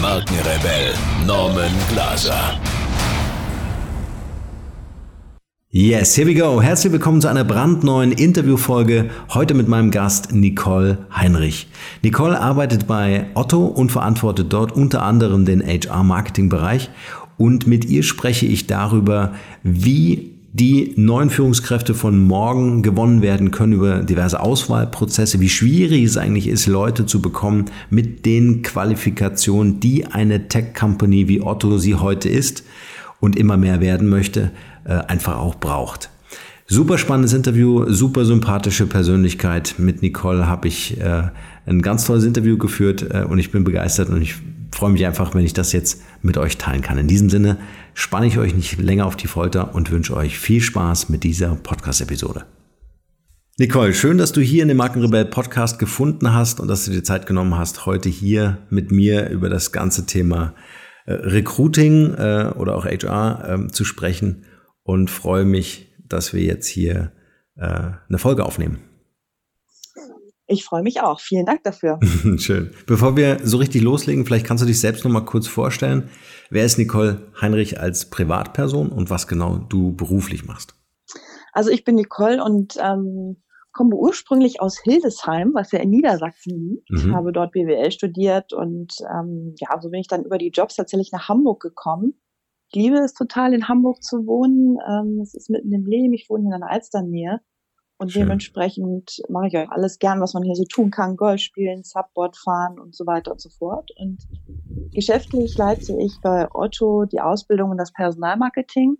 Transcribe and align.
Markenrebell 0.00 0.94
Norman 1.26 1.70
Glaser. 1.92 2.58
Yes, 5.68 6.16
here 6.16 6.26
we 6.26 6.34
go. 6.34 6.62
Herzlich 6.62 6.90
willkommen 6.90 7.20
zu 7.20 7.28
einer 7.28 7.44
brandneuen 7.44 8.10
Interviewfolge. 8.10 9.10
Heute 9.34 9.52
mit 9.52 9.68
meinem 9.68 9.90
Gast 9.90 10.32
Nicole 10.32 10.98
Heinrich. 11.14 11.68
Nicole 12.02 12.40
arbeitet 12.40 12.86
bei 12.86 13.26
Otto 13.34 13.66
und 13.66 13.92
verantwortet 13.92 14.50
dort 14.50 14.72
unter 14.72 15.02
anderem 15.02 15.44
den 15.44 15.62
HR-Marketing-Bereich. 15.62 16.88
Und 17.36 17.66
mit 17.66 17.84
ihr 17.84 18.02
spreche 18.02 18.46
ich 18.46 18.66
darüber, 18.66 19.34
wie 19.62 20.29
die 20.52 20.94
neuen 20.96 21.30
Führungskräfte 21.30 21.94
von 21.94 22.18
morgen 22.24 22.82
gewonnen 22.82 23.22
werden 23.22 23.52
können 23.52 23.72
über 23.72 24.00
diverse 24.00 24.40
Auswahlprozesse, 24.40 25.40
wie 25.40 25.48
schwierig 25.48 26.04
es 26.04 26.16
eigentlich 26.16 26.48
ist, 26.48 26.66
Leute 26.66 27.06
zu 27.06 27.22
bekommen 27.22 27.66
mit 27.88 28.26
den 28.26 28.62
Qualifikationen, 28.62 29.78
die 29.78 30.06
eine 30.06 30.48
Tech-Company 30.48 31.28
wie 31.28 31.40
Otto 31.40 31.78
sie 31.78 31.94
heute 31.94 32.28
ist 32.28 32.64
und 33.20 33.36
immer 33.36 33.56
mehr 33.56 33.80
werden 33.80 34.08
möchte, 34.08 34.50
äh, 34.84 34.94
einfach 34.94 35.38
auch 35.38 35.54
braucht. 35.54 36.10
Super 36.66 36.98
spannendes 36.98 37.32
Interview, 37.32 37.84
super 37.88 38.24
sympathische 38.24 38.86
Persönlichkeit. 38.86 39.74
Mit 39.78 40.02
Nicole 40.02 40.46
habe 40.46 40.68
ich 40.68 41.00
äh, 41.00 41.24
ein 41.70 41.82
ganz 41.82 42.04
tolles 42.04 42.24
Interview 42.24 42.58
geführt 42.58 43.06
äh, 43.10 43.22
und 43.22 43.38
ich 43.38 43.52
bin 43.52 43.64
begeistert 43.64 44.08
und 44.10 44.20
ich 44.20 44.34
freue 44.72 44.90
mich 44.90 45.06
einfach, 45.06 45.34
wenn 45.34 45.44
ich 45.44 45.52
das 45.52 45.72
jetzt 45.72 46.02
mit 46.22 46.36
euch 46.36 46.58
teilen 46.58 46.82
kann. 46.82 46.98
In 46.98 47.06
diesem 47.06 47.30
Sinne 47.30 47.58
spanne 47.94 48.26
ich 48.26 48.38
euch 48.38 48.54
nicht 48.54 48.78
länger 48.78 49.06
auf 49.06 49.16
die 49.16 49.26
Folter 49.26 49.74
und 49.74 49.90
wünsche 49.90 50.16
euch 50.16 50.38
viel 50.38 50.60
Spaß 50.60 51.08
mit 51.08 51.24
dieser 51.24 51.54
Podcast-Episode. 51.54 52.44
Nicole, 53.58 53.92
schön, 53.92 54.18
dass 54.18 54.32
du 54.32 54.40
hier 54.40 54.62
in 54.62 54.68
dem 54.68 54.78
Markenrebell 54.78 55.26
Podcast 55.26 55.78
gefunden 55.78 56.32
hast 56.32 56.60
und 56.60 56.68
dass 56.68 56.86
du 56.86 56.92
dir 56.92 57.04
Zeit 57.04 57.26
genommen 57.26 57.56
hast, 57.56 57.84
heute 57.84 58.08
hier 58.08 58.58
mit 58.70 58.90
mir 58.90 59.28
über 59.28 59.50
das 59.50 59.70
ganze 59.70 60.06
Thema 60.06 60.54
äh, 61.04 61.12
Recruiting 61.12 62.14
äh, 62.14 62.52
oder 62.56 62.74
auch 62.74 62.86
HR 62.86 63.66
äh, 63.66 63.68
zu 63.68 63.84
sprechen 63.84 64.44
und 64.82 65.10
freue 65.10 65.44
mich, 65.44 65.94
dass 66.08 66.32
wir 66.32 66.42
jetzt 66.42 66.66
hier 66.66 67.12
eine 67.56 68.16
Folge 68.16 68.46
aufnehmen. 68.46 68.78
Ich 70.46 70.64
freue 70.64 70.82
mich 70.82 71.00
auch. 71.00 71.20
Vielen 71.20 71.46
Dank 71.46 71.62
dafür. 71.62 71.98
Schön. 72.38 72.72
Bevor 72.86 73.16
wir 73.16 73.38
so 73.44 73.58
richtig 73.58 73.82
loslegen, 73.82 74.26
vielleicht 74.26 74.46
kannst 74.46 74.62
du 74.62 74.66
dich 74.66 74.80
selbst 74.80 75.04
noch 75.04 75.10
mal 75.10 75.24
kurz 75.24 75.46
vorstellen. 75.46 76.10
Wer 76.50 76.64
ist 76.64 76.78
Nicole 76.78 77.28
Heinrich 77.40 77.80
als 77.80 78.10
Privatperson 78.10 78.90
und 78.90 79.10
was 79.10 79.28
genau 79.28 79.58
du 79.58 79.94
beruflich 79.94 80.46
machst? 80.46 80.74
Also 81.52 81.70
ich 81.70 81.84
bin 81.84 81.94
Nicole 81.94 82.42
und 82.42 82.74
ähm, 82.80 83.42
komme 83.72 83.94
ursprünglich 83.94 84.60
aus 84.60 84.80
Hildesheim, 84.80 85.52
was 85.54 85.72
ja 85.72 85.80
in 85.80 85.90
Niedersachsen 85.90 86.58
liegt. 86.58 86.90
Mhm. 86.90 87.14
Habe 87.14 87.32
dort 87.32 87.52
BWL 87.52 87.90
studiert 87.92 88.52
und 88.52 88.94
ähm, 89.12 89.54
ja, 89.58 89.80
so 89.80 89.90
bin 89.90 90.00
ich 90.00 90.08
dann 90.08 90.24
über 90.24 90.38
die 90.38 90.50
Jobs 90.50 90.76
tatsächlich 90.76 91.12
nach 91.12 91.28
Hamburg 91.28 91.60
gekommen. 91.60 92.14
Ich 92.72 92.80
liebe 92.80 92.98
es 92.98 93.14
total, 93.14 93.52
in 93.52 93.68
Hamburg 93.68 94.02
zu 94.02 94.26
wohnen. 94.26 94.78
Ähm, 94.88 95.20
es 95.20 95.34
ist 95.34 95.50
mitten 95.50 95.72
im 95.72 95.86
Leben. 95.86 96.12
Ich 96.14 96.28
wohne 96.28 96.44
in 96.44 96.60
der 96.60 96.70
Alsternähe. 96.70 97.40
Und 98.00 98.12
Schön. 98.12 98.22
dementsprechend 98.22 99.20
mache 99.28 99.48
ich 99.48 99.58
auch 99.58 99.70
alles 99.70 99.98
gern, 99.98 100.22
was 100.22 100.32
man 100.32 100.42
hier 100.42 100.54
so 100.54 100.64
tun 100.64 100.90
kann. 100.90 101.18
Golf 101.18 101.42
spielen, 101.42 101.82
Subboard 101.82 102.34
fahren 102.34 102.80
und 102.80 102.96
so 102.96 103.04
weiter 103.06 103.30
und 103.30 103.42
so 103.42 103.50
fort. 103.50 103.90
Und 103.98 104.26
geschäftlich 104.94 105.58
leite 105.58 105.94
ich 106.00 106.18
bei 106.22 106.48
Otto 106.50 107.04
die 107.04 107.20
Ausbildung 107.20 107.72
und 107.72 107.76
das 107.76 107.92
Personalmarketing. 107.92 108.96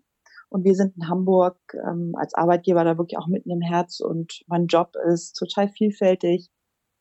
Und 0.50 0.64
wir 0.64 0.74
sind 0.74 0.98
in 0.98 1.08
Hamburg 1.08 1.56
ähm, 1.72 2.12
als 2.14 2.34
Arbeitgeber 2.34 2.84
da 2.84 2.98
wirklich 2.98 3.16
auch 3.16 3.26
mitten 3.26 3.50
im 3.50 3.62
Herz. 3.62 4.00
Und 4.00 4.42
mein 4.48 4.66
Job 4.66 4.92
ist 5.10 5.32
total 5.32 5.70
vielfältig. 5.70 6.50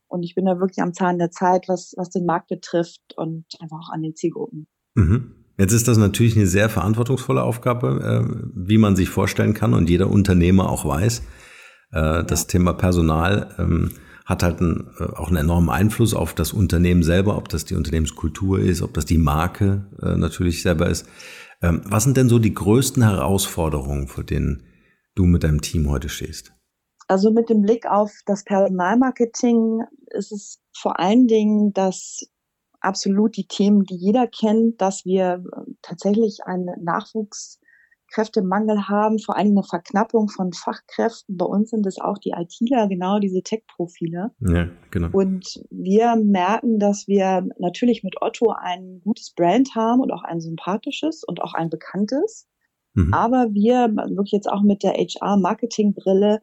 Und 0.08 0.24
ich 0.24 0.36
bin 0.36 0.46
da 0.46 0.58
wirklich 0.58 0.82
am 0.82 0.94
Zahn 0.94 1.20
der 1.20 1.32
Zeit, 1.32 1.68
was, 1.68 1.94
was 1.98 2.10
den 2.10 2.26
Markt 2.26 2.48
betrifft 2.48 3.02
und 3.18 3.44
einfach 3.60 3.78
auch 3.78 3.94
an 3.94 4.04
den 4.04 4.16
Zielgruppen. 4.16 4.68
Mhm. 4.96 5.36
Jetzt 5.58 5.74
ist 5.74 5.90
das 5.90 5.98
natürlich 5.98 6.38
eine 6.38 6.48
sehr 6.48 6.70
verantwortungsvolle 6.70 7.44
Aufgabe, 7.44 8.00
äh, 8.02 8.50
wie 8.56 8.78
man 8.78 8.96
sich 8.96 9.10
vorstellen 9.10 9.54
kann 9.54 9.74
und 9.74 9.90
jeder 9.90 10.10
Unternehmer 10.10 10.70
auch 10.70 10.86
weiß. 10.86 11.24
Äh, 11.92 12.24
das 12.24 12.42
ja. 12.44 12.48
Thema 12.48 12.74
Personal 12.74 13.56
ähm, 13.58 13.92
hat 14.26 14.44
halt 14.44 14.62
einen, 14.62 14.92
äh, 15.00 15.04
auch 15.04 15.30
einen 15.30 15.38
enormen 15.38 15.70
Einfluss 15.70 16.14
auf 16.14 16.34
das 16.34 16.54
Unternehmen 16.54 17.04
selber, 17.04 17.38
ob 17.38 17.50
das 17.50 17.66
die 17.66 17.76
Unternehmenskultur 17.76 18.60
ist, 18.60 18.82
ob 18.82 18.94
das 18.94 19.06
die 19.06 19.18
Marke 19.18 19.88
äh, 20.02 20.16
natürlich 20.16 20.62
selber 20.62 20.88
ist. 20.88 21.08
Ähm, 21.62 21.82
was 21.86 22.04
sind 22.04 22.16
denn 22.16 22.30
so 22.30 22.40
die 22.40 22.54
größten 22.54 23.04
Herausforderungen, 23.04 24.08
vor 24.08 24.24
denen 24.24 24.64
du 25.16 25.26
mit 25.26 25.44
deinem 25.44 25.62
Team 25.62 25.90
heute 25.90 26.10
stehst? 26.10 26.54
Also 27.08 27.32
mit 27.32 27.50
dem 27.50 27.64
Blick 27.64 27.88
auf 27.88 28.12
das 28.28 28.44
Personalmarketing 28.44 29.82
ist 30.12 30.32
es 30.32 30.62
vor 30.78 31.00
allen 31.00 31.28
Dingen, 31.28 31.74
dass 31.74 32.20
absolut 32.82 33.36
die 33.36 33.48
Themen, 33.48 33.84
die 33.84 33.96
jeder 33.96 34.28
kennt, 34.28 34.80
dass 34.80 35.06
wir 35.06 35.44
äh, 35.44 35.72
tatsächlich 35.82 36.44
einen 36.46 36.70
Nachwuchs 36.84 37.60
Kräftemangel 38.12 38.88
haben, 38.88 39.20
vor 39.20 39.38
allem 39.38 39.52
eine 39.52 39.64
Verknappung 39.64 40.30
von 40.30 40.54
Fachkräften. 40.54 41.38
Bei 41.38 41.46
uns 41.46 41.70
sind 41.70 41.86
es 41.86 42.00
auch 42.00 42.18
die 42.18 42.32
ITler, 42.32 42.88
genau 42.88 43.20
diese 43.20 43.42
Tech-Profile. 43.42 44.32
Ja, 44.40 44.70
genau. 44.92 45.10
Und 45.12 45.62
wir 45.70 46.16
merken, 46.16 46.80
dass 46.80 47.08
wir 47.08 47.48
natürlich 47.60 48.04
mit 48.04 48.22
Otto 48.22 48.54
ein 48.58 49.02
gutes 49.04 49.34
Brand 49.36 49.76
haben 49.76 50.02
und 50.02 50.12
auch 50.12 50.24
ein 50.24 50.42
sympathisches 50.42 51.24
und 51.24 51.42
auch 51.42 51.54
ein 51.54 51.70
bekanntes. 51.70 52.48
Mhm. 52.94 53.14
Aber 53.14 53.54
wir 53.54 53.90
wirklich 53.90 54.32
jetzt 54.32 54.50
auch 54.50 54.62
mit 54.62 54.84
der 54.84 54.94
HR-Marketing-Brille 54.94 56.42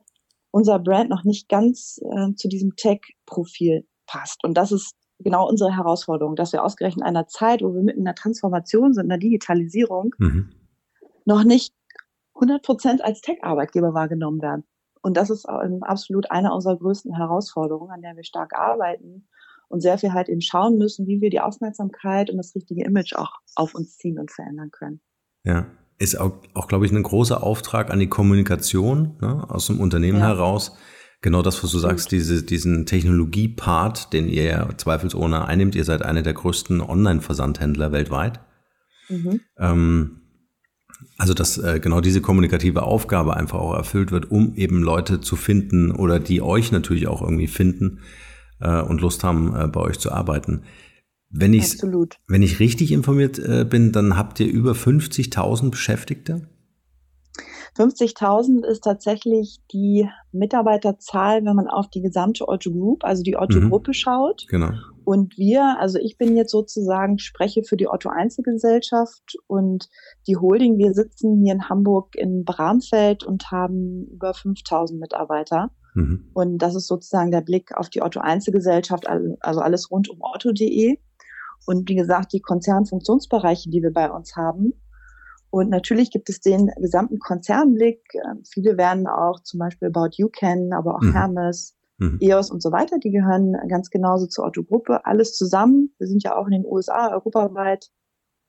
unser 0.53 0.79
Brand 0.79 1.11
noch 1.11 1.25
nicht 1.25 1.49
ganz 1.49 1.99
äh, 2.03 2.33
zu 2.35 2.49
diesem 2.49 2.77
Tech-Profil 2.77 3.87
passt. 4.07 4.45
Und 4.45 4.57
das 4.57 4.73
ist 4.73 4.95
genau 5.19 5.49
unsere 5.49 5.75
Herausforderung, 5.75 6.37
dass 6.37 6.53
wir 6.53 6.63
ausgerechnet 6.63 7.03
in 7.03 7.09
einer 7.09 7.27
Zeit, 7.27 7.63
wo 7.63 7.75
wir 7.75 7.83
mitten 7.83 8.01
in 8.01 8.05
der 8.05 8.15
Transformation 8.15 8.93
sind, 8.93 9.05
in 9.05 9.09
der 9.11 9.19
Digitalisierung, 9.19 10.15
mhm 10.19 10.51
noch 11.27 11.45
nicht 11.45 11.75
100 12.35 12.63
Prozent 12.63 13.05
als 13.05 13.21
Tech-Arbeitgeber 13.21 13.93
wahrgenommen 13.93 14.41
werden. 14.41 14.65
Und 15.03 15.17
das 15.17 15.31
ist 15.31 15.47
absolut 15.47 16.31
eine 16.31 16.53
unserer 16.53 16.77
größten 16.77 17.15
Herausforderungen, 17.15 17.93
an 17.93 18.03
der 18.03 18.17
wir 18.17 18.25
stark 18.25 18.55
arbeiten 18.55 19.29
und 19.69 19.81
sehr 19.81 19.99
viel 19.99 20.13
halt 20.13 20.29
eben 20.29 20.41
schauen 20.41 20.79
müssen, 20.79 21.07
wie 21.07 21.21
wir 21.21 21.31
die 21.31 21.41
Aufmerksamkeit 21.41 22.31
und 22.31 22.39
das 22.39 22.55
richtige 22.55 22.85
Image 22.85 23.15
auch 23.15 23.33
auf 23.55 23.75
uns 23.75 23.97
ziehen 23.99 24.19
und 24.19 24.31
verändern 24.31 24.71
können. 24.71 25.01
Ja, 25.45 25.67
ist 25.99 26.19
auch, 26.19 26.33
auch 26.55 26.67
glaube 26.67 26.87
ich, 26.87 26.93
ein 26.93 27.03
großer 27.03 27.43
Auftrag 27.43 27.91
an 27.91 28.01
die 28.01 28.09
Kommunikation 28.09 29.17
ne, 29.21 29.49
aus 29.49 29.69
dem 29.69 29.81
Unternehmen 29.81 30.19
ja. 30.19 30.27
heraus. 30.27 30.77
Genau 31.23 31.43
das, 31.43 31.63
was 31.63 31.71
du 31.71 31.79
sagst, 31.79 32.13
diese, 32.13 32.43
diesen 32.43 32.85
Technologie-Part, 32.85 34.13
den 34.13 34.29
ihr 34.29 34.45
ja 34.45 34.69
zweifelsohne 34.77 35.47
einnimmt. 35.47 35.75
Ihr 35.75 35.85
seid 35.85 36.03
einer 36.03 36.23
der 36.23 36.35
größten 36.35 36.81
Online-Versandhändler 36.81 37.91
weltweit. 37.93 38.41
Mhm. 39.09 39.41
Ähm, 39.59 40.26
also 41.19 41.35
dass 41.35 41.59
äh, 41.59 41.81
genau 41.81 42.01
diese 42.01 42.21
kommunikative 42.21 42.83
Aufgabe 42.83 43.37
einfach 43.37 43.59
auch 43.59 43.75
erfüllt 43.75 44.13
wird, 44.13 44.31
um 44.31 44.55
eben 44.55 44.83
Leute 44.83 45.21
zu 45.21 45.37
finden 45.37 45.91
oder 45.91 46.21
die 46.21 46.43
euch 46.43 46.73
natürlich 46.73 47.07
auch 47.09 47.23
irgendwie 47.23 47.47
finden 47.47 48.01
äh, 48.61 48.81
und 48.81 49.01
Lust 49.01 49.25
haben, 49.25 49.55
äh, 49.55 49.67
bei 49.69 49.81
euch 49.81 49.99
zu 49.99 50.13
arbeiten. 50.13 50.63
Wenn 51.29 51.53
ich, 51.53 51.83
wenn 52.29 52.43
ich 52.43 52.61
richtig 52.61 52.93
informiert 52.93 53.39
äh, 53.39 53.67
bin, 53.69 53.93
dann 53.93 54.17
habt 54.17 54.41
ihr 54.41 54.47
über 54.47 54.73
50.000 54.73 55.71
Beschäftigte? 55.71 56.49
50.000 57.77 58.65
ist 58.65 58.85
tatsächlich 58.85 59.59
die 59.73 60.09
Mitarbeiterzahl, 60.33 61.45
wenn 61.45 61.57
man 61.57 61.69
auf 61.69 61.91
die 61.91 62.01
gesamte 62.01 62.49
Otto 62.49 62.71
Group, 62.71 63.05
also 63.05 63.23
die 63.23 63.37
Otto 63.37 63.61
mhm. 63.61 63.69
Gruppe 63.69 63.93
schaut. 63.93 64.47
Genau. 64.49 64.71
Und 65.07 65.39
wir, 65.39 65.79
also 65.79 66.01
ich 66.01 66.19
bin 66.19 66.37
jetzt 66.37 66.51
sozusagen, 66.51 67.21
spreche 67.21 67.63
für 67.63 67.77
die 67.77 67.89
Otto 67.89 68.09
Einzelgesellschaft 68.09 69.37
und 69.47 69.89
die 70.27 70.37
Holding. 70.37 70.79
Wir 70.79 70.95
sitzen 70.95 71.41
hier 71.45 71.55
in 71.55 71.69
Hamburg 71.69 72.17
in 72.17 72.45
Bramfeld 72.45 73.23
und 73.23 73.53
haben 73.53 74.09
über 74.11 74.35
5000 74.35 74.99
Mitarbeiter. 74.99 75.71
Mhm. 75.95 76.33
Und 76.35 76.59
das 76.59 76.75
ist 76.75 76.89
sozusagen 76.89 77.31
der 77.31 77.41
Blick 77.41 77.73
auf 77.77 77.89
die 77.89 78.03
Otto 78.03 78.19
Einzelgesellschaft, 78.19 79.07
also 79.07 79.61
alles 79.61 79.93
rund 79.93 80.11
um 80.11 80.19
otto.de. 80.21 80.99
Und 81.67 81.89
wie 81.89 81.95
gesagt, 81.95 82.33
die 82.33 82.41
Konzernfunktionsbereiche, 82.41 83.71
die 83.71 83.85
wir 83.85 83.93
bei 83.93 84.11
uns 84.11 84.35
haben, 84.35 84.73
und 85.51 85.71
natürlich 85.71 86.11
gibt 86.11 86.29
es 86.29 86.41
den 86.41 86.73
gesamten 86.81 87.21
Konzernblick. 87.21 88.03
Ähm, 88.15 88.43
viele 88.45 88.77
werden 88.77 89.07
auch 89.07 89.41
zum 89.41 89.61
Beispiel 89.61 89.89
About 89.89 90.11
You 90.17 90.29
kennen, 90.29 90.73
aber 90.73 90.97
auch 90.97 91.01
mhm. 91.01 91.13
Hermes, 91.13 91.76
mhm. 91.99 92.19
EOS 92.21 92.51
und 92.51 92.63
so 92.63 92.73
weiter. 92.73 92.99
Die 92.99 93.11
gehören 93.11 93.57
ganz 93.69 93.91
genauso 93.91 94.27
zur 94.27 94.45
Otto-Gruppe. 94.45 95.05
Alles 95.05 95.35
zusammen. 95.35 95.95
Wir 95.99 96.07
sind 96.07 96.23
ja 96.23 96.37
auch 96.37 96.47
in 96.47 96.53
den 96.53 96.65
USA 96.65 97.13
europaweit 97.13 97.91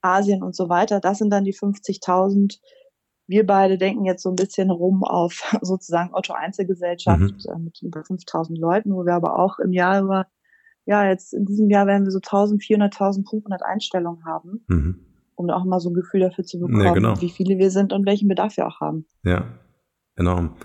Asien 0.01 0.43
und 0.43 0.55
so 0.55 0.69
weiter. 0.69 0.99
Das 0.99 1.17
sind 1.17 1.31
dann 1.31 1.43
die 1.43 1.53
50.000. 1.53 2.59
Wir 3.27 3.45
beide 3.45 3.77
denken 3.77 4.05
jetzt 4.05 4.23
so 4.23 4.29
ein 4.29 4.35
bisschen 4.35 4.69
rum 4.71 5.03
auf 5.03 5.41
sozusagen 5.61 6.13
Otto 6.13 6.33
Einzelgesellschaft 6.33 7.19
mhm. 7.19 7.37
Äh, 7.53 7.59
mit 7.59 7.81
über 7.81 8.01
5.000 8.01 8.57
Leuten, 8.57 8.93
wo 8.93 9.05
wir 9.05 9.13
aber 9.13 9.39
auch 9.39 9.59
im 9.59 9.73
Jahr 9.73 10.01
über, 10.01 10.27
ja, 10.85 11.07
jetzt 11.07 11.33
in 11.33 11.45
diesem 11.45 11.69
Jahr 11.69 11.87
werden 11.87 12.05
wir 12.05 12.11
so 12.11 12.19
1.400, 12.19 12.93
1.500 12.93 13.61
Einstellungen 13.61 14.23
haben, 14.25 14.63
mhm. 14.67 15.05
um 15.35 15.49
auch 15.49 15.65
mal 15.65 15.79
so 15.79 15.89
ein 15.89 15.93
Gefühl 15.93 16.21
dafür 16.21 16.45
zu 16.45 16.59
bekommen, 16.59 16.85
ja, 16.85 16.93
genau. 16.93 17.19
wie 17.21 17.29
viele 17.29 17.57
wir 17.57 17.71
sind 17.71 17.91
und 17.91 18.05
welchen 18.05 18.29
Bedarf 18.29 18.55
wir 18.55 18.67
auch 18.67 18.79
haben. 18.79 19.05
Ja, 19.23 19.45
enorm. 20.15 20.55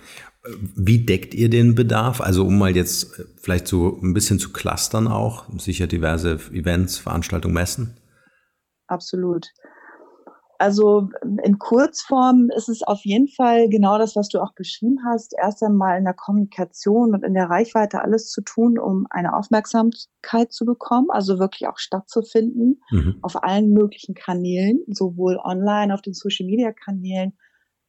Wie 0.44 1.04
deckt 1.04 1.34
ihr 1.34 1.48
den 1.48 1.74
Bedarf? 1.74 2.20
Also 2.20 2.44
um 2.44 2.58
mal 2.58 2.74
jetzt 2.74 3.18
äh, 3.18 3.24
vielleicht 3.40 3.68
so 3.68 3.98
ein 4.02 4.12
bisschen 4.12 4.38
zu 4.38 4.52
clustern 4.52 5.06
auch, 5.06 5.46
sicher 5.58 5.86
diverse 5.86 6.32
Events, 6.52 6.98
Veranstaltungen, 6.98 7.54
Messen? 7.54 7.96
Absolut. 8.88 9.48
Also 10.58 11.08
in 11.42 11.58
Kurzform 11.58 12.48
ist 12.56 12.68
es 12.68 12.84
auf 12.84 13.00
jeden 13.04 13.26
Fall 13.26 13.68
genau 13.68 13.98
das, 13.98 14.14
was 14.14 14.28
du 14.28 14.40
auch 14.40 14.54
beschrieben 14.54 14.98
hast. 15.04 15.34
Erst 15.36 15.60
einmal 15.64 15.98
in 15.98 16.04
der 16.04 16.14
Kommunikation 16.14 17.14
und 17.14 17.24
in 17.24 17.34
der 17.34 17.50
Reichweite 17.50 18.00
alles 18.00 18.30
zu 18.30 18.42
tun, 18.42 18.78
um 18.78 19.08
eine 19.10 19.34
Aufmerksamkeit 19.34 20.52
zu 20.52 20.64
bekommen, 20.64 21.08
also 21.10 21.40
wirklich 21.40 21.68
auch 21.68 21.78
stattzufinden 21.78 22.80
mhm. 22.92 23.16
auf 23.22 23.42
allen 23.42 23.72
möglichen 23.72 24.14
Kanälen, 24.14 24.84
sowohl 24.86 25.36
online 25.42 25.92
auf 25.92 26.00
den 26.00 26.14
Social-Media-Kanälen, 26.14 27.32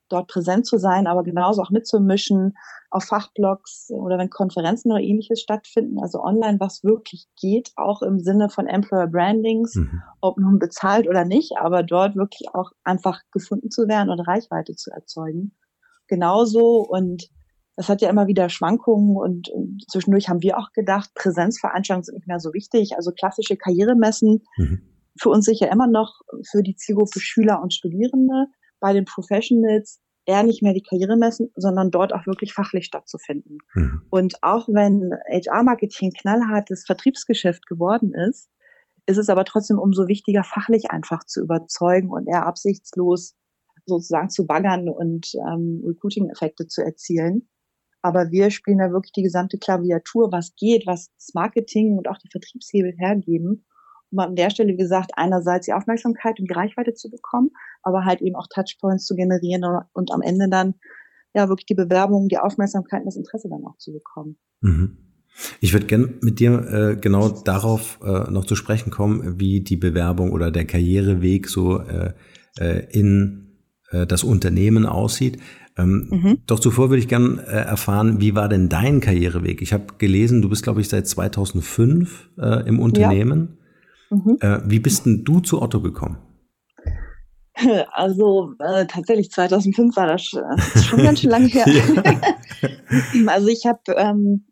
dort 0.10 0.28
präsent 0.28 0.66
zu 0.66 0.78
sein, 0.78 1.08
aber 1.08 1.24
genauso 1.24 1.62
auch 1.62 1.70
mitzumischen 1.70 2.54
auf 2.90 3.06
Fachblogs 3.06 3.90
oder 3.90 4.18
wenn 4.18 4.30
Konferenzen 4.30 4.92
oder 4.92 5.02
ähnliches 5.02 5.42
stattfinden, 5.42 6.00
also 6.00 6.22
online, 6.22 6.60
was 6.60 6.84
wirklich 6.84 7.28
geht, 7.40 7.72
auch 7.76 8.02
im 8.04 8.20
Sinne 8.20 8.50
von 8.50 8.68
Employer 8.68 9.08
Brandings, 9.08 9.76
mhm. 9.76 10.04
ob 10.22 10.38
nun 10.38 10.60
bezahlt 10.60 11.08
oder 11.08 11.26
nicht, 11.26 11.58
aber 11.58 11.82
dort 11.82 12.16
wirklich 12.16 12.54
auch 12.54 12.72
einfach 12.84 13.22
gefunden 13.32 13.72
zu 13.72 13.88
werden 13.88 14.10
und 14.10 14.20
Reichweite 14.20 14.76
zu 14.76 14.92
erzeugen. 14.92 15.56
Genauso 16.08 16.86
und 16.88 17.30
das 17.76 17.90
hat 17.90 18.02
ja 18.02 18.10
immer 18.10 18.28
wieder 18.28 18.50
Schwankungen 18.50 19.18
und, 19.18 19.50
und 19.50 19.84
zwischendurch 19.90 20.30
haben 20.30 20.44
wir 20.44 20.60
auch 20.60 20.72
gedacht, 20.74 21.10
Präsenzveranstaltungen 21.16 22.04
sind 22.04 22.16
nicht 22.16 22.28
mehr 22.28 22.40
so 22.40 22.54
wichtig, 22.54 22.96
also 22.96 23.12
klassische 23.12 23.58
Karrieremessen. 23.58 24.44
Mhm. 24.58 24.82
Für 25.20 25.30
uns 25.30 25.46
sicher 25.46 25.72
immer 25.72 25.88
noch 25.88 26.22
für 26.50 26.62
die 26.62 26.76
Zielgruppe 26.76 27.20
Schüler 27.20 27.62
und 27.62 27.74
Studierende 27.74 28.48
bei 28.84 28.92
den 28.92 29.06
Professionals 29.06 30.02
eher 30.26 30.44
nicht 30.44 30.62
mehr 30.62 30.74
die 30.74 30.84
Karriere 30.84 31.16
messen, 31.16 31.50
sondern 31.56 31.90
dort 31.90 32.14
auch 32.14 32.28
wirklich 32.28 32.54
fachlich 32.54 32.84
stattzufinden. 32.84 33.60
Mhm. 33.76 34.02
Und 34.10 34.44
auch 34.44 34.68
wenn 34.68 35.12
HR-Marketing 35.32 36.12
knallhartes 36.12 36.86
Vertriebsgeschäft 36.86 37.66
geworden 37.66 38.14
ist, 38.14 38.50
ist 39.06 39.18
es 39.18 39.30
aber 39.30 39.46
trotzdem 39.46 39.80
umso 39.80 40.10
wichtiger, 40.10 40.44
fachlich 40.44 40.92
einfach 40.92 41.24
zu 41.24 41.42
überzeugen 41.42 42.10
und 42.10 42.28
eher 42.28 42.46
absichtslos 42.46 43.36
sozusagen 43.86 44.30
zu 44.30 44.46
baggern 44.46 44.90
und 44.90 45.32
ähm, 45.36 45.82
Recruiting-Effekte 45.86 46.68
zu 46.68 46.84
erzielen. 46.84 47.48
Aber 48.02 48.32
wir 48.32 48.52
spielen 48.52 48.80
da 48.80 48.92
wirklich 48.92 49.14
die 49.14 49.24
gesamte 49.24 49.58
Klaviatur, 49.58 50.30
was 50.34 50.56
geht, 50.56 50.86
was 50.86 51.10
das 51.16 51.34
Marketing 51.34 51.98
und 51.98 52.10
auch 52.10 52.18
die 52.18 52.30
Vertriebshebel 52.30 52.94
hergeben 52.98 53.66
um 54.14 54.20
an 54.20 54.36
der 54.36 54.52
Stelle 54.52 54.76
gesagt, 54.76 55.12
einerseits 55.16 55.66
die 55.66 55.74
Aufmerksamkeit 55.74 56.40
und 56.40 56.50
die 56.50 56.54
Reichweite 56.54 56.94
zu 56.94 57.10
bekommen, 57.10 57.50
aber 57.82 58.06
halt 58.06 58.22
eben 58.22 58.36
auch 58.36 58.48
Touchpoints 58.48 59.06
zu 59.06 59.16
generieren 59.16 59.64
und, 59.64 59.84
und 59.94 60.14
am 60.14 60.22
Ende 60.22 60.48
dann 60.50 60.76
ja 61.34 61.50
wirklich 61.50 61.66
die 61.66 61.76
Bewerbung, 61.76 62.30
die 62.30 62.38
Aufmerksamkeit 62.38 63.02
und 63.02 63.08
das 63.08 63.16
Interesse 63.16 63.50
dann 63.50 63.66
auch 63.66 63.78
zu 63.78 63.92
bekommen. 63.92 64.38
Mhm. 64.62 64.98
Ich 65.62 65.74
würde 65.74 65.88
gerne 65.88 66.14
mit 66.22 66.40
dir 66.40 66.52
äh, 66.52 66.96
genau 66.96 67.30
darauf 67.30 68.00
äh, 68.04 68.30
noch 68.30 68.46
zu 68.46 68.56
sprechen 68.56 68.92
kommen, 68.92 69.40
wie 69.40 69.62
die 69.62 69.78
Bewerbung 69.78 70.32
oder 70.32 70.52
der 70.52 70.66
Karriereweg 70.66 71.50
so 71.50 71.80
äh, 71.80 72.14
äh 72.60 72.86
in 72.92 73.58
äh, 73.90 74.06
das 74.06 74.24
Unternehmen 74.24 74.86
aussieht. 74.86 75.40
Ähm, 75.76 76.08
mhm. 76.12 76.38
Doch 76.46 76.60
zuvor 76.60 76.92
würde 76.92 77.00
ich 77.00 77.08
gerne 77.08 77.42
äh, 77.48 77.66
erfahren, 77.66 78.22
wie 78.22 78.36
war 78.36 78.48
denn 78.48 78.70
dein 78.70 79.02
Karriereweg? 79.02 79.64
Ich 79.64 79.74
habe 79.74 79.86
gelesen, 79.98 80.44
du 80.44 80.50
bist, 80.50 80.62
glaube 80.62 80.82
ich, 80.82 80.90
seit 80.90 81.08
2005 81.08 82.30
äh, 82.38 82.68
im 82.68 82.80
Unternehmen. 82.80 83.58
Mhm. 84.14 84.38
Äh, 84.42 84.60
wie 84.66 84.80
bist 84.80 85.06
denn 85.06 85.24
du 85.24 85.40
zu 85.40 85.62
Otto 85.62 85.82
gekommen? 85.82 86.18
Also 87.92 88.56
äh, 88.60 88.88
tatsächlich 88.88 89.30
2005 89.32 89.96
war 89.96 90.08
das, 90.08 90.32
das 90.32 90.76
äh, 90.76 90.80
schon 90.80 91.04
ganz 91.04 91.22
schön 91.22 91.30
lange 91.30 91.48
her. 91.48 91.66
also 93.28 93.48
ich 93.48 93.66
habe 93.66 93.80
ähm, 93.96 94.48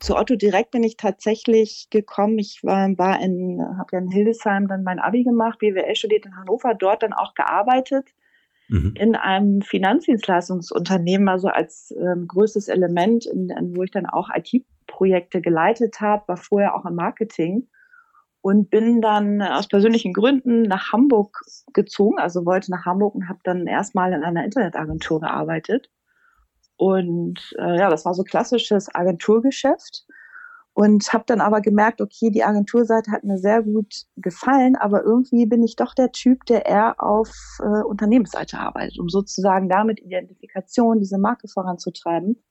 zu 0.00 0.16
Otto 0.16 0.34
direkt 0.34 0.72
bin 0.72 0.82
ich 0.82 0.96
tatsächlich 0.96 1.86
gekommen. 1.90 2.38
Ich 2.38 2.60
war, 2.62 2.88
war 2.98 3.20
in, 3.20 3.62
habe 3.78 3.88
ja 3.92 3.98
in 4.00 4.10
Hildesheim 4.10 4.66
dann 4.66 4.82
mein 4.82 4.98
Abi 4.98 5.22
gemacht, 5.22 5.60
BWL 5.60 5.94
studiert 5.94 6.26
in 6.26 6.36
Hannover, 6.36 6.74
dort 6.74 7.04
dann 7.04 7.12
auch 7.12 7.34
gearbeitet 7.34 8.08
mhm. 8.68 8.94
in 8.96 9.14
einem 9.14 9.62
Finanzdienstleistungsunternehmen, 9.62 11.28
also 11.28 11.48
als 11.48 11.94
ähm, 11.96 12.26
größtes 12.26 12.68
Element, 12.68 13.26
in, 13.26 13.50
in, 13.50 13.76
wo 13.76 13.84
ich 13.84 13.92
dann 13.92 14.06
auch 14.06 14.28
IT-Projekte 14.34 15.40
geleitet 15.40 16.00
habe, 16.00 16.26
war 16.26 16.36
vorher 16.36 16.74
auch 16.74 16.84
im 16.84 16.96
Marketing 16.96 17.68
und 18.42 18.70
bin 18.70 19.00
dann 19.00 19.40
aus 19.40 19.68
persönlichen 19.68 20.12
Gründen 20.12 20.62
nach 20.62 20.92
Hamburg 20.92 21.40
gezogen, 21.72 22.18
also 22.18 22.44
wollte 22.44 22.72
nach 22.72 22.84
Hamburg 22.84 23.14
und 23.14 23.28
habe 23.28 23.38
dann 23.44 23.66
erstmal 23.68 24.12
in 24.12 24.24
einer 24.24 24.44
Internetagentur 24.44 25.20
gearbeitet. 25.20 25.88
Und 26.76 27.54
äh, 27.58 27.78
ja, 27.78 27.88
das 27.88 28.04
war 28.04 28.14
so 28.14 28.24
klassisches 28.24 28.92
Agenturgeschäft. 28.92 30.04
Und 30.74 31.12
habe 31.12 31.24
dann 31.26 31.42
aber 31.42 31.60
gemerkt, 31.60 32.00
okay, 32.00 32.30
die 32.30 32.44
Agenturseite 32.44 33.12
hat 33.12 33.24
mir 33.24 33.36
sehr 33.36 33.62
gut 33.62 34.06
gefallen, 34.16 34.74
aber 34.74 35.04
irgendwie 35.04 35.44
bin 35.44 35.62
ich 35.62 35.76
doch 35.76 35.94
der 35.94 36.12
Typ, 36.12 36.46
der 36.46 36.64
eher 36.64 36.94
auf 36.98 37.30
äh, 37.60 37.82
Unternehmensseite 37.82 38.58
arbeitet, 38.58 38.98
um 38.98 39.10
sozusagen 39.10 39.68
damit 39.68 40.00
Identifikation, 40.00 40.98
diese 40.98 41.18
Marke 41.18 41.46
voranzutreiben. 41.46 42.42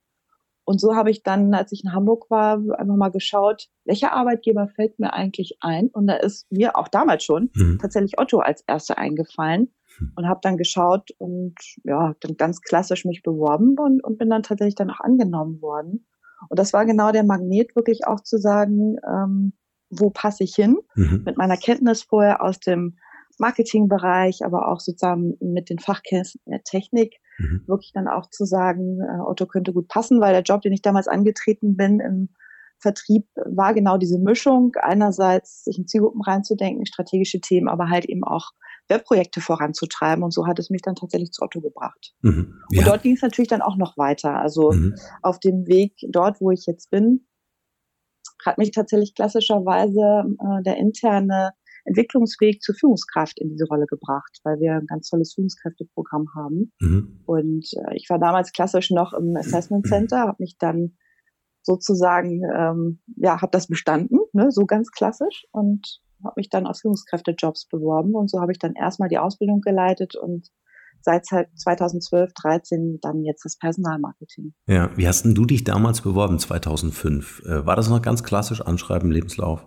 Und 0.63 0.79
so 0.79 0.95
habe 0.95 1.09
ich 1.09 1.23
dann, 1.23 1.53
als 1.53 1.71
ich 1.71 1.83
in 1.83 1.93
Hamburg 1.93 2.29
war, 2.29 2.53
einfach 2.53 2.95
mal 2.95 3.09
geschaut, 3.09 3.67
welcher 3.85 4.13
Arbeitgeber 4.13 4.67
fällt 4.67 4.99
mir 4.99 5.13
eigentlich 5.13 5.57
ein? 5.61 5.87
Und 5.87 6.07
da 6.07 6.15
ist 6.15 6.51
mir 6.51 6.77
auch 6.77 6.87
damals 6.87 7.23
schon 7.23 7.49
mhm. 7.55 7.79
tatsächlich 7.81 8.19
Otto 8.19 8.39
als 8.39 8.63
erster 8.67 8.97
eingefallen 8.97 9.71
mhm. 9.99 10.11
und 10.15 10.27
habe 10.27 10.39
dann 10.43 10.57
geschaut 10.57 11.09
und 11.17 11.55
ja, 11.83 12.15
dann 12.21 12.37
ganz 12.37 12.61
klassisch 12.61 13.05
mich 13.05 13.23
beworben 13.23 13.75
und, 13.79 14.03
und 14.03 14.17
bin 14.17 14.29
dann 14.29 14.43
tatsächlich 14.43 14.75
dann 14.75 14.91
auch 14.91 14.99
angenommen 14.99 15.61
worden. 15.61 16.05
Und 16.49 16.57
das 16.59 16.73
war 16.73 16.85
genau 16.85 17.11
der 17.11 17.23
Magnet, 17.23 17.75
wirklich 17.75 18.07
auch 18.07 18.21
zu 18.21 18.37
sagen, 18.37 18.97
ähm, 19.07 19.53
wo 19.89 20.09
passe 20.09 20.43
ich 20.43 20.55
hin? 20.55 20.77
Mhm. 20.95 21.23
Mit 21.25 21.37
meiner 21.37 21.57
Kenntnis 21.57 22.03
vorher 22.03 22.41
aus 22.41 22.59
dem 22.59 22.97
Marketingbereich, 23.37 24.45
aber 24.45 24.71
auch 24.71 24.79
sozusagen 24.79 25.37
mit 25.41 25.69
den 25.69 25.79
Fachkenntnissen 25.79 26.41
der 26.45 26.63
Technik 26.63 27.19
mhm. 27.41 27.63
wirklich 27.67 27.91
dann 27.93 28.07
auch 28.07 28.29
zu 28.29 28.45
sagen, 28.45 28.99
äh, 29.01 29.21
Otto 29.21 29.45
könnte 29.45 29.73
gut 29.73 29.87
passen, 29.87 30.21
weil 30.21 30.33
der 30.33 30.43
Job, 30.43 30.61
den 30.61 30.73
ich 30.73 30.81
damals 30.81 31.07
angetreten 31.07 31.75
bin 31.75 31.99
im 31.99 32.29
Vertrieb, 32.79 33.27
war 33.45 33.73
genau 33.73 33.97
diese 33.97 34.19
Mischung. 34.19 34.73
Einerseits 34.81 35.63
sich 35.63 35.77
in 35.77 35.87
Zielgruppen 35.87 36.21
reinzudenken, 36.21 36.85
strategische 36.85 37.39
Themen, 37.39 37.67
aber 37.67 37.89
halt 37.89 38.05
eben 38.05 38.23
auch 38.23 38.51
Webprojekte 38.87 39.41
voranzutreiben. 39.41 40.23
Und 40.23 40.33
so 40.33 40.47
hat 40.47 40.59
es 40.59 40.69
mich 40.69 40.81
dann 40.81 40.95
tatsächlich 40.95 41.31
zu 41.31 41.43
Otto 41.43 41.61
gebracht. 41.61 42.13
Mhm. 42.21 42.61
Ja. 42.71 42.81
Und 42.81 42.87
dort 42.87 43.03
ging 43.03 43.15
es 43.15 43.21
natürlich 43.21 43.49
dann 43.49 43.61
auch 43.61 43.77
noch 43.77 43.97
weiter. 43.97 44.35
Also 44.37 44.71
mhm. 44.71 44.95
auf 45.21 45.39
dem 45.39 45.67
Weg 45.67 45.93
dort, 46.09 46.41
wo 46.41 46.51
ich 46.51 46.65
jetzt 46.65 46.89
bin, 46.89 47.27
hat 48.45 48.57
mich 48.57 48.71
tatsächlich 48.71 49.13
klassischerweise 49.13 50.25
äh, 50.39 50.63
der 50.63 50.77
interne 50.77 51.51
Entwicklungsweg 51.85 52.61
zur 52.61 52.75
Führungskraft 52.75 53.39
in 53.39 53.49
diese 53.49 53.65
Rolle 53.65 53.85
gebracht, 53.85 54.39
weil 54.43 54.59
wir 54.59 54.73
ein 54.73 54.87
ganz 54.87 55.09
tolles 55.09 55.33
Führungskräfteprogramm 55.33 56.27
haben. 56.35 56.71
Mhm. 56.79 57.21
Und 57.25 57.65
äh, 57.73 57.95
ich 57.95 58.07
war 58.09 58.19
damals 58.19 58.51
klassisch 58.51 58.91
noch 58.91 59.13
im 59.13 59.35
Assessment 59.35 59.87
Center, 59.87 60.19
habe 60.19 60.37
mich 60.39 60.57
dann 60.57 60.97
sozusagen, 61.63 62.41
ähm, 62.55 62.99
ja, 63.17 63.41
habe 63.41 63.51
das 63.51 63.67
bestanden, 63.67 64.19
ne, 64.33 64.51
so 64.51 64.65
ganz 64.65 64.91
klassisch 64.91 65.45
und 65.51 66.01
habe 66.23 66.33
mich 66.37 66.49
dann 66.49 66.67
auf 66.67 66.77
Führungskräftejobs 66.77 67.67
beworben 67.67 68.15
und 68.15 68.29
so 68.29 68.39
habe 68.39 68.51
ich 68.51 68.59
dann 68.59 68.73
erstmal 68.73 69.09
die 69.09 69.17
Ausbildung 69.17 69.61
geleitet 69.61 70.15
und 70.15 70.49
seit 71.01 71.25
2012, 71.25 72.31
13 72.33 72.99
dann 73.01 73.23
jetzt 73.23 73.43
das 73.43 73.57
Personalmarketing. 73.57 74.53
Ja, 74.67 74.95
wie 74.95 75.07
hast 75.07 75.23
denn 75.23 75.35
du 75.35 75.45
dich 75.45 75.63
damals 75.63 76.01
beworben, 76.01 76.39
2005? 76.39 77.43
Äh, 77.45 77.65
war 77.65 77.75
das 77.75 77.89
noch 77.89 78.01
ganz 78.01 78.23
klassisch 78.23 78.61
Anschreiben, 78.61 79.11
Lebenslauf? 79.11 79.65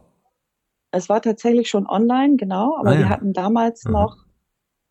Es 0.94 1.08
war 1.08 1.20
tatsächlich 1.20 1.68
schon 1.68 1.86
online, 1.86 2.36
genau, 2.36 2.76
aber 2.78 2.90
ah, 2.90 2.92
ja. 2.94 2.98
wir 3.00 3.08
hatten 3.08 3.32
damals 3.32 3.84
mhm. 3.84 3.92
noch 3.92 4.16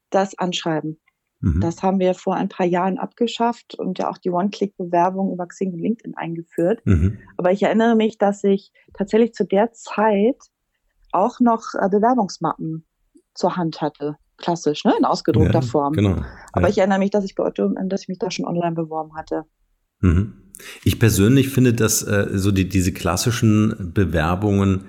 das 0.09 0.37
Anschreiben. 0.37 0.99
Mhm. 1.39 1.61
Das 1.61 1.81
haben 1.81 1.99
wir 1.99 2.13
vor 2.13 2.35
ein 2.35 2.49
paar 2.49 2.65
Jahren 2.65 2.97
abgeschafft 2.97 3.75
und 3.75 3.99
ja 3.99 4.09
auch 4.09 4.17
die 4.17 4.29
One-Click-Bewerbung 4.29 5.33
über 5.33 5.47
Xing 5.47 5.73
und 5.73 5.79
LinkedIn 5.79 6.15
eingeführt. 6.15 6.81
Mhm. 6.85 7.19
Aber 7.37 7.51
ich 7.51 7.63
erinnere 7.63 7.95
mich, 7.95 8.17
dass 8.17 8.43
ich 8.43 8.71
tatsächlich 8.93 9.33
zu 9.33 9.45
der 9.45 9.71
Zeit 9.71 10.37
auch 11.11 11.39
noch 11.39 11.73
äh, 11.73 11.89
Bewerbungsmappen 11.89 12.85
zur 13.33 13.55
Hand 13.55 13.81
hatte. 13.81 14.17
Klassisch, 14.37 14.83
ne? 14.83 14.93
In 14.97 15.05
ausgedruckter 15.05 15.59
ja, 15.59 15.61
Form. 15.61 15.93
Genau. 15.93 16.21
Aber 16.51 16.67
ja. 16.67 16.69
ich 16.69 16.77
erinnere 16.79 16.99
mich, 16.99 17.11
dass 17.11 17.23
ich 17.23 17.35
bei 17.35 17.45
Otto, 17.45 17.69
dass 17.85 18.01
ich 18.01 18.07
mich 18.09 18.19
da 18.19 18.29
schon 18.29 18.45
online 18.45 18.75
beworben 18.75 19.15
hatte. 19.15 19.43
Mhm. 20.01 20.51
Ich 20.83 20.99
persönlich 20.99 21.49
finde, 21.49 21.73
dass 21.73 22.03
äh, 22.03 22.27
so 22.33 22.51
die, 22.51 22.67
diese 22.67 22.93
klassischen 22.93 23.91
Bewerbungen 23.93 24.85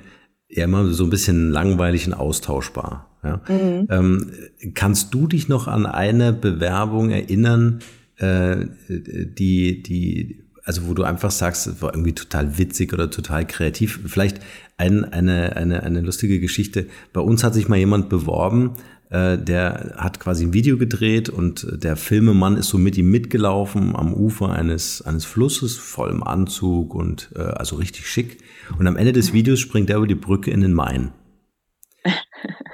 ja 0.54 0.64
immer 0.64 0.87
so 0.92 1.04
ein 1.04 1.11
bisschen 1.11 1.50
langweilig 1.50 2.06
und 2.06 2.14
austauschbar. 2.14 3.08
Ja? 3.23 3.40
Mhm. 3.49 3.87
Ähm, 3.90 4.30
kannst 4.75 5.12
du 5.12 5.26
dich 5.26 5.49
noch 5.49 5.66
an 5.66 5.87
eine 5.87 6.32
Bewerbung 6.32 7.11
erinnern, 7.11 7.80
äh, 8.16 8.66
die, 8.88 9.82
die, 9.82 10.44
also 10.64 10.87
wo 10.87 10.94
du 10.94 11.02
einfach 11.02 11.32
sagst, 11.32 11.66
es 11.66 11.82
war 11.82 11.92
irgendwie 11.92 12.12
total 12.12 12.56
witzig 12.56 12.92
oder 12.92 13.11
total 13.11 13.46
kreativ? 13.46 14.00
Vielleicht 14.06 14.40
ein, 14.76 15.04
eine, 15.04 15.56
eine, 15.56 15.82
eine 15.82 16.00
lustige 16.00 16.38
Geschichte. 16.38 16.87
Bei 17.12 17.20
uns 17.20 17.42
hat 17.42 17.54
sich 17.54 17.68
mal 17.68 17.78
jemand 17.78 18.08
beworben, 18.08 18.75
äh, 19.11 19.38
der 19.38 19.94
hat 19.96 20.18
quasi 20.18 20.44
ein 20.44 20.52
Video 20.52 20.76
gedreht 20.76 21.28
und 21.28 21.66
der 21.73 21.96
Filmemann 21.96 22.56
ist 22.56 22.68
so 22.68 22.78
mit 22.78 22.96
ihm 22.96 23.11
mitgelaufen 23.11 23.94
am 23.94 24.12
Ufer 24.14 24.50
eines, 24.50 25.02
eines 25.02 25.25
Flusses, 25.25 25.76
voll 25.76 26.11
im 26.11 26.23
Anzug 26.23 26.94
und 26.94 27.30
äh, 27.37 27.40
also 27.40 27.76
richtig 27.76 28.08
schick. 28.08 28.38
Und 28.78 28.87
am 28.87 28.96
Ende 28.96 29.12
des 29.12 29.32
Videos 29.32 29.61
springt 29.61 29.90
er 29.90 29.99
über 29.99 30.06
die 30.06 30.14
Brücke 30.14 30.50
in 30.50 30.61
den 30.61 30.73
Main. 30.73 31.12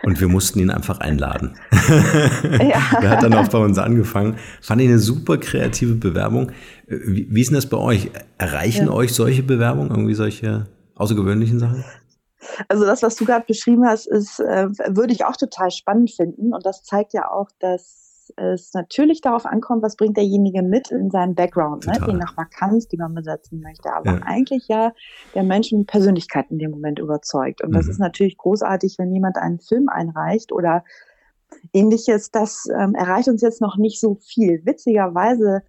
Und 0.02 0.18
wir 0.18 0.28
mussten 0.28 0.58
ihn 0.60 0.70
einfach 0.70 0.98
einladen. 0.98 1.56
Ja. 1.70 2.80
er 3.02 3.10
hat 3.10 3.22
dann 3.22 3.34
auch 3.34 3.48
bei 3.48 3.58
uns 3.58 3.76
angefangen. 3.76 4.36
Fand 4.62 4.80
ich 4.80 4.88
eine 4.88 4.98
super 4.98 5.36
kreative 5.36 5.94
Bewerbung. 5.94 6.52
Wie, 6.88 7.28
wie 7.30 7.40
ist 7.40 7.50
denn 7.50 7.56
das 7.56 7.68
bei 7.68 7.76
euch? 7.76 8.10
Erreichen 8.38 8.86
ja. 8.86 8.92
euch 8.92 9.12
solche 9.12 9.42
Bewerbungen, 9.42 9.90
irgendwie 9.90 10.14
solche 10.14 10.66
außergewöhnlichen 10.94 11.58
Sachen? 11.58 11.84
Also 12.68 12.84
das, 12.84 13.02
was 13.02 13.16
du 13.16 13.24
gerade 13.24 13.44
beschrieben 13.46 13.86
hast, 13.86 14.06
ist, 14.06 14.40
äh, 14.40 14.68
würde 14.88 15.12
ich 15.12 15.24
auch 15.24 15.36
total 15.36 15.70
spannend 15.70 16.10
finden. 16.10 16.54
Und 16.54 16.64
das 16.64 16.82
zeigt 16.82 17.12
ja 17.12 17.30
auch, 17.30 17.48
dass 17.58 18.10
es 18.36 18.72
natürlich 18.74 19.20
darauf 19.20 19.46
ankommt, 19.46 19.82
was 19.82 19.96
bringt 19.96 20.16
derjenige 20.16 20.62
mit 20.62 20.90
in 20.90 21.10
seinem 21.10 21.34
Background, 21.34 21.86
ne? 21.86 21.94
je 22.06 22.12
nach 22.14 22.36
Vakanz, 22.36 22.88
die 22.88 22.96
man 22.96 23.14
besetzen 23.14 23.60
möchte. 23.60 23.92
Aber 23.92 24.12
ja. 24.12 24.20
eigentlich 24.24 24.68
ja 24.68 24.92
der 25.34 25.42
Menschen 25.42 25.86
Persönlichkeit 25.86 26.46
in 26.50 26.58
dem 26.58 26.70
Moment 26.70 26.98
überzeugt. 26.98 27.62
Und 27.62 27.70
mhm. 27.70 27.74
das 27.74 27.88
ist 27.88 27.98
natürlich 27.98 28.36
großartig, 28.36 28.96
wenn 28.98 29.12
jemand 29.12 29.36
einen 29.36 29.60
Film 29.60 29.88
einreicht 29.88 30.52
oder 30.52 30.84
ähnliches. 31.72 32.30
Das 32.30 32.68
ähm, 32.72 32.94
erreicht 32.94 33.28
uns 33.28 33.42
jetzt 33.42 33.60
noch 33.60 33.76
nicht 33.76 34.00
so 34.00 34.14
viel. 34.14 34.62
Witzigerweise 34.64 35.62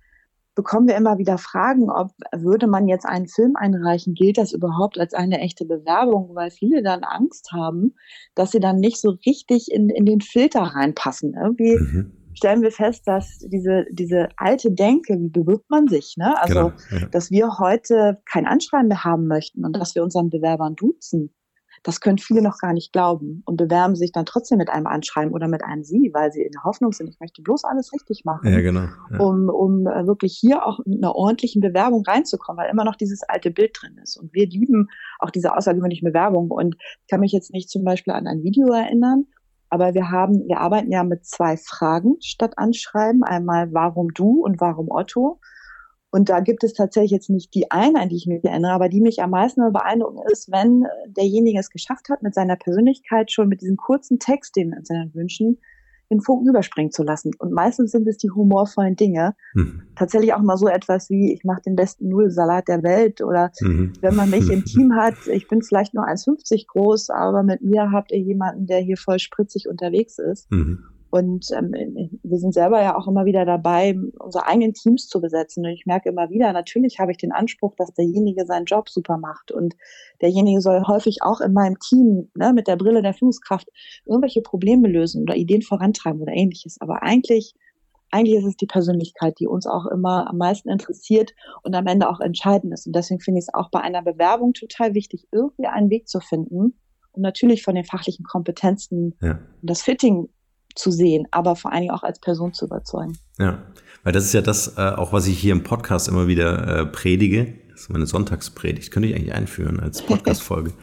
bekommen 0.56 0.88
wir 0.88 0.96
immer 0.96 1.18
wieder 1.18 1.38
Fragen, 1.38 1.90
ob 1.90 2.12
würde 2.34 2.68
man 2.68 2.88
jetzt 2.88 3.06
einen 3.06 3.28
Film 3.28 3.56
einreichen, 3.56 4.14
gilt 4.14 4.38
das 4.38 4.52
überhaupt 4.52 5.00
als 5.00 5.14
eine 5.14 5.40
echte 5.40 5.66
Bewerbung, 5.66 6.36
weil 6.36 6.52
viele 6.52 6.84
dann 6.84 7.04
Angst 7.04 7.52
haben, 7.54 7.96
dass 8.36 8.52
sie 8.52 8.60
dann 8.60 8.80
nicht 8.80 9.00
so 9.00 9.18
richtig 9.26 9.72
in, 9.72 9.90
in 9.90 10.06
den 10.06 10.22
Filter 10.22 10.62
reinpassen. 10.62 11.36
Irgendwie 11.42 11.78
mhm. 11.78 12.12
stellen 12.34 12.62
wir 12.62 12.72
fest, 12.72 13.08
dass 13.08 13.40
diese, 13.40 13.86
diese 13.92 14.30
alte 14.38 14.72
Denke, 14.72 15.18
wie 15.20 15.30
bewirbt 15.30 15.70
man 15.70 15.88
sich, 15.88 16.16
ne? 16.18 16.40
Also, 16.42 16.54
genau, 16.54 17.02
ja. 17.02 17.08
dass 17.08 17.32
wir 17.32 17.58
heute 17.60 18.22
kein 18.26 18.46
Anschreiben 18.46 18.90
mehr 18.90 19.04
haben 19.04 19.28
möchten 19.28 19.66
und 19.66 19.76
dass 19.78 19.96
wir 19.96 20.04
unseren 20.04 20.30
Bewerbern 20.30 20.76
duzen 20.76 21.34
das 21.84 22.00
können 22.00 22.18
viele 22.18 22.42
noch 22.42 22.58
gar 22.60 22.74
nicht 22.74 22.94
glauben 22.94 23.42
und 23.46 23.58
bewerben 23.58 23.96
sich 23.96 24.12
dann 24.12 24.26
trotzdem 24.26 24.58
mit 24.58 24.70
einem 24.70 24.88
Anschreiben 24.88 25.34
oder 25.34 25.48
mit 25.48 25.64
einem 25.64 25.84
Sie, 25.84 26.12
weil 26.14 26.32
sie 26.32 26.44
in 26.44 26.52
der 26.52 26.64
Hoffnung 26.64 26.92
sind, 26.92 27.10
ich 27.10 27.20
möchte 27.20 27.42
bloß 27.42 27.64
alles 27.64 27.92
richtig 27.94 28.24
machen, 28.24 28.52
ja, 28.52 28.62
genau, 28.62 28.88
ja. 29.12 29.20
um, 29.20 29.50
um 29.50 29.88
äh, 29.88 30.06
wirklich 30.06 30.38
hier 30.40 30.66
auch 30.66 30.80
in 30.86 31.04
einer 31.04 31.16
ordentlichen 31.16 31.62
Bewerbung 31.62 32.04
reinzukommen, 32.06 32.62
weil 32.62 32.72
immer 32.72 32.84
noch 32.84 32.96
dieses 32.96 33.24
alte 33.24 33.52
Bild 33.52 33.76
drin 33.80 33.98
ist. 34.02 34.18
Und 34.18 34.34
wir 34.34 34.48
lieben 34.48 34.88
auch 35.20 35.32
diese 35.32 35.56
außergewöhnliche 35.56 36.06
Bewerbung. 36.06 36.52
Und 36.52 36.76
ich 36.76 37.08
kann 37.10 37.20
mich 37.20 37.32
jetzt 37.32 37.52
nicht 37.52 37.70
zum 37.70 37.84
Beispiel 37.84 38.14
an 38.14 38.28
ein 38.28 38.44
Video 38.44 38.68
erinnern, 38.72 39.26
aber 39.70 39.94
wir 39.94 40.12
haben, 40.12 40.48
wir 40.48 40.60
arbeiten 40.60 40.92
ja 40.92 41.04
mit 41.04 41.26
zwei 41.26 41.56
Fragen 41.58 42.18
statt 42.20 42.58
Anschreiben. 42.58 43.24
Einmal 43.24 43.74
warum 43.74 44.10
du 44.14 44.44
und 44.44 44.60
warum 44.60 44.92
Otto. 44.92 45.40
Und 46.12 46.30
da 46.30 46.42
gibt 46.42 46.64
es 46.64 46.74
tatsächlich 46.74 47.12
jetzt 47.12 47.30
nicht 47.30 47.56
die 47.56 47.72
eine, 47.72 48.00
an 48.02 48.10
die 48.10 48.18
ich 48.18 48.28
mich 48.28 48.44
erinnere, 48.44 48.74
aber 48.74 48.90
die 48.90 49.02
mich 49.02 49.24
am 49.24 49.32
meisten 49.32 49.62
beeindrucken 49.72 50.20
ist, 50.32 50.52
wenn 50.52 50.86
derjenige 51.08 51.60
es 51.60 51.70
geschafft 51.70 52.10
hat, 52.10 52.22
mit 52.22 52.36
seiner 52.36 52.58
Persönlichkeit 52.58 53.32
schon 53.32 53.48
mit 53.48 53.62
diesem 53.62 53.78
kurzen 53.78 54.20
Text, 54.20 54.56
den 54.58 54.72
wir 54.72 54.82
seinen 54.84 55.14
wünschen, 55.16 55.58
den 56.12 56.20
Funken 56.20 56.50
überspringen 56.50 56.92
zu 56.92 57.04
lassen. 57.04 57.32
Und 57.40 57.54
meistens 57.54 57.92
sind 57.92 58.06
es 58.08 58.18
die 58.18 58.30
humorvollen 58.30 58.98
Dinge. 58.98 59.34
Mhm. 59.54 59.84
Tatsächlich 59.96 60.34
auch 60.34 60.42
mal 60.42 60.58
so 60.58 60.68
etwas 60.68 61.10
wie, 61.10 61.34
ich 61.34 61.46
mache 61.46 61.62
den 61.62 61.78
besten 61.78 62.10
Nudelsalat 62.10 62.68
der 62.68 62.84
Welt 62.84 63.22
oder 63.22 63.52
mhm. 63.62 63.94
wenn 64.02 64.16
man 64.16 64.30
mich 64.30 64.50
im 64.50 64.66
Team 64.66 64.94
hat, 64.96 65.16
ich 65.32 65.48
bin 65.48 65.62
vielleicht 65.62 65.94
nur 65.94 66.06
1,50 66.06 66.68
groß, 66.68 67.10
aber 67.10 67.44
mit 67.44 67.62
mir 67.62 67.92
habt 67.92 68.12
ihr 68.12 68.20
jemanden, 68.20 68.68
der 68.68 68.80
hier 68.80 68.98
voll 68.98 69.20
spritzig 69.20 69.70
unterwegs 69.70 70.20
ist. 70.20 70.52
Mhm. 70.52 70.84
Und 71.12 71.48
ähm, 71.52 71.74
wir 72.24 72.40
sind 72.40 72.54
selber 72.54 72.82
ja 72.82 72.98
auch 72.98 73.06
immer 73.06 73.26
wieder 73.26 73.44
dabei, 73.46 73.98
unsere 74.18 74.48
eigenen 74.48 74.74
Teams 74.74 75.08
zu 75.08 75.20
besetzen. 75.20 75.66
Und 75.66 75.74
ich 75.74 75.86
merke 75.86 76.08
immer 76.08 76.30
wieder, 76.30 76.54
natürlich 76.54 77.00
habe 77.00 77.12
ich 77.12 77.18
den 77.18 77.34
Anspruch, 77.34 77.76
dass 77.76 77.94
derjenige 77.94 78.46
seinen 78.46 78.64
Job 78.64 78.90
super 78.90 79.18
macht. 79.18 79.52
Und 79.52 79.76
derjenige 80.22 80.62
soll 80.62 80.88
häufig 80.88 81.22
auch 81.22 81.42
in 81.42 81.52
meinem 81.52 81.78
Team 81.80 82.32
ne, 82.34 82.54
mit 82.54 82.68
der 82.68 82.78
Brille 82.78 83.02
der 83.02 83.14
Führungskraft 83.14 83.68
irgendwelche 84.06 84.42
Probleme 84.42 84.88
lösen 84.88 85.24
oder 85.24 85.36
Ideen 85.36 85.62
vorantreiben 85.62 86.22
oder 86.22 86.32
ähnliches. 86.32 86.80
Aber 86.80 87.04
eigentlich, 87.04 87.56
eigentlich 88.10 88.38
ist 88.38 88.46
es 88.46 88.56
die 88.56 88.66
Persönlichkeit, 88.66 89.38
die 89.38 89.48
uns 89.48 89.68
auch 89.68 89.88
immer 89.88 90.30
am 90.30 90.38
meisten 90.38 90.70
interessiert 90.70 91.34
und 91.64 91.76
am 91.76 91.88
Ende 91.88 92.10
auch 92.10 92.22
entscheidend 92.22 92.74
ist. 92.74 92.88
Und 92.88 92.96
deswegen 92.96 93.20
finde 93.20 93.40
ich 93.40 93.48
es 93.50 93.54
auch 93.54 93.70
bei 93.70 93.82
einer 93.82 94.02
Bewerbung 94.02 94.54
total 94.54 94.94
wichtig, 94.94 95.28
irgendwie 95.34 95.68
einen 95.68 95.90
Weg 95.90 96.08
zu 96.08 96.22
finden, 96.22 96.76
und 97.14 97.24
natürlich 97.24 97.64
von 97.64 97.76
den 97.76 97.84
fachlichen 97.84 98.24
Kompetenzen 98.26 99.16
ja. 99.22 99.40
das 99.62 99.82
Fitting 99.82 100.30
zu 100.76 100.92
sehen, 100.92 101.28
aber 101.32 101.56
vor 101.56 101.72
allen 101.72 101.82
Dingen 101.82 101.94
auch 101.94 102.04
als 102.04 102.20
Person 102.20 102.54
zu 102.54 102.66
überzeugen. 102.66 103.18
Ja, 103.38 103.60
weil 104.04 104.14
das 104.14 104.26
ist 104.26 104.34
ja 104.34 104.42
das 104.42 104.78
äh, 104.78 104.82
auch, 104.82 105.14
was 105.14 105.28
ich 105.28 105.38
hier 105.38 105.52
im 105.52 105.64
Podcast 105.64 106.08
immer 106.08 106.28
wieder 106.28 106.68
äh, 106.68 106.86
predige. 106.86 107.54
Das 107.72 107.82
ist 107.82 107.90
meine 107.90 108.06
Sonntagspredigt. 108.06 108.92
Könnte 108.92 109.10
ich 109.10 109.16
eigentlich 109.16 109.34
einführen 109.34 109.80
als 109.80 110.02
Podcast-Folge. 110.06 110.74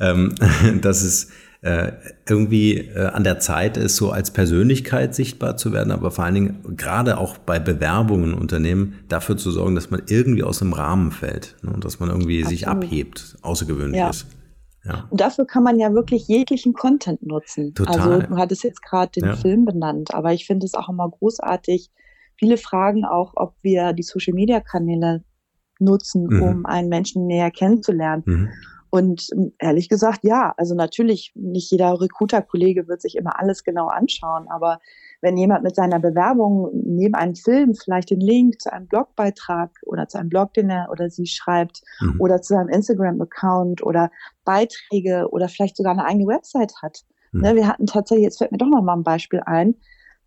ähm, 0.00 0.34
dass 0.80 1.02
es 1.02 1.30
äh, 1.60 1.92
irgendwie 2.28 2.76
äh, 2.76 3.06
an 3.06 3.24
der 3.24 3.40
Zeit 3.40 3.76
ist, 3.76 3.96
so 3.96 4.12
als 4.12 4.30
Persönlichkeit 4.30 5.14
sichtbar 5.14 5.56
zu 5.56 5.72
werden, 5.72 5.90
aber 5.90 6.12
vor 6.12 6.24
allen 6.24 6.34
Dingen 6.34 6.76
gerade 6.76 7.18
auch 7.18 7.36
bei 7.36 7.58
Bewerbungen 7.58 8.34
Unternehmen 8.34 9.00
dafür 9.08 9.36
zu 9.36 9.50
sorgen, 9.50 9.74
dass 9.74 9.90
man 9.90 10.02
irgendwie 10.06 10.44
aus 10.44 10.60
dem 10.60 10.72
Rahmen 10.72 11.10
fällt 11.10 11.56
ne, 11.62 11.72
und 11.72 11.84
dass 11.84 11.98
man 11.98 12.10
irgendwie 12.10 12.42
Absolut. 12.42 12.58
sich 12.58 12.68
abhebt, 12.68 13.36
außergewöhnlich 13.42 13.98
ja. 13.98 14.10
ist. 14.10 14.26
Ja. 14.88 15.06
Und 15.10 15.20
dafür 15.20 15.46
kann 15.46 15.62
man 15.62 15.78
ja 15.78 15.92
wirklich 15.92 16.26
jeglichen 16.28 16.72
Content 16.72 17.24
nutzen. 17.24 17.74
Total. 17.74 18.00
Also 18.00 18.26
du 18.26 18.36
hattest 18.36 18.64
jetzt 18.64 18.82
gerade 18.82 19.12
den 19.12 19.24
ja. 19.24 19.36
Film 19.36 19.64
benannt, 19.64 20.14
aber 20.14 20.32
ich 20.32 20.46
finde 20.46 20.66
es 20.66 20.74
auch 20.74 20.88
immer 20.88 21.08
großartig. 21.08 21.90
Viele 22.36 22.56
fragen 22.56 23.04
auch, 23.04 23.32
ob 23.36 23.54
wir 23.62 23.92
die 23.92 24.02
Social-Media-Kanäle 24.02 25.24
nutzen, 25.78 26.26
mhm. 26.26 26.42
um 26.42 26.66
einen 26.66 26.88
Menschen 26.88 27.26
näher 27.26 27.50
kennenzulernen. 27.50 28.22
Mhm. 28.26 28.48
Und 28.90 29.28
ehrlich 29.58 29.88
gesagt, 29.88 30.20
ja, 30.22 30.54
also 30.56 30.74
natürlich, 30.74 31.32
nicht 31.34 31.70
jeder 31.70 32.00
Recruiter-Kollege 32.00 32.88
wird 32.88 33.02
sich 33.02 33.16
immer 33.16 33.38
alles 33.38 33.62
genau 33.62 33.88
anschauen, 33.88 34.46
aber 34.48 34.80
wenn 35.20 35.36
jemand 35.36 35.64
mit 35.64 35.74
seiner 35.74 35.98
Bewerbung 35.98 36.70
neben 36.72 37.14
einem 37.14 37.34
Film 37.34 37.74
vielleicht 37.74 38.10
den 38.10 38.20
Link 38.20 38.60
zu 38.60 38.72
einem 38.72 38.86
Blogbeitrag 38.86 39.70
oder 39.86 40.08
zu 40.08 40.18
einem 40.18 40.28
Blog, 40.28 40.54
den 40.54 40.70
er 40.70 40.88
oder 40.90 41.10
sie 41.10 41.26
schreibt, 41.26 41.82
mhm. 42.00 42.20
oder 42.20 42.40
zu 42.40 42.56
einem 42.56 42.68
Instagram-Account 42.68 43.82
oder 43.82 44.10
Beiträge 44.44 45.28
oder 45.30 45.48
vielleicht 45.48 45.76
sogar 45.76 45.92
eine 45.92 46.04
eigene 46.04 46.26
Website 46.26 46.72
hat. 46.82 47.00
Mhm. 47.32 47.40
Ne, 47.40 47.56
wir 47.56 47.68
hatten 47.68 47.86
tatsächlich, 47.86 48.24
jetzt 48.24 48.38
fällt 48.38 48.52
mir 48.52 48.58
doch 48.58 48.68
noch 48.68 48.82
mal 48.82 48.96
ein 48.96 49.02
Beispiel 49.02 49.42
ein, 49.44 49.74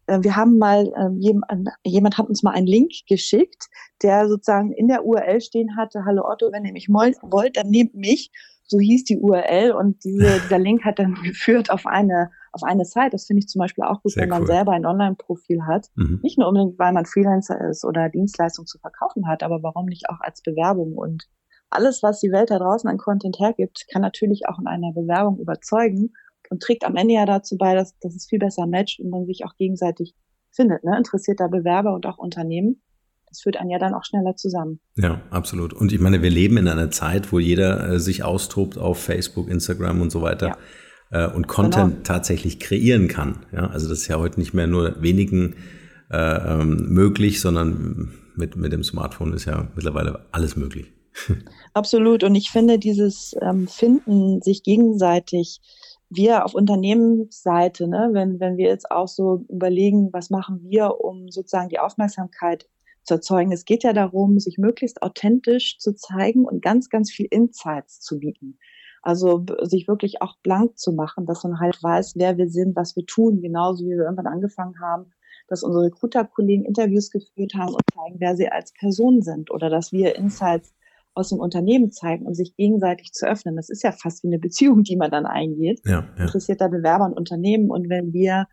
äh, 0.08 0.20
wir 0.22 0.36
haben 0.36 0.58
mal, 0.58 0.92
ähm, 0.98 1.20
jemand, 1.20 1.70
jemand 1.84 2.18
hat 2.18 2.28
uns 2.28 2.44
mal 2.44 2.52
einen 2.52 2.68
Link 2.68 2.92
geschickt, 3.08 3.68
der 4.04 4.28
sozusagen 4.28 4.72
in 4.74 4.88
der 4.88 5.06
URL 5.06 5.42
stehen 5.42 5.78
hatte, 5.78 6.04
hallo 6.06 6.24
Otto, 6.26 6.52
wenn 6.52 6.66
ihr 6.66 6.74
mich 6.74 6.90
wollt, 6.90 7.58
dann 7.58 7.70
nehmt 7.70 7.96
mich. 7.96 8.32
So 8.64 8.80
hieß 8.80 9.04
die 9.04 9.18
URL 9.18 9.72
und 9.72 10.04
diese, 10.04 10.40
dieser 10.44 10.60
Link 10.60 10.84
hat 10.86 11.00
dann 11.00 11.16
geführt 11.24 11.70
auf 11.70 11.86
eine 11.86 12.32
auf 12.52 12.64
eine 12.64 12.86
Site. 12.86 13.10
Das 13.12 13.26
finde 13.26 13.40
ich 13.40 13.48
zum 13.48 13.60
Beispiel 13.60 13.84
auch 13.84 14.02
gut, 14.02 14.14
Sehr 14.14 14.24
wenn 14.24 14.30
man 14.30 14.42
cool. 14.42 14.48
selber 14.48 14.72
ein 14.74 14.86
Online-Profil 14.86 15.66
hat. 15.66 15.88
Mhm. 15.96 16.20
Nicht 16.22 16.38
nur 16.38 16.48
unbedingt, 16.48 16.80
weil 16.80 16.94
man 16.94 17.06
Freelancer 17.06 17.60
ist 17.70 17.86
oder 17.86 18.10
Dienstleistungen 18.10 18.68
zu 18.68 18.80
verkaufen 18.80 19.28
hat, 19.28 19.44
aber 19.44 19.64
warum 19.64 19.86
nicht 19.86 20.10
auch 20.10 20.20
als 20.20 20.42
Bewerbung 20.42 20.94
und 20.94 21.28
alles, 21.70 22.04
was 22.04 22.20
die 22.20 22.32
Welt 22.32 22.52
da 22.52 22.60
draußen 22.60 22.90
an 22.90 22.98
Content 22.98 23.40
hergibt, 23.40 23.86
kann 23.92 24.02
natürlich 24.02 24.48
auch 24.48 24.60
in 24.60 24.68
einer 24.68 24.92
Bewerbung 24.92 25.40
überzeugen 25.40 26.14
und 26.50 26.62
trägt 26.62 26.84
am 26.84 26.98
Ende 26.98 27.14
ja 27.14 27.26
dazu 27.26 27.58
bei, 27.58 27.74
dass, 27.74 27.98
dass 28.00 28.14
es 28.14 28.28
viel 28.28 28.40
besser 28.40 28.68
matcht 28.68 29.00
und 29.00 29.10
man 29.10 29.26
sich 29.26 29.46
auch 29.46 29.56
gegenseitig 29.56 30.14
findet, 30.52 30.84
ne? 30.84 30.98
Interessierter 30.98 31.48
Bewerber 31.48 31.96
und 31.96 32.06
auch 32.06 32.18
Unternehmen. 32.18 32.82
Das 33.30 33.40
führt 33.40 33.56
einen 33.56 33.70
ja 33.70 33.80
dann 33.80 33.94
auch 33.94 34.04
schneller 34.04 34.36
zusammen. 34.36 34.82
Ja, 34.98 35.22
absolut. 35.30 35.72
Und 35.72 35.94
ich 35.94 36.02
meine, 36.02 36.22
wir 36.22 36.30
leben 36.30 36.58
in 36.58 36.68
einer 36.68 36.92
Zeit, 36.92 37.32
wo 37.32 37.40
jeder 37.40 37.90
äh, 37.90 38.00
sich 38.00 38.26
austobt 38.26 38.78
auf 38.78 39.02
Facebook, 39.02 39.48
Instagram 39.48 40.02
und 40.02 40.12
so 40.12 40.22
weiter. 40.22 40.48
Ja 40.48 40.58
äh, 41.12 41.28
und 41.28 41.48
Content 41.48 41.92
genau. 41.92 42.04
tatsächlich 42.04 42.60
kreieren 42.60 43.08
kann. 43.08 43.46
Ja, 43.52 43.68
also 43.68 43.88
das 43.88 44.00
ist 44.00 44.08
ja 44.08 44.18
heute 44.18 44.40
nicht 44.40 44.54
mehr 44.54 44.68
nur 44.68 45.02
wenigen 45.02 45.56
äh, 46.10 46.18
ähm, 46.18 46.88
möglich, 46.90 47.40
sondern 47.40 48.12
mit, 48.36 48.56
mit 48.56 48.74
dem 48.74 48.84
Smartphone 48.84 49.34
ist 49.34 49.46
ja 49.46 49.68
mittlerweile 49.76 50.26
alles 50.32 50.56
möglich. 50.56 50.92
Absolut. 51.74 52.24
Und 52.24 52.36
ich 52.36 52.50
finde 52.50 52.80
dieses 52.80 53.36
ähm, 53.42 53.68
Finden 53.68 54.42
sich 54.42 54.64
gegenseitig, 54.64 55.62
wir 56.10 56.44
auf 56.46 56.54
Unternehmensseite, 56.54 57.88
ne, 57.88 58.10
wenn, 58.12 58.40
wenn 58.40 58.58
wir 58.58 58.68
jetzt 58.68 58.92
auch 58.92 59.08
so 59.08 59.46
überlegen, 59.48 60.10
was 60.12 60.30
machen 60.30 60.60
wir, 60.64 61.00
um 61.00 61.30
sozusagen 61.30 61.70
die 61.70 61.80
Aufmerksamkeit 61.80 62.68
zu 63.04 63.16
erzeugen. 63.16 63.52
Es 63.52 63.66
geht 63.66 63.84
ja 63.84 63.94
darum, 63.94 64.40
sich 64.40 64.58
möglichst 64.58 65.02
authentisch 65.02 65.78
zu 65.80 65.94
zeigen 65.94 66.46
und 66.46 66.62
ganz, 66.62 66.90
ganz 66.90 67.12
viel 67.12 67.28
Insights 67.30 68.02
zu 68.02 68.20
bieten. 68.20 68.58
Also 69.02 69.44
sich 69.64 69.88
wirklich 69.88 70.22
auch 70.22 70.36
blank 70.44 70.78
zu 70.78 70.92
machen, 70.92 71.26
dass 71.26 71.44
man 71.44 71.60
halt 71.60 71.82
weiß, 71.82 72.14
wer 72.16 72.38
wir 72.38 72.50
sind, 72.50 72.76
was 72.76 72.96
wir 72.96 73.06
tun, 73.06 73.42
genauso 73.42 73.84
wie 73.86 73.90
wir 73.90 74.04
irgendwann 74.04 74.28
angefangen 74.28 74.80
haben, 74.80 75.12
dass 75.48 75.64
unsere 75.64 75.86
Recruiter-Kollegen 75.86 76.66
Interviews 76.66 77.10
geführt 77.10 77.54
haben 77.56 77.74
und 77.74 77.82
zeigen, 77.94 78.20
wer 78.20 78.36
sie 78.36 78.50
als 78.50 78.74
Person 78.74 79.22
sind 79.22 79.52
oder 79.52 79.70
dass 79.70 79.92
wir 79.92 80.16
Insights 80.16 80.74
aus 81.14 81.30
dem 81.30 81.40
Unternehmen 81.40 81.92
zeigen 81.92 82.26
und 82.26 82.36
sich 82.36 82.56
gegenseitig 82.56 83.12
zu 83.12 83.28
öffnen. 83.28 83.56
Das 83.56 83.70
ist 83.70 83.84
ja 83.84 83.92
fast 83.92 84.24
wie 84.24 84.28
eine 84.28 84.40
Beziehung, 84.40 84.84
die 84.84 84.96
man 84.96 85.12
dann 85.12 85.26
eingeht. 85.26 85.82
Ja, 85.86 86.08
ja. 86.18 86.24
Interessierter 86.24 86.70
Bewerber 86.70 87.06
und 87.06 87.18
Unternehmen. 87.18 87.70
Und 87.70 87.90
wenn 87.90 88.14
wir 88.14 88.48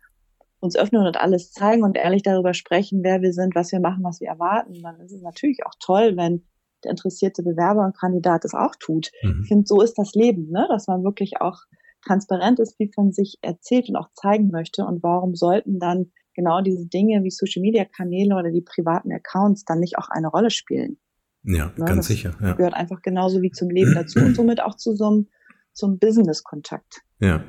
uns 0.59 0.75
öffnen 0.75 1.05
und 1.05 1.15
alles 1.15 1.51
zeigen 1.51 1.83
und 1.83 1.95
ehrlich 1.95 2.23
darüber 2.23 2.53
sprechen, 2.53 3.01
wer 3.03 3.21
wir 3.21 3.31
sind, 3.31 3.55
was 3.55 3.71
wir 3.71 3.79
machen, 3.79 4.03
was 4.03 4.19
wir 4.19 4.27
erwarten, 4.27 4.81
dann 4.81 4.99
ist 4.99 5.13
es 5.13 5.21
natürlich 5.21 5.65
auch 5.65 5.73
toll, 5.79 6.17
wenn 6.17 6.43
der 6.83 6.91
interessierte 6.91 7.43
Bewerber 7.43 7.85
und 7.85 7.97
Kandidat 7.97 8.45
es 8.45 8.53
auch 8.53 8.75
tut. 8.79 9.11
Mhm. 9.23 9.41
Ich 9.43 9.47
finde, 9.47 9.67
so 9.67 9.81
ist 9.81 9.95
das 9.97 10.13
Leben, 10.13 10.49
ne? 10.49 10.65
dass 10.69 10.87
man 10.87 11.03
wirklich 11.03 11.41
auch 11.41 11.57
transparent 12.05 12.59
ist, 12.59 12.79
wie 12.79 12.91
von 12.93 13.11
sich 13.11 13.37
erzählt 13.41 13.89
und 13.89 13.95
auch 13.95 14.09
zeigen 14.13 14.49
möchte. 14.51 14.85
Und 14.85 15.03
warum 15.03 15.35
sollten 15.35 15.79
dann 15.79 16.11
genau 16.33 16.61
diese 16.61 16.87
Dinge 16.87 17.23
wie 17.23 17.31
Social 17.31 17.61
Media 17.61 17.85
Kanäle 17.85 18.35
oder 18.35 18.51
die 18.51 18.61
privaten 18.61 19.11
Accounts 19.11 19.65
dann 19.65 19.79
nicht 19.79 19.97
auch 19.97 20.09
eine 20.09 20.27
Rolle 20.27 20.51
spielen? 20.51 20.97
Ja, 21.43 21.67
ne? 21.77 21.85
ganz 21.85 21.97
das 21.97 22.07
sicher. 22.07 22.35
Ja. 22.41 22.53
Gehört 22.53 22.73
einfach 22.73 23.01
genauso 23.01 23.41
wie 23.41 23.51
zum 23.51 23.69
Leben 23.69 23.93
dazu 23.93 24.19
und 24.19 24.35
somit 24.35 24.61
auch 24.61 24.75
zu 24.75 24.95
so 24.95 25.05
einem, 25.05 25.27
zum 25.73 25.99
Business-Kontakt. 25.99 27.01
Ja, 27.19 27.43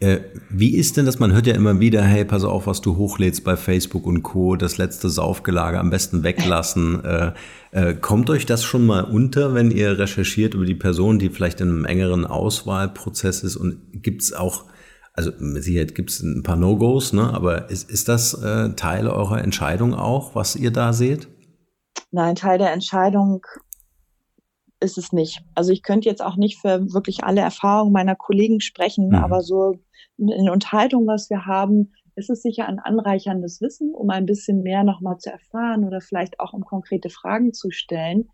äh, 0.00 0.20
wie 0.48 0.76
ist 0.76 0.96
denn 0.96 1.04
das? 1.04 1.18
Man 1.18 1.32
hört 1.32 1.46
ja 1.46 1.54
immer 1.54 1.78
wieder, 1.78 2.02
hey, 2.02 2.24
pass 2.24 2.44
auf, 2.44 2.66
was 2.66 2.80
du 2.80 2.96
hochlädst 2.96 3.44
bei 3.44 3.56
Facebook 3.56 4.06
und 4.06 4.22
Co. 4.22 4.56
Das 4.56 4.78
letzte 4.78 5.10
Saufgelage 5.10 5.78
am 5.78 5.90
besten 5.90 6.22
weglassen. 6.22 7.04
äh, 7.04 7.32
äh, 7.72 7.94
kommt 7.94 8.30
euch 8.30 8.46
das 8.46 8.64
schon 8.64 8.86
mal 8.86 9.04
unter, 9.04 9.52
wenn 9.52 9.70
ihr 9.70 9.98
recherchiert 9.98 10.54
über 10.54 10.64
die 10.64 10.74
Person, 10.74 11.18
die 11.18 11.28
vielleicht 11.28 11.60
in 11.60 11.68
einem 11.68 11.84
engeren 11.84 12.24
Auswahlprozess 12.24 13.42
ist? 13.42 13.56
Und 13.56 14.02
gibt 14.02 14.22
es 14.22 14.32
auch, 14.32 14.64
also 15.12 15.32
mit 15.38 15.64
Sicherheit 15.64 15.94
gibt 15.94 16.10
es 16.10 16.22
ein 16.22 16.42
paar 16.42 16.56
No-Gos, 16.56 17.12
ne? 17.12 17.34
aber 17.34 17.68
ist, 17.70 17.90
ist 17.90 18.08
das 18.08 18.32
äh, 18.32 18.70
Teil 18.76 19.06
eurer 19.06 19.42
Entscheidung 19.42 19.94
auch, 19.94 20.34
was 20.34 20.56
ihr 20.56 20.70
da 20.70 20.94
seht? 20.94 21.28
Nein, 22.10 22.36
Teil 22.36 22.56
der 22.56 22.72
Entscheidung 22.72 23.42
ist 24.80 24.98
es 24.98 25.12
nicht. 25.12 25.42
Also 25.54 25.72
ich 25.72 25.82
könnte 25.82 26.08
jetzt 26.08 26.22
auch 26.22 26.36
nicht 26.36 26.58
für 26.58 26.92
wirklich 26.92 27.22
alle 27.24 27.40
Erfahrungen 27.40 27.92
meiner 27.92 28.16
Kollegen 28.16 28.60
sprechen, 28.60 29.08
mhm. 29.08 29.14
aber 29.14 29.42
so 29.42 29.78
in 30.16 30.50
Unterhaltung, 30.50 31.06
was 31.06 31.30
wir 31.30 31.46
haben, 31.46 31.92
ist 32.16 32.30
es 32.30 32.42
sicher 32.42 32.66
ein 32.66 32.78
anreicherndes 32.78 33.60
Wissen, 33.60 33.94
um 33.94 34.10
ein 34.10 34.26
bisschen 34.26 34.62
mehr 34.62 34.84
nochmal 34.84 35.18
zu 35.18 35.30
erfahren 35.30 35.84
oder 35.84 36.00
vielleicht 36.00 36.40
auch 36.40 36.52
um 36.52 36.64
konkrete 36.64 37.08
Fragen 37.08 37.52
zu 37.52 37.70
stellen. 37.70 38.28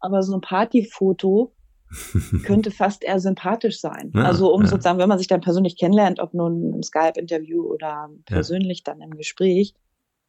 Aber 0.00 0.22
so 0.22 0.34
ein 0.34 0.40
Partyfoto 0.40 1.52
könnte 2.44 2.70
fast 2.70 3.04
eher 3.04 3.20
sympathisch 3.20 3.80
sein. 3.80 4.12
Ja, 4.14 4.22
also 4.22 4.52
um 4.52 4.62
ja. 4.62 4.68
sozusagen, 4.68 4.98
wenn 4.98 5.08
man 5.08 5.18
sich 5.18 5.28
dann 5.28 5.40
persönlich 5.40 5.76
kennenlernt, 5.76 6.20
ob 6.20 6.34
nun 6.34 6.74
im 6.74 6.82
Skype-Interview 6.82 7.62
oder 7.62 8.10
persönlich 8.24 8.82
ja. 8.86 8.92
dann 8.92 9.02
im 9.02 9.16
Gespräch, 9.16 9.74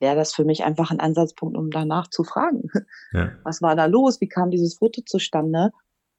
wäre 0.04 0.18
das 0.18 0.34
für 0.34 0.44
mich 0.44 0.66
einfach 0.66 0.92
ein 0.92 1.00
Ansatzpunkt, 1.00 1.58
um 1.58 1.72
danach 1.72 2.10
zu 2.10 2.26
fragen. 2.26 2.70
Ja. 3.14 3.32
Was 3.46 3.62
war 3.62 3.76
da 3.76 3.86
los? 3.86 4.20
Wie 4.20 4.28
kam 4.28 4.52
dieses 4.52 4.76
Foto 4.76 5.02
zustande? 5.02 5.72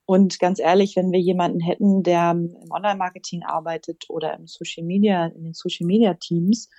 Und 0.07 0.39
ganz 0.41 0.59
ehrlich, 0.59 0.97
wenn 0.97 1.13
wir 1.13 1.21
jemanden 1.21 1.61
hätten, 1.61 2.03
der 2.03 2.31
im 2.31 2.57
Online-Marketing 2.71 3.43
arbeitet 3.43 4.05
oder 4.09 4.35
im 4.35 4.47
Social 4.47 4.85
Media, 4.85 5.27
in 5.27 5.45
den 5.45 5.55
Social 5.55 5.87
Media 5.87 6.15
Teams 6.15 6.71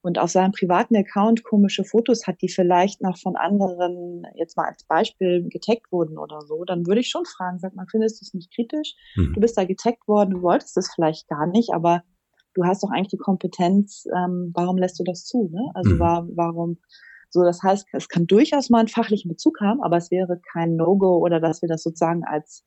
und 0.00 0.18
auf 0.18 0.30
seinem 0.30 0.52
privaten 0.52 0.96
Account 0.96 1.42
komische 1.42 1.84
Fotos 1.84 2.26
hat, 2.26 2.40
die 2.40 2.48
vielleicht 2.48 3.00
noch 3.00 3.18
von 3.18 3.36
anderen 3.36 4.24
jetzt 4.34 4.56
mal 4.56 4.66
als 4.68 4.84
Beispiel 4.84 5.48
getaggt 5.48 5.90
wurden 5.90 6.18
oder 6.18 6.42
so, 6.42 6.64
dann 6.64 6.86
würde 6.86 7.00
ich 7.00 7.10
schon 7.10 7.24
fragen, 7.24 7.58
sag 7.58 7.74
mal, 7.74 7.86
findest 7.90 8.20
du 8.20 8.26
es 8.26 8.34
nicht 8.34 8.54
kritisch? 8.54 8.94
Mhm. 9.16 9.32
Du 9.34 9.40
bist 9.40 9.58
da 9.58 9.64
getaggt 9.64 10.06
worden, 10.06 10.30
du 10.30 10.42
wolltest 10.42 10.76
es 10.76 10.92
vielleicht 10.94 11.26
gar 11.26 11.46
nicht, 11.46 11.72
aber 11.72 12.02
du 12.54 12.64
hast 12.64 12.82
doch 12.82 12.90
eigentlich 12.90 13.08
die 13.08 13.18
Kompetenz, 13.18 14.06
ähm, 14.14 14.52
warum 14.54 14.78
lässt 14.78 14.98
du 14.98 15.04
das 15.04 15.24
zu? 15.24 15.50
Ne? 15.52 15.70
Also 15.74 15.94
mhm. 15.94 15.98
war, 15.98 16.28
warum 16.34 16.78
so, 17.30 17.42
das 17.42 17.62
heißt, 17.64 17.88
es 17.92 18.08
kann 18.08 18.28
durchaus 18.28 18.70
mal 18.70 18.78
einen 18.78 18.88
fachlichen 18.88 19.28
Bezug 19.28 19.60
haben, 19.60 19.82
aber 19.82 19.96
es 19.96 20.12
wäre 20.12 20.40
kein 20.52 20.76
No-Go 20.76 21.18
oder 21.18 21.40
dass 21.40 21.62
wir 21.62 21.68
das 21.68 21.82
sozusagen 21.82 22.22
als 22.24 22.62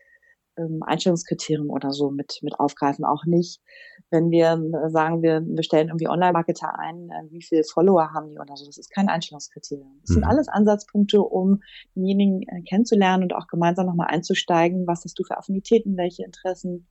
ähm, 0.58 0.82
Einstellungskriterium 0.86 1.70
oder 1.70 1.92
so 1.92 2.12
mit, 2.12 2.40
mit 2.42 2.60
aufgreifen. 2.60 3.06
Auch 3.06 3.26
nicht, 3.26 3.62
wenn 4.10 4.30
wir 4.30 4.52
äh, 4.54 4.90
sagen, 4.90 5.22
wir, 5.22 5.42
wir 5.46 5.64
stellen 5.64 5.88
irgendwie 5.88 6.10
Online-Marketer 6.10 6.78
ein, 6.78 7.10
äh, 7.10 7.32
wie 7.32 7.42
viele 7.42 7.64
Follower 7.64 8.14
haben 8.14 8.30
die 8.30 8.40
oder 8.40 8.58
so. 8.58 8.66
Das 8.66 8.78
ist 8.78 8.90
kein 8.90 9.08
Einstellungskriterium. 9.08 10.00
Das 10.02 10.10
mhm. 10.10 10.14
sind 10.16 10.24
alles 10.26 10.48
Ansatzpunkte, 10.50 11.22
um 11.22 11.62
denjenigen 11.96 12.42
äh, 12.42 12.62
kennenzulernen 12.64 13.24
und 13.24 13.34
auch 13.34 13.48
gemeinsam 13.48 13.86
nochmal 13.86 14.08
einzusteigen. 14.08 14.86
Was 14.88 15.06
hast 15.06 15.18
du 15.18 15.24
für 15.24 15.38
Affinitäten, 15.38 15.96
welche 15.96 16.24
Interessen? 16.24 16.88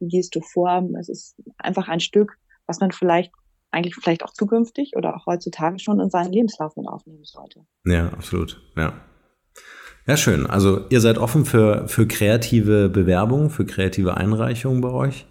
Wie 0.00 0.08
gehst 0.08 0.34
du 0.34 0.40
vor? 0.40 0.88
Es 0.98 1.08
ist 1.08 1.36
einfach 1.58 1.88
ein 1.88 2.00
Stück, 2.00 2.38
was 2.66 2.80
man 2.80 2.92
vielleicht 2.92 3.32
eigentlich 3.70 3.94
vielleicht 3.94 4.24
auch 4.24 4.32
zukünftig 4.32 4.96
oder 4.96 5.16
auch 5.16 5.26
heutzutage 5.26 5.78
schon 5.78 6.00
in 6.00 6.10
seinen 6.10 6.32
Lebenslauf 6.32 6.76
mit 6.76 6.86
aufnehmen 6.86 7.24
sollte. 7.24 7.66
Ja, 7.84 8.08
absolut. 8.08 8.60
Ja. 8.76 8.94
Ja, 10.06 10.16
schön. 10.16 10.46
Also 10.46 10.86
ihr 10.88 11.02
seid 11.02 11.18
offen 11.18 11.44
für, 11.44 11.86
für 11.86 12.06
kreative 12.06 12.88
Bewerbungen, 12.88 13.50
für 13.50 13.66
kreative 13.66 14.16
Einreichungen 14.16 14.80
bei 14.80 14.90
euch. 14.90 15.26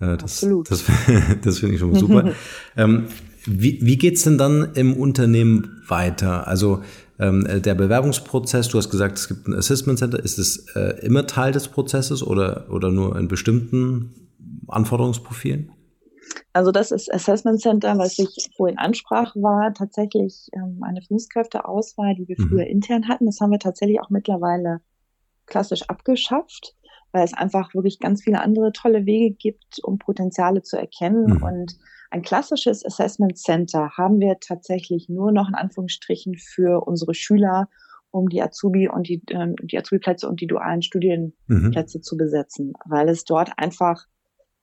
Äh, 0.00 0.16
das, 0.16 0.22
Absolut. 0.22 0.70
Das, 0.70 0.84
das 1.42 1.58
finde 1.58 1.74
ich 1.74 1.80
schon 1.80 1.94
super. 1.94 2.32
ähm, 2.76 3.08
wie, 3.44 3.78
wie 3.82 3.98
geht's 3.98 4.22
denn 4.22 4.38
dann 4.38 4.72
im 4.74 4.94
Unternehmen 4.94 5.82
weiter? 5.86 6.46
Also 6.46 6.82
der 7.18 7.74
Bewerbungsprozess, 7.74 8.68
du 8.68 8.78
hast 8.78 8.90
gesagt, 8.90 9.18
es 9.18 9.28
gibt 9.28 9.46
ein 9.46 9.54
Assessment 9.54 9.98
Center. 9.98 10.18
Ist 10.18 10.38
es 10.38 10.66
äh, 10.74 11.04
immer 11.06 11.26
Teil 11.26 11.52
des 11.52 11.68
Prozesses 11.68 12.22
oder, 12.22 12.66
oder 12.70 12.90
nur 12.90 13.16
in 13.16 13.28
bestimmten 13.28 14.30
Anforderungsprofilen? 14.66 15.70
Also 16.52 16.70
das 16.70 16.90
ist 16.90 17.12
Assessment 17.12 17.60
Center, 17.60 17.96
was 17.98 18.18
ich 18.18 18.50
vorhin 18.56 18.78
ansprach, 18.78 19.34
war 19.36 19.72
tatsächlich 19.74 20.48
ähm, 20.54 20.80
eine 20.82 21.02
Führungskräfteauswahl, 21.02 22.14
die 22.14 22.28
wir 22.28 22.36
mhm. 22.38 22.48
früher 22.48 22.66
intern 22.66 23.08
hatten. 23.08 23.26
Das 23.26 23.40
haben 23.40 23.50
wir 23.50 23.58
tatsächlich 23.58 24.00
auch 24.00 24.10
mittlerweile 24.10 24.80
klassisch 25.46 25.82
abgeschafft, 25.88 26.74
weil 27.12 27.24
es 27.24 27.34
einfach 27.34 27.74
wirklich 27.74 28.00
ganz 28.00 28.22
viele 28.22 28.40
andere 28.40 28.72
tolle 28.72 29.06
Wege 29.06 29.34
gibt, 29.34 29.82
um 29.82 29.98
Potenziale 29.98 30.62
zu 30.62 30.76
erkennen 30.76 31.36
mhm. 31.36 31.42
und 31.42 31.78
ein 32.12 32.22
klassisches 32.22 32.84
Assessment 32.84 33.38
Center 33.38 33.90
haben 33.96 34.20
wir 34.20 34.38
tatsächlich 34.38 35.08
nur 35.08 35.32
noch 35.32 35.48
in 35.48 35.54
Anführungsstrichen 35.54 36.36
für 36.36 36.86
unsere 36.86 37.14
Schüler, 37.14 37.68
um 38.10 38.28
die 38.28 38.42
Azubi 38.42 38.86
und 38.86 39.08
die, 39.08 39.22
äh, 39.28 39.54
die 39.62 39.78
Azubi-Plätze 39.78 40.28
und 40.28 40.42
die 40.42 40.46
dualen 40.46 40.82
Studienplätze 40.82 41.98
mhm. 41.98 42.02
zu 42.02 42.16
besetzen, 42.18 42.74
weil 42.84 43.08
es 43.08 43.24
dort 43.24 43.52
einfach 43.56 44.06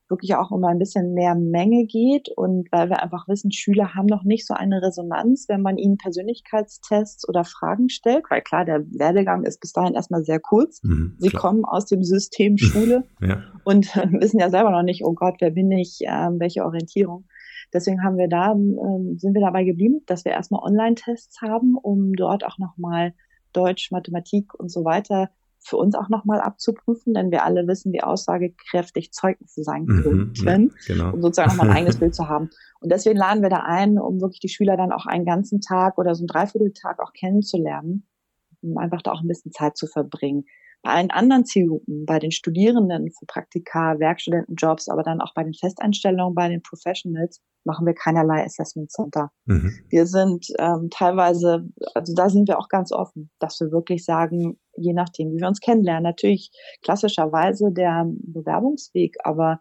wirklich 0.09 0.35
auch 0.35 0.51
um 0.51 0.63
ein 0.63 0.77
bisschen 0.77 1.13
mehr 1.15 1.33
Menge 1.33 1.85
geht 1.85 2.29
und 2.35 2.71
weil 2.71 2.89
wir 2.89 3.01
einfach 3.01 3.27
wissen, 3.27 3.51
Schüler 3.51 3.95
haben 3.95 4.07
noch 4.07 4.23
nicht 4.23 4.45
so 4.45 4.53
eine 4.53 4.81
Resonanz, 4.81 5.45
wenn 5.47 5.61
man 5.61 5.77
ihnen 5.77 5.97
Persönlichkeitstests 5.97 7.27
oder 7.27 7.43
Fragen 7.43 7.89
stellt, 7.89 8.25
weil 8.29 8.41
klar, 8.41 8.65
der 8.65 8.85
Werdegang 8.91 9.43
ist 9.43 9.59
bis 9.59 9.73
dahin 9.73 9.93
erstmal 9.95 10.23
sehr 10.23 10.39
kurz. 10.39 10.83
Mhm, 10.83 11.15
Sie 11.17 11.29
klar. 11.29 11.41
kommen 11.41 11.65
aus 11.65 11.85
dem 11.85 12.03
System 12.03 12.57
Schule 12.59 13.05
ja. 13.21 13.43
und 13.63 13.95
wissen 14.19 14.39
ja 14.39 14.51
selber 14.51 14.69
noch 14.69 14.83
nicht, 14.83 15.03
oh 15.03 15.13
Gott, 15.13 15.37
wer 15.39 15.51
bin 15.51 15.71
ich, 15.71 16.01
äh, 16.01 16.29
welche 16.37 16.63
Orientierung. 16.63 17.25
Deswegen 17.73 18.03
haben 18.03 18.17
wir 18.17 18.27
da, 18.27 18.51
ähm, 18.51 19.17
sind 19.17 19.33
wir 19.33 19.41
dabei 19.41 19.63
geblieben, 19.63 20.01
dass 20.05 20.25
wir 20.25 20.31
erstmal 20.31 20.63
Online-Tests 20.63 21.41
haben, 21.41 21.75
um 21.75 22.13
dort 22.13 22.45
auch 22.45 22.57
nochmal 22.57 23.13
Deutsch, 23.53 23.91
Mathematik 23.91 24.53
und 24.53 24.71
so 24.71 24.85
weiter 24.85 25.29
für 25.61 25.77
uns 25.77 25.95
auch 25.95 26.09
nochmal 26.09 26.39
abzuprüfen, 26.39 27.13
denn 27.13 27.31
wir 27.31 27.43
alle 27.43 27.67
wissen, 27.67 27.91
wie 27.91 28.01
aussagekräftig 28.01 29.11
Zeugnisse 29.11 29.63
sein 29.63 29.83
mhm, 29.83 30.33
könnten, 30.33 30.73
ja, 30.87 30.95
genau. 30.95 31.13
um 31.13 31.21
sozusagen 31.21 31.49
nochmal 31.49 31.69
ein 31.69 31.77
eigenes 31.77 31.99
Bild 31.99 32.15
zu 32.15 32.27
haben. 32.27 32.49
Und 32.79 32.91
deswegen 32.91 33.17
laden 33.17 33.43
wir 33.43 33.49
da 33.49 33.63
ein, 33.65 33.99
um 33.99 34.21
wirklich 34.21 34.39
die 34.39 34.49
Schüler 34.49 34.77
dann 34.77 34.91
auch 34.91 35.05
einen 35.05 35.25
ganzen 35.25 35.59
Tag 35.59 35.97
oder 35.97 36.15
so 36.15 36.21
einen 36.21 36.27
Dreivierteltag 36.27 36.99
auch 36.99 37.13
kennenzulernen, 37.13 38.07
um 38.61 38.77
einfach 38.77 39.01
da 39.01 39.11
auch 39.11 39.21
ein 39.21 39.27
bisschen 39.27 39.51
Zeit 39.51 39.77
zu 39.77 39.87
verbringen. 39.87 40.45
Bei 40.81 40.91
allen 40.91 41.11
anderen 41.11 41.45
Zielgruppen, 41.45 42.05
bei 42.05 42.19
den 42.19 42.31
Studierenden 42.31 43.11
für 43.11 43.25
Praktika, 43.25 43.99
Werkstudentenjobs, 43.99 44.87
aber 44.87 45.03
dann 45.03 45.21
auch 45.21 45.33
bei 45.33 45.43
den 45.43 45.53
Festeinstellungen, 45.53 46.35
bei 46.35 46.47
den 46.47 46.61
Professionals, 46.61 47.41
machen 47.65 47.85
wir 47.85 47.93
keinerlei 47.93 48.43
Assessment 48.45 48.89
Center. 48.89 49.31
Mhm. 49.45 49.73
Wir 49.89 50.05
sind 50.05 50.47
ähm, 50.57 50.89
teilweise, 50.89 51.67
also 51.93 52.13
da 52.15 52.29
sind 52.29 52.47
wir 52.47 52.57
auch 52.57 52.69
ganz 52.69 52.91
offen, 52.91 53.29
dass 53.39 53.59
wir 53.59 53.71
wirklich 53.71 54.05
sagen, 54.05 54.57
je 54.77 54.93
nachdem, 54.93 55.31
wie 55.31 55.39
wir 55.39 55.47
uns 55.47 55.59
kennenlernen, 55.59 56.03
natürlich 56.03 56.51
klassischerweise 56.81 57.71
der 57.71 58.05
Bewerbungsweg, 58.07 59.17
aber 59.23 59.59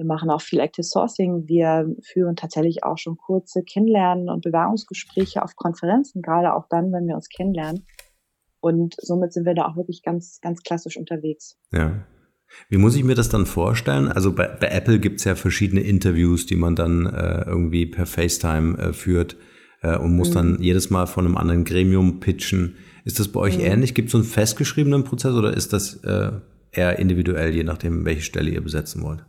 wir 0.00 0.06
machen 0.06 0.30
auch 0.30 0.40
viel 0.40 0.60
Active 0.60 0.82
Sourcing. 0.82 1.46
Wir 1.46 1.86
führen 2.02 2.34
tatsächlich 2.34 2.84
auch 2.84 2.96
schon 2.96 3.18
kurze 3.18 3.62
Kennenlernen 3.62 4.30
und 4.30 4.42
Bewerbungsgespräche 4.42 5.42
auf 5.42 5.56
Konferenzen, 5.56 6.22
gerade 6.22 6.54
auch 6.54 6.64
dann, 6.70 6.90
wenn 6.90 7.06
wir 7.06 7.16
uns 7.16 7.28
kennenlernen. 7.28 7.86
Und 8.60 8.94
somit 8.98 9.32
sind 9.32 9.46
wir 9.46 9.54
da 9.54 9.66
auch 9.66 9.76
wirklich 9.76 10.02
ganz, 10.02 10.40
ganz 10.42 10.62
klassisch 10.62 10.96
unterwegs. 10.96 11.58
Ja. 11.72 12.04
Wie 12.68 12.78
muss 12.78 12.96
ich 12.96 13.04
mir 13.04 13.14
das 13.14 13.28
dann 13.28 13.46
vorstellen? 13.46 14.08
Also 14.08 14.32
bei, 14.32 14.48
bei 14.48 14.68
Apple 14.68 14.98
gibt 14.98 15.20
es 15.20 15.24
ja 15.24 15.34
verschiedene 15.34 15.80
Interviews, 15.80 16.46
die 16.46 16.56
man 16.56 16.74
dann 16.74 17.06
äh, 17.06 17.44
irgendwie 17.46 17.86
per 17.86 18.06
FaceTime 18.06 18.78
äh, 18.78 18.92
führt 18.92 19.36
äh, 19.82 19.96
und 19.96 20.16
muss 20.16 20.30
mhm. 20.30 20.34
dann 20.34 20.62
jedes 20.62 20.90
Mal 20.90 21.06
von 21.06 21.26
einem 21.26 21.36
anderen 21.36 21.64
Gremium 21.64 22.20
pitchen. 22.20 22.76
Ist 23.04 23.20
das 23.20 23.28
bei 23.28 23.40
euch 23.40 23.58
mhm. 23.58 23.64
ähnlich? 23.64 23.94
Gibt 23.94 24.06
es 24.06 24.12
so 24.12 24.18
einen 24.18 24.26
festgeschriebenen 24.26 25.04
Prozess 25.04 25.34
oder 25.34 25.56
ist 25.56 25.72
das 25.72 26.02
äh, 26.04 26.32
eher 26.72 26.98
individuell, 26.98 27.54
je 27.54 27.64
nachdem, 27.64 28.04
welche 28.04 28.22
Stelle 28.22 28.50
ihr 28.50 28.62
besetzen 28.62 29.02
wollt? 29.02 29.24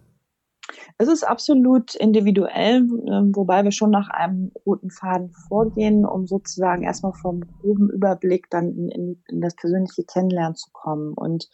Es 1.01 1.07
ist 1.07 1.23
absolut 1.23 1.95
individuell, 1.95 2.87
ähm, 3.11 3.35
wobei 3.35 3.63
wir 3.63 3.71
schon 3.71 3.89
nach 3.89 4.09
einem 4.09 4.51
roten 4.67 4.91
Faden 4.91 5.31
vorgehen, 5.31 6.05
um 6.05 6.27
sozusagen 6.27 6.83
erstmal 6.83 7.13
vom 7.13 7.41
groben 7.41 7.89
Überblick 7.89 8.51
dann 8.51 8.69
in, 8.69 8.89
in, 8.89 9.23
in 9.27 9.41
das 9.41 9.55
persönliche 9.55 10.03
Kennenlernen 10.03 10.53
zu 10.53 10.69
kommen. 10.71 11.13
Und 11.15 11.49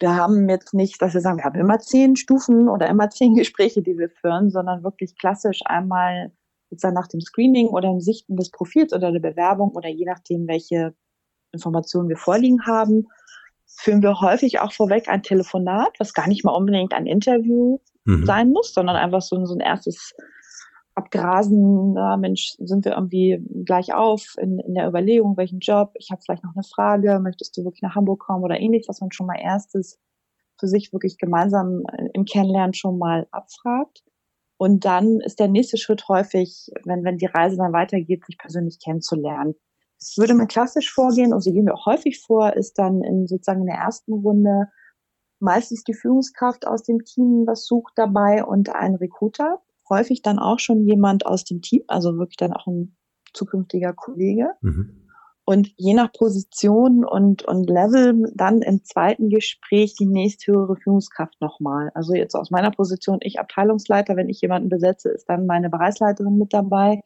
wir 0.00 0.16
haben 0.16 0.48
jetzt 0.48 0.72
nicht, 0.72 1.02
dass 1.02 1.12
wir 1.12 1.20
sagen, 1.20 1.36
wir 1.36 1.44
haben 1.44 1.60
immer 1.60 1.78
zehn 1.78 2.16
Stufen 2.16 2.70
oder 2.70 2.88
immer 2.88 3.10
zehn 3.10 3.34
Gespräche, 3.36 3.82
die 3.82 3.98
wir 3.98 4.08
führen, 4.08 4.48
sondern 4.48 4.82
wirklich 4.82 5.14
klassisch 5.18 5.60
einmal 5.66 6.32
sozusagen 6.70 6.94
nach 6.94 7.08
dem 7.08 7.20
Screening 7.20 7.66
oder 7.66 7.90
im 7.90 8.00
Sichten 8.00 8.34
des 8.34 8.50
Profils 8.50 8.94
oder 8.94 9.12
der 9.12 9.20
Bewerbung 9.20 9.72
oder 9.72 9.90
je 9.90 10.06
nachdem, 10.06 10.48
welche 10.48 10.94
Informationen 11.52 12.08
wir 12.08 12.16
vorliegen 12.16 12.64
haben, 12.64 13.08
führen 13.66 14.02
wir 14.02 14.22
häufig 14.22 14.60
auch 14.60 14.72
vorweg 14.72 15.10
ein 15.10 15.22
Telefonat, 15.22 15.90
was 15.98 16.14
gar 16.14 16.28
nicht 16.28 16.46
mal 16.46 16.52
unbedingt 16.52 16.94
ein 16.94 17.04
Interview 17.04 17.78
mhm. 18.04 18.24
sein 18.24 18.50
muss, 18.50 18.72
sondern 18.72 18.96
einfach 18.96 19.22
so, 19.22 19.44
so 19.44 19.54
ein 19.54 19.60
erstes 19.60 20.14
Abgrasen, 20.94 21.94
na, 21.94 22.16
Mensch, 22.16 22.54
sind 22.58 22.84
wir 22.84 22.92
irgendwie 22.92 23.44
gleich 23.64 23.92
auf 23.94 24.34
in, 24.38 24.60
in 24.60 24.74
der 24.74 24.88
Überlegung, 24.88 25.36
welchen 25.36 25.58
Job, 25.58 25.92
ich 25.98 26.10
habe 26.10 26.22
vielleicht 26.24 26.44
noch 26.44 26.54
eine 26.54 26.62
Frage, 26.62 27.18
möchtest 27.20 27.56
du 27.56 27.64
wirklich 27.64 27.82
nach 27.82 27.96
Hamburg 27.96 28.20
kommen 28.20 28.44
oder 28.44 28.60
ähnlich, 28.60 28.86
was 28.88 29.00
man 29.00 29.10
schon 29.10 29.26
mal 29.26 29.38
erstes 29.40 29.98
für 30.58 30.68
sich 30.68 30.92
wirklich 30.92 31.18
gemeinsam 31.18 31.82
äh, 31.92 32.08
im 32.14 32.24
Kennenlernen 32.24 32.74
schon 32.74 32.98
mal 32.98 33.26
abfragt. 33.32 34.04
Und 34.56 34.84
dann 34.84 35.20
ist 35.20 35.40
der 35.40 35.48
nächste 35.48 35.78
Schritt 35.78 36.08
häufig, 36.08 36.70
wenn, 36.84 37.02
wenn 37.02 37.18
die 37.18 37.26
Reise 37.26 37.56
dann 37.56 37.72
weitergeht, 37.72 38.24
sich 38.24 38.38
persönlich 38.38 38.78
kennenzulernen. 38.82 39.54
Das 39.98 40.16
würde 40.16 40.34
man 40.34 40.46
klassisch 40.46 40.92
vorgehen 40.92 41.32
und 41.32 41.40
so 41.40 41.52
gehen 41.52 41.66
wir 41.66 41.74
auch 41.74 41.86
häufig 41.86 42.20
vor, 42.20 42.54
ist 42.54 42.78
dann 42.78 43.02
in 43.02 43.26
sozusagen 43.26 43.62
in 43.62 43.66
der 43.66 43.78
ersten 43.78 44.12
Runde 44.12 44.68
meistens 45.38 45.84
die 45.84 45.94
Führungskraft 45.94 46.66
aus 46.66 46.82
dem 46.82 47.04
Team 47.04 47.44
was 47.46 47.66
sucht 47.66 47.92
dabei 47.96 48.44
und 48.44 48.74
ein 48.74 48.94
Recruiter. 48.94 49.60
Häufig 49.88 50.22
dann 50.22 50.38
auch 50.38 50.58
schon 50.58 50.86
jemand 50.86 51.26
aus 51.26 51.44
dem 51.44 51.60
Team, 51.60 51.82
also 51.88 52.16
wirklich 52.16 52.38
dann 52.38 52.52
auch 52.52 52.66
ein 52.66 52.96
zukünftiger 53.34 53.92
Kollege. 53.92 54.52
Mhm. 54.62 55.04
Und 55.46 55.74
je 55.76 55.92
nach 55.92 56.10
Position 56.10 57.04
und, 57.04 57.42
und 57.42 57.68
Level 57.68 58.32
dann 58.34 58.62
im 58.62 58.82
zweiten 58.82 59.28
Gespräch 59.28 59.94
die 59.94 60.06
nächsthöhere 60.06 60.76
Führungskraft 60.76 61.38
nochmal. 61.42 61.90
Also 61.94 62.14
jetzt 62.14 62.34
aus 62.34 62.50
meiner 62.50 62.70
Position, 62.70 63.18
ich 63.20 63.38
Abteilungsleiter, 63.38 64.16
wenn 64.16 64.30
ich 64.30 64.40
jemanden 64.40 64.70
besetze, 64.70 65.10
ist 65.10 65.28
dann 65.28 65.44
meine 65.44 65.68
Bereichsleiterin 65.68 66.38
mit 66.38 66.54
dabei 66.54 67.02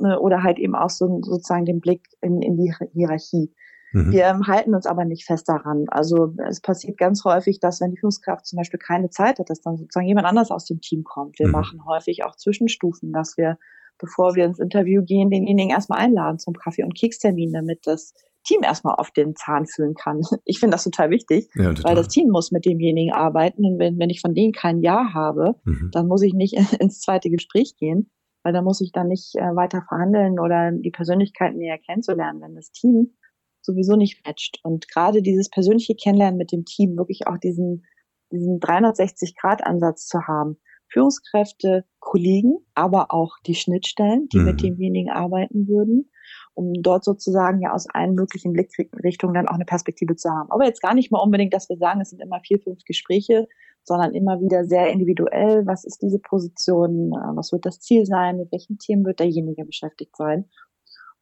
äh, 0.00 0.16
oder 0.16 0.42
halt 0.42 0.58
eben 0.58 0.74
auch 0.74 0.90
so 0.90 1.20
sozusagen 1.22 1.64
den 1.64 1.80
Blick 1.80 2.08
in, 2.20 2.42
in 2.42 2.56
die 2.56 2.74
Hierarchie. 2.92 3.54
Mhm. 3.92 4.12
Wir 4.12 4.38
halten 4.46 4.74
uns 4.74 4.86
aber 4.86 5.04
nicht 5.04 5.24
fest 5.24 5.48
daran. 5.48 5.86
Also 5.88 6.34
es 6.48 6.60
passiert 6.60 6.98
ganz 6.98 7.24
häufig, 7.24 7.60
dass 7.60 7.80
wenn 7.80 7.90
die 7.90 7.98
Führungskraft 7.98 8.46
zum 8.46 8.56
Beispiel 8.56 8.78
keine 8.78 9.10
Zeit 9.10 9.38
hat, 9.38 9.50
dass 9.50 9.60
dann 9.60 9.76
sozusagen 9.76 10.06
jemand 10.06 10.26
anders 10.26 10.50
aus 10.50 10.64
dem 10.64 10.80
Team 10.80 11.04
kommt. 11.04 11.38
Wir 11.38 11.46
mhm. 11.46 11.52
machen 11.52 11.84
häufig 11.84 12.24
auch 12.24 12.36
Zwischenstufen, 12.36 13.12
dass 13.12 13.36
wir, 13.36 13.58
bevor 13.98 14.34
wir 14.34 14.44
ins 14.44 14.58
Interview 14.58 15.02
gehen, 15.04 15.30
denjenigen 15.30 15.70
erstmal 15.70 15.98
einladen 16.00 16.38
zum 16.38 16.54
Kaffee- 16.54 16.84
und 16.84 16.94
Kekstermin, 16.94 17.52
damit 17.52 17.86
das 17.86 18.14
Team 18.44 18.62
erstmal 18.62 18.94
auf 18.94 19.10
den 19.10 19.36
Zahn 19.36 19.66
fühlen 19.66 19.94
kann. 19.94 20.22
Ich 20.44 20.60
finde 20.60 20.74
das 20.74 20.84
total 20.84 21.10
wichtig, 21.10 21.48
ja, 21.54 21.72
total. 21.74 21.84
weil 21.84 21.94
das 21.96 22.08
Team 22.08 22.28
muss 22.30 22.50
mit 22.50 22.64
demjenigen 22.64 23.12
arbeiten. 23.12 23.64
Und 23.64 23.78
wenn, 23.78 23.98
wenn 23.98 24.10
ich 24.10 24.20
von 24.20 24.34
denen 24.34 24.52
kein 24.52 24.80
Ja 24.80 25.12
habe, 25.12 25.56
mhm. 25.64 25.90
dann 25.92 26.06
muss 26.06 26.22
ich 26.22 26.34
nicht 26.34 26.54
ins 26.80 27.00
zweite 27.00 27.30
Gespräch 27.30 27.76
gehen, 27.76 28.10
weil 28.42 28.52
dann 28.52 28.64
muss 28.64 28.80
ich 28.80 28.92
dann 28.92 29.08
nicht 29.08 29.34
äh, 29.36 29.54
weiter 29.54 29.82
verhandeln 29.82 30.38
oder 30.38 30.72
die 30.72 30.90
Persönlichkeiten 30.90 31.58
näher 31.58 31.78
kennenzulernen, 31.78 32.40
wenn 32.40 32.54
das 32.54 32.72
Team 32.72 33.14
sowieso 33.62 33.96
nicht 33.96 34.24
matcht. 34.26 34.60
Und 34.62 34.88
gerade 34.88 35.22
dieses 35.22 35.48
persönliche 35.48 35.94
Kennenlernen 35.94 36.38
mit 36.38 36.52
dem 36.52 36.64
Team, 36.64 36.96
wirklich 36.96 37.26
auch 37.26 37.38
diesen, 37.38 37.84
diesen 38.32 38.60
360-Grad-Ansatz 38.60 40.06
zu 40.06 40.26
haben. 40.26 40.58
Führungskräfte, 40.92 41.84
Kollegen, 42.00 42.58
aber 42.74 43.12
auch 43.12 43.36
die 43.46 43.54
Schnittstellen, 43.54 44.28
die 44.32 44.38
mhm. 44.38 44.44
mit 44.44 44.62
demjenigen 44.62 45.10
arbeiten 45.10 45.68
würden, 45.68 46.10
um 46.54 46.72
dort 46.74 47.04
sozusagen 47.04 47.60
ja 47.60 47.72
aus 47.72 47.86
allen 47.88 48.14
möglichen 48.14 48.52
Blickrichtungen 48.52 49.34
dann 49.34 49.48
auch 49.48 49.54
eine 49.54 49.64
Perspektive 49.64 50.16
zu 50.16 50.30
haben. 50.30 50.50
Aber 50.50 50.64
jetzt 50.64 50.82
gar 50.82 50.94
nicht 50.94 51.12
mal 51.12 51.20
unbedingt, 51.20 51.54
dass 51.54 51.68
wir 51.68 51.76
sagen, 51.76 52.00
es 52.00 52.10
sind 52.10 52.20
immer 52.20 52.40
vier, 52.40 52.58
fünf 52.58 52.82
Gespräche, 52.84 53.46
sondern 53.84 54.14
immer 54.14 54.40
wieder 54.40 54.64
sehr 54.64 54.90
individuell. 54.90 55.66
Was 55.66 55.84
ist 55.84 56.02
diese 56.02 56.18
Position? 56.18 57.12
Was 57.34 57.52
wird 57.52 57.66
das 57.66 57.80
Ziel 57.80 58.04
sein? 58.04 58.36
Mit 58.36 58.52
welchen 58.52 58.78
Themen 58.78 59.04
wird 59.04 59.20
derjenige 59.20 59.64
beschäftigt 59.64 60.16
sein? 60.16 60.46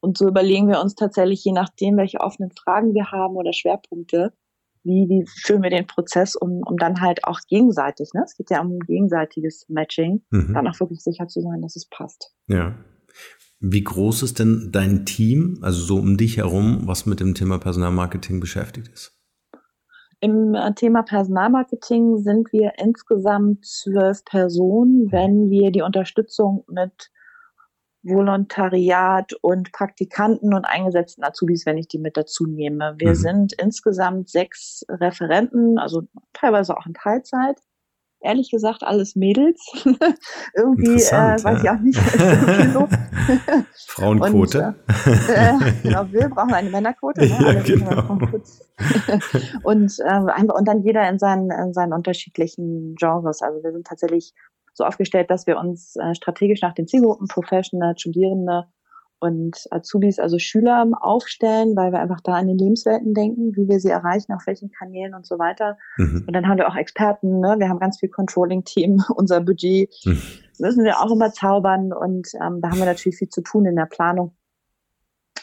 Und 0.01 0.17
so 0.17 0.29
überlegen 0.29 0.69
wir 0.69 0.81
uns 0.81 0.95
tatsächlich, 0.95 1.45
je 1.45 1.53
nachdem, 1.53 1.97
welche 1.97 2.21
offenen 2.21 2.51
Fragen 2.53 2.95
wir 2.95 3.11
haben 3.11 3.37
oder 3.37 3.53
Schwerpunkte, 3.53 4.33
wie, 4.85 5.09
wie 5.09 5.25
führen 5.27 5.63
wir 5.63 5.71
den 5.71 5.87
Prozess, 5.87 6.37
um, 6.37 6.63
um 6.65 6.77
dann 6.77 7.01
halt 7.01 7.25
auch 7.25 7.41
gegenseitig, 7.49 8.11
ne? 8.15 8.23
es 8.25 8.37
geht 8.37 8.51
ja 8.51 8.61
um 8.61 8.79
gegenseitiges 8.79 9.67
Matching, 9.69 10.23
mhm. 10.31 10.55
dann 10.55 10.69
auch 10.69 10.79
wirklich 10.81 11.03
sicher 11.03 11.27
zu 11.27 11.41
sein, 11.41 11.61
dass 11.63 11.77
es 11.77 11.89
passt. 11.89 12.33
Ja. 12.47 12.77
Wie 13.61 13.83
groß 13.83 14.23
ist 14.23 14.39
denn 14.39 14.71
dein 14.71 15.05
Team, 15.05 15.59
also 15.63 15.81
so 15.81 15.97
um 15.97 16.17
dich 16.17 16.37
herum, 16.37 16.83
was 16.87 17.07
mit 17.07 17.19
dem 17.19 17.35
Thema 17.35 17.59
Personalmarketing 17.59 18.39
beschäftigt 18.39 18.89
ist? 18.89 19.19
Im 20.21 20.55
äh, 20.55 20.73
Thema 20.75 21.03
Personalmarketing 21.03 22.19
sind 22.19 22.53
wir 22.53 22.73
insgesamt 22.79 23.65
zwölf 23.65 24.25
Personen, 24.25 25.05
mhm. 25.05 25.13
wenn 25.13 25.51
wir 25.51 25.71
die 25.71 25.83
Unterstützung 25.83 26.65
mit 26.69 27.11
Volontariat 28.09 29.33
und 29.43 29.73
Praktikanten 29.73 30.55
und 30.55 30.65
eingesetzten 30.65 31.25
Azubis, 31.25 31.67
wenn 31.67 31.79
ich 31.79 31.89
die 31.89 31.99
mit 31.99 32.17
dazu 32.17 32.47
nehme. 32.47 32.95
Wir 32.99 33.11
mhm. 33.11 33.15
sind 33.15 33.53
insgesamt 33.55 34.29
sechs 34.29 34.85
Referenten, 34.89 35.79
also 35.79 36.03
teilweise 36.33 36.77
auch 36.77 36.87
in 36.87 36.95
Teilzeit. 36.95 37.59
Ehrlich 38.21 38.51
gesagt, 38.51 38.83
alles 38.83 39.15
Mädels. 39.15 39.61
Irgendwie 40.55 40.95
äh, 40.95 41.45
weiß 41.45 41.63
ich 41.63 41.71
auch 41.71 41.79
nicht. 41.79 41.99
Frauenquote. 43.87 44.75
Und, 44.75 45.29
äh, 45.29 45.51
äh, 45.51 45.73
genau, 45.85 46.11
wir 46.11 46.29
brauchen 46.29 46.53
eine 46.53 46.69
Männerquote. 46.69 47.21
Ne? 47.21 47.29
Ja, 47.41 47.63
genau. 47.63 48.19
und, 49.63 49.99
äh, 50.01 50.53
und 50.53 50.69
dann 50.69 50.83
jeder 50.83 51.09
in 51.09 51.21
seinen, 51.21 51.53
in 51.53 51.73
seinen 51.73 51.93
unterschiedlichen 51.93 52.97
Genres. 52.97 53.41
Also 53.41 53.63
wir 53.63 53.71
sind 53.71 53.87
tatsächlich 53.87 54.35
so 54.79 54.85
aufgestellt, 54.85 55.31
dass 55.31 55.47
wir 55.47 55.59
uns 55.59 55.97
äh, 55.97 56.15
strategisch 56.15 56.63
nach 56.63 56.75
den 56.75 56.89
Zielgruppen, 56.89 57.29
Professional, 57.29 57.97
Studierende 57.99 58.67
und 59.21 59.67
Azubis, 59.71 60.19
also 60.19 60.39
Schüler 60.39 60.87
aufstellen, 61.01 61.77
weil 61.77 61.93
wir 61.93 62.01
einfach 62.01 62.21
da 62.21 62.35
an 62.35 62.47
den 62.47 62.59
Lebenswelten 62.59 63.15
denken, 63.15 63.55
wie 63.57 63.69
wir 63.69 63.81
sie 63.81 63.91
erreichen, 63.91 64.33
auf 64.33 64.47
welchen 64.47 64.71
Kanälen 64.71 65.15
und 65.15 65.27
so 65.27 65.39
weiter. 65.39 65.77
Mhm. 65.97 66.25
Und 66.27 66.33
dann 66.33 66.47
haben 66.47 66.59
wir 66.59 66.69
auch 66.69 66.77
Experten, 66.77 67.41
ne? 67.41 67.57
wir 67.59 67.69
haben 67.69 67.81
ganz 67.81 67.99
viel 67.99 68.09
Controlling-Team, 68.09 69.03
unser 69.17 69.41
Budget 69.41 69.93
mhm. 70.05 70.23
müssen 70.59 70.85
wir 70.85 71.01
auch 71.01 71.11
immer 71.11 71.33
zaubern 71.33 71.93
und 71.93 72.29
ähm, 72.35 72.61
da 72.61 72.71
haben 72.71 72.79
wir 72.79 72.87
natürlich 72.87 73.19
viel 73.19 73.29
zu 73.29 73.43
tun 73.43 73.67
in 73.67 73.77
der 73.77 73.87
Planung. 73.87 74.35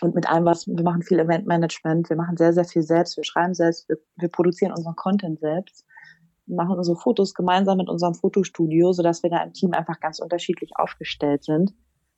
Und 0.01 0.13
mit 0.13 0.29
allem, 0.29 0.43
was 0.43 0.67
wir 0.67 0.83
machen, 0.83 1.03
viel 1.03 1.19
Eventmanagement, 1.19 2.09
wir 2.09 2.17
machen 2.17 2.35
sehr, 2.35 2.51
sehr 2.51 2.65
viel 2.65 2.83
selbst, 2.83 3.15
wir 3.15 3.23
schreiben 3.23 3.53
selbst, 3.53 3.87
wir, 3.87 3.97
wir 4.17 4.29
produzieren 4.29 4.73
unseren 4.73 4.95
Content 4.95 5.39
selbst 5.39 5.85
machen 6.47 6.77
unsere 6.77 6.97
Fotos 6.97 7.33
gemeinsam 7.33 7.77
mit 7.77 7.89
unserem 7.89 8.13
Fotostudio, 8.13 8.93
sodass 8.93 9.23
wir 9.23 9.29
da 9.29 9.43
im 9.43 9.53
Team 9.53 9.73
einfach 9.73 9.99
ganz 9.99 10.19
unterschiedlich 10.19 10.71
aufgestellt 10.75 11.43
sind. 11.43 11.73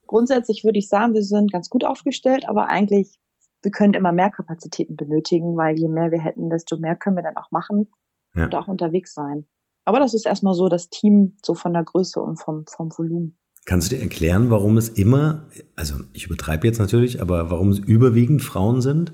Grundsätzlich 0.06 0.64
würde 0.64 0.78
ich 0.78 0.88
sagen, 0.88 1.14
wir 1.14 1.22
sind 1.22 1.52
ganz 1.52 1.68
gut 1.68 1.84
aufgestellt, 1.84 2.48
aber 2.48 2.68
eigentlich, 2.68 3.18
wir 3.62 3.70
können 3.70 3.94
immer 3.94 4.12
mehr 4.12 4.30
Kapazitäten 4.30 4.96
benötigen, 4.96 5.56
weil 5.56 5.78
je 5.78 5.88
mehr 5.88 6.10
wir 6.10 6.20
hätten, 6.20 6.50
desto 6.50 6.78
mehr 6.78 6.96
können 6.96 7.16
wir 7.16 7.22
dann 7.22 7.36
auch 7.36 7.50
machen 7.50 7.88
ja. 8.34 8.44
und 8.44 8.54
auch 8.54 8.68
unterwegs 8.68 9.14
sein. 9.14 9.46
Aber 9.84 10.00
das 10.00 10.14
ist 10.14 10.26
erstmal 10.26 10.54
so 10.54 10.68
das 10.68 10.90
Team, 10.90 11.36
so 11.44 11.54
von 11.54 11.72
der 11.72 11.84
Größe 11.84 12.20
und 12.20 12.36
vom, 12.36 12.64
vom 12.66 12.90
Volumen. 12.96 13.38
Kannst 13.64 13.90
du 13.90 13.96
dir 13.96 14.02
erklären, 14.02 14.50
warum 14.50 14.78
es 14.78 14.88
immer, 14.88 15.46
also 15.76 15.96
ich 16.14 16.26
übertreibe 16.26 16.66
jetzt 16.66 16.78
natürlich, 16.78 17.20
aber 17.20 17.50
warum 17.50 17.68
es 17.68 17.78
überwiegend 17.78 18.42
Frauen 18.42 18.80
sind? 18.80 19.12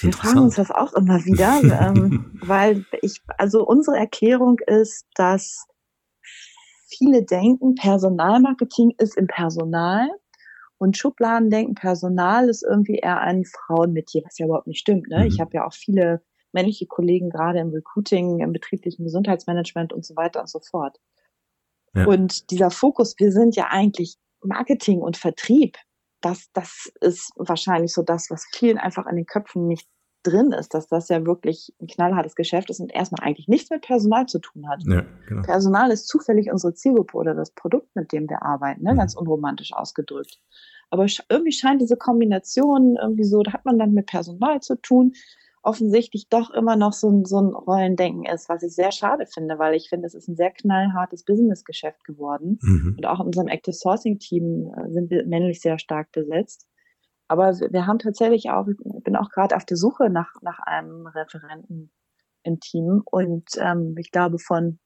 Wir 0.00 0.12
fragen 0.12 0.40
uns 0.40 0.56
das 0.56 0.70
auch 0.70 0.92
immer 0.94 1.24
wieder, 1.24 1.60
ähm, 1.80 2.38
weil 2.42 2.84
ich, 3.02 3.22
also 3.38 3.64
unsere 3.66 3.96
Erklärung 3.96 4.58
ist, 4.66 5.06
dass 5.14 5.66
viele 6.88 7.22
denken, 7.22 7.74
Personalmarketing 7.74 8.94
ist 8.98 9.16
im 9.16 9.26
Personal 9.26 10.08
und 10.78 10.96
Schubladen 10.96 11.50
denken, 11.50 11.74
Personal 11.74 12.48
ist 12.48 12.62
irgendwie 12.62 12.96
eher 12.96 13.20
ein 13.20 13.44
Frauenmetier, 13.44 14.22
was 14.24 14.38
ja 14.38 14.46
überhaupt 14.46 14.66
nicht 14.66 14.80
stimmt. 14.80 15.08
Ne? 15.08 15.20
Mhm. 15.20 15.26
Ich 15.26 15.40
habe 15.40 15.50
ja 15.54 15.66
auch 15.66 15.72
viele 15.72 16.22
männliche 16.52 16.86
Kollegen, 16.86 17.30
gerade 17.30 17.58
im 17.58 17.70
Recruiting, 17.70 18.40
im 18.40 18.52
betrieblichen 18.52 19.04
Gesundheitsmanagement 19.04 19.92
und 19.92 20.04
so 20.04 20.14
weiter 20.16 20.40
und 20.40 20.48
so 20.48 20.60
fort. 20.60 20.98
Ja. 21.94 22.06
Und 22.06 22.50
dieser 22.50 22.70
Fokus, 22.70 23.14
wir 23.18 23.32
sind 23.32 23.56
ja 23.56 23.68
eigentlich 23.70 24.16
Marketing 24.42 25.00
und 25.00 25.16
Vertrieb 25.16 25.76
das, 26.24 26.50
das 26.52 26.90
ist 27.00 27.32
wahrscheinlich 27.36 27.92
so 27.92 28.02
das, 28.02 28.30
was 28.30 28.46
vielen 28.52 28.78
einfach 28.78 29.06
an 29.06 29.16
den 29.16 29.26
Köpfen 29.26 29.66
nicht 29.66 29.88
drin 30.22 30.52
ist, 30.52 30.72
dass 30.72 30.88
das 30.88 31.10
ja 31.10 31.24
wirklich 31.26 31.74
ein 31.80 31.86
knallhartes 31.86 32.34
Geschäft 32.34 32.70
ist 32.70 32.80
und 32.80 32.92
erstmal 32.94 33.26
eigentlich 33.26 33.46
nichts 33.46 33.70
mit 33.70 33.82
Personal 33.82 34.26
zu 34.26 34.38
tun 34.38 34.68
hat. 34.68 34.82
Ja, 34.86 35.04
genau. 35.28 35.42
Personal 35.42 35.90
ist 35.90 36.08
zufällig 36.08 36.50
unsere 36.50 36.72
Zielgruppe 36.72 37.16
oder 37.16 37.34
das 37.34 37.50
Produkt, 37.50 37.94
mit 37.94 38.10
dem 38.12 38.28
wir 38.28 38.42
arbeiten, 38.42 38.82
ne? 38.82 38.92
Mhm. 38.92 38.98
ganz 38.98 39.14
unromantisch 39.14 39.74
ausgedrückt. 39.74 40.40
Aber 40.90 41.06
irgendwie 41.28 41.52
scheint 41.52 41.82
diese 41.82 41.96
Kombination 41.96 42.96
irgendwie 43.00 43.24
so, 43.24 43.42
da 43.42 43.52
hat 43.52 43.64
man 43.66 43.78
dann 43.78 43.92
mit 43.92 44.06
Personal 44.06 44.60
zu 44.60 44.76
tun. 44.76 45.12
Offensichtlich 45.64 46.28
doch 46.28 46.50
immer 46.50 46.76
noch 46.76 46.92
so 46.92 47.08
ein, 47.10 47.24
so 47.24 47.40
ein 47.40 47.54
Rollendenken 47.54 48.24
ist, 48.26 48.48
was 48.48 48.62
ich 48.62 48.74
sehr 48.74 48.92
schade 48.92 49.26
finde, 49.26 49.58
weil 49.58 49.74
ich 49.74 49.88
finde, 49.88 50.06
es 50.06 50.14
ist 50.14 50.28
ein 50.28 50.36
sehr 50.36 50.50
knallhartes 50.50 51.24
Businessgeschäft 51.24 52.04
geworden. 52.04 52.58
Mhm. 52.62 52.94
Und 52.98 53.06
auch 53.06 53.20
in 53.20 53.26
unserem 53.26 53.48
Active 53.48 53.74
Sourcing 53.74 54.18
Team 54.18 54.72
äh, 54.76 54.90
sind 54.90 55.10
wir 55.10 55.26
männlich 55.26 55.60
sehr 55.60 55.78
stark 55.78 56.12
besetzt. 56.12 56.68
Aber 57.28 57.52
wir 57.52 57.86
haben 57.86 57.98
tatsächlich 57.98 58.50
auch, 58.50 58.68
ich 58.68 58.76
bin 59.02 59.16
auch 59.16 59.30
gerade 59.30 59.56
auf 59.56 59.64
der 59.64 59.78
Suche 59.78 60.10
nach, 60.10 60.30
nach 60.42 60.58
einem 60.60 61.06
Referenten 61.06 61.90
im 62.42 62.60
Team 62.60 63.02
und 63.06 63.48
ähm, 63.56 63.94
ich 63.98 64.10
glaube, 64.10 64.38
von 64.38 64.78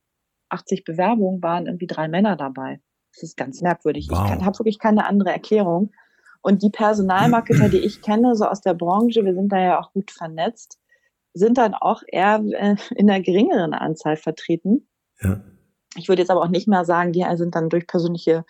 80 0.51 0.85
Bewerbungen 0.85 1.43
waren 1.43 1.67
irgendwie 1.67 1.89
drei 1.89 2.07
Männer 2.07 2.37
dabei. 2.37 2.81
Das 3.13 3.25
ist 3.25 3.37
ganz 3.37 3.61
merkwürdig. 3.61 4.09
Wow. 4.11 4.31
Ich 4.39 4.45
habe 4.45 4.59
wirklich 4.59 4.79
keine 4.79 5.07
andere 5.07 5.31
Erklärung. 5.31 5.91
Und 6.41 6.63
die 6.63 6.71
Personalmarketer, 6.71 7.69
die 7.71 7.79
ich 7.79 8.03
kenne, 8.03 8.35
so 8.37 8.45
aus 8.45 8.61
der 8.61 8.75
Branche, 8.75 9.25
wir 9.25 9.35
sind 9.35 9.51
da 9.51 9.59
ja 9.59 9.81
auch 9.81 9.93
gut 9.93 10.11
vernetzt, 10.11 10.79
sind 11.35 11.59
dann 11.59 11.75
auch 11.75 12.03
eher 12.07 12.43
äh, 12.53 12.77
in 12.95 13.11
einer 13.11 13.23
geringeren 13.23 13.75
Anzahl 13.75 14.17
vertreten. 14.17 14.89
Ja. 15.21 15.41
Ich 15.97 16.09
würde 16.09 16.23
jetzt 16.23 16.31
aber 16.31 16.43
auch 16.43 16.49
nicht 16.49 16.69
mehr 16.69 16.85
sagen, 16.85 17.13
die 17.13 17.25
sind 17.35 17.55
dann 17.55 17.69
durch 17.69 17.87
persönliche 17.87 18.45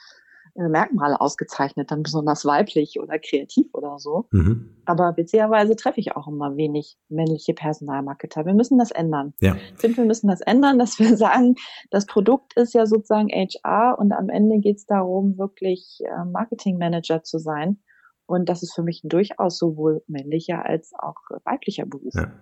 Merkmale 0.58 1.20
ausgezeichnet, 1.20 1.90
dann 1.90 2.02
besonders 2.02 2.44
weiblich 2.44 2.98
oder 3.00 3.18
kreativ 3.18 3.66
oder 3.72 3.98
so. 3.98 4.26
Mhm. 4.32 4.76
Aber 4.84 5.16
witzigerweise 5.16 5.76
treffe 5.76 6.00
ich 6.00 6.16
auch 6.16 6.26
immer 6.26 6.56
wenig 6.56 6.96
männliche 7.08 7.54
Personalmarketer. 7.54 8.44
Wir 8.44 8.54
müssen 8.54 8.78
das 8.78 8.90
ändern. 8.90 9.34
Ja. 9.40 9.56
Ich 9.74 9.80
finde, 9.80 9.98
wir 9.98 10.04
müssen 10.04 10.28
das 10.28 10.40
ändern, 10.40 10.78
dass 10.78 10.98
wir 10.98 11.16
sagen, 11.16 11.54
das 11.90 12.06
Produkt 12.06 12.54
ist 12.56 12.74
ja 12.74 12.86
sozusagen 12.86 13.28
HR 13.28 13.98
und 13.98 14.12
am 14.12 14.28
Ende 14.28 14.58
geht 14.58 14.78
es 14.78 14.86
darum, 14.86 15.38
wirklich 15.38 16.00
äh, 16.04 16.24
Marketingmanager 16.24 17.22
zu 17.22 17.38
sein. 17.38 17.78
Und 18.26 18.48
das 18.48 18.62
ist 18.62 18.74
für 18.74 18.82
mich 18.82 19.00
durchaus 19.04 19.58
sowohl 19.58 20.02
männlicher 20.06 20.66
als 20.66 20.92
auch 20.98 21.16
weiblicher 21.44 21.86
Beruf. 21.86 22.14
Ja. 22.14 22.32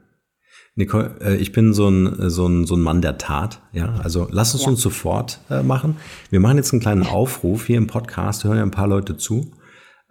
Nicole, 0.76 1.16
äh, 1.22 1.36
ich 1.36 1.52
bin 1.52 1.72
so 1.72 1.88
ein, 1.88 2.30
so, 2.30 2.46
ein, 2.46 2.66
so 2.66 2.76
ein 2.76 2.82
Mann 2.82 3.00
der 3.00 3.18
Tat. 3.18 3.62
Ja, 3.72 3.94
also 4.02 4.28
lass 4.30 4.52
uns 4.54 4.64
ja. 4.64 4.68
uns 4.68 4.82
sofort 4.82 5.40
äh, 5.50 5.62
machen. 5.62 5.96
Wir 6.30 6.38
machen 6.38 6.58
jetzt 6.58 6.72
einen 6.72 6.82
kleinen 6.82 7.02
Aufruf 7.02 7.66
hier 7.66 7.78
im 7.78 7.86
Podcast, 7.86 8.44
hören 8.44 8.58
ja 8.58 8.62
ein 8.62 8.70
paar 8.70 8.86
Leute 8.86 9.16
zu. 9.16 9.52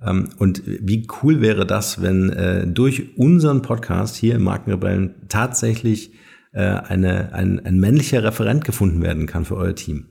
Ähm, 0.04 0.30
und 0.39 0.63
wie 0.65 1.08
cool 1.21 1.39
wäre 1.39 1.67
das, 1.67 2.02
wenn 2.02 2.32
äh, 2.32 2.65
durch 2.67 3.15
unseren 3.15 3.62
Podcast 3.62 4.15
hier 4.15 4.36
im 4.36 4.43
Markenrebellen 4.43 5.28
tatsächlich 5.30 6.12
eine, 6.58 7.34
ein, 7.34 7.65
ein 7.65 7.82
männlicher 7.82 8.24
Referent 8.24 8.63
gefunden 8.63 9.02
werden 9.02 9.26
kann 9.26 9.43
für 9.43 9.58
euer 9.58 9.76
Team? 9.76 10.06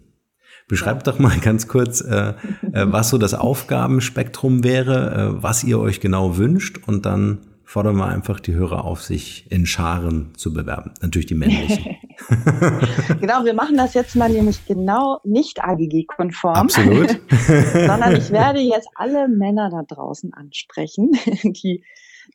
Beschreibt 0.68 1.06
doch 1.06 1.18
mal 1.18 1.38
ganz 1.40 1.68
kurz, 1.68 2.04
was 2.04 3.08
so 3.08 3.16
das 3.16 3.32
Aufgabenspektrum 3.32 4.62
wäre, 4.62 5.38
was 5.40 5.64
ihr 5.64 5.80
euch 5.80 6.00
genau 6.00 6.36
wünscht 6.36 6.80
und 6.86 7.06
dann 7.06 7.53
fordern 7.74 7.96
wir 7.96 8.06
einfach 8.06 8.38
die 8.38 8.54
Hörer 8.54 8.84
auf, 8.84 9.02
sich 9.02 9.50
in 9.50 9.66
Scharen 9.66 10.32
zu 10.36 10.54
bewerben. 10.54 10.94
Natürlich 11.02 11.26
die 11.26 11.34
männlichen. 11.34 11.84
genau, 13.20 13.44
wir 13.44 13.52
machen 13.52 13.76
das 13.76 13.94
jetzt 13.94 14.14
mal 14.14 14.30
nämlich 14.30 14.64
genau 14.64 15.18
nicht 15.24 15.60
AGG-konform. 15.60 16.54
Absolut. 16.54 17.08
sondern 17.72 18.14
ich 18.14 18.30
werde 18.30 18.60
jetzt 18.60 18.88
alle 18.94 19.26
Männer 19.26 19.70
da 19.70 19.82
draußen 19.82 20.32
ansprechen, 20.34 21.18
die, 21.42 21.82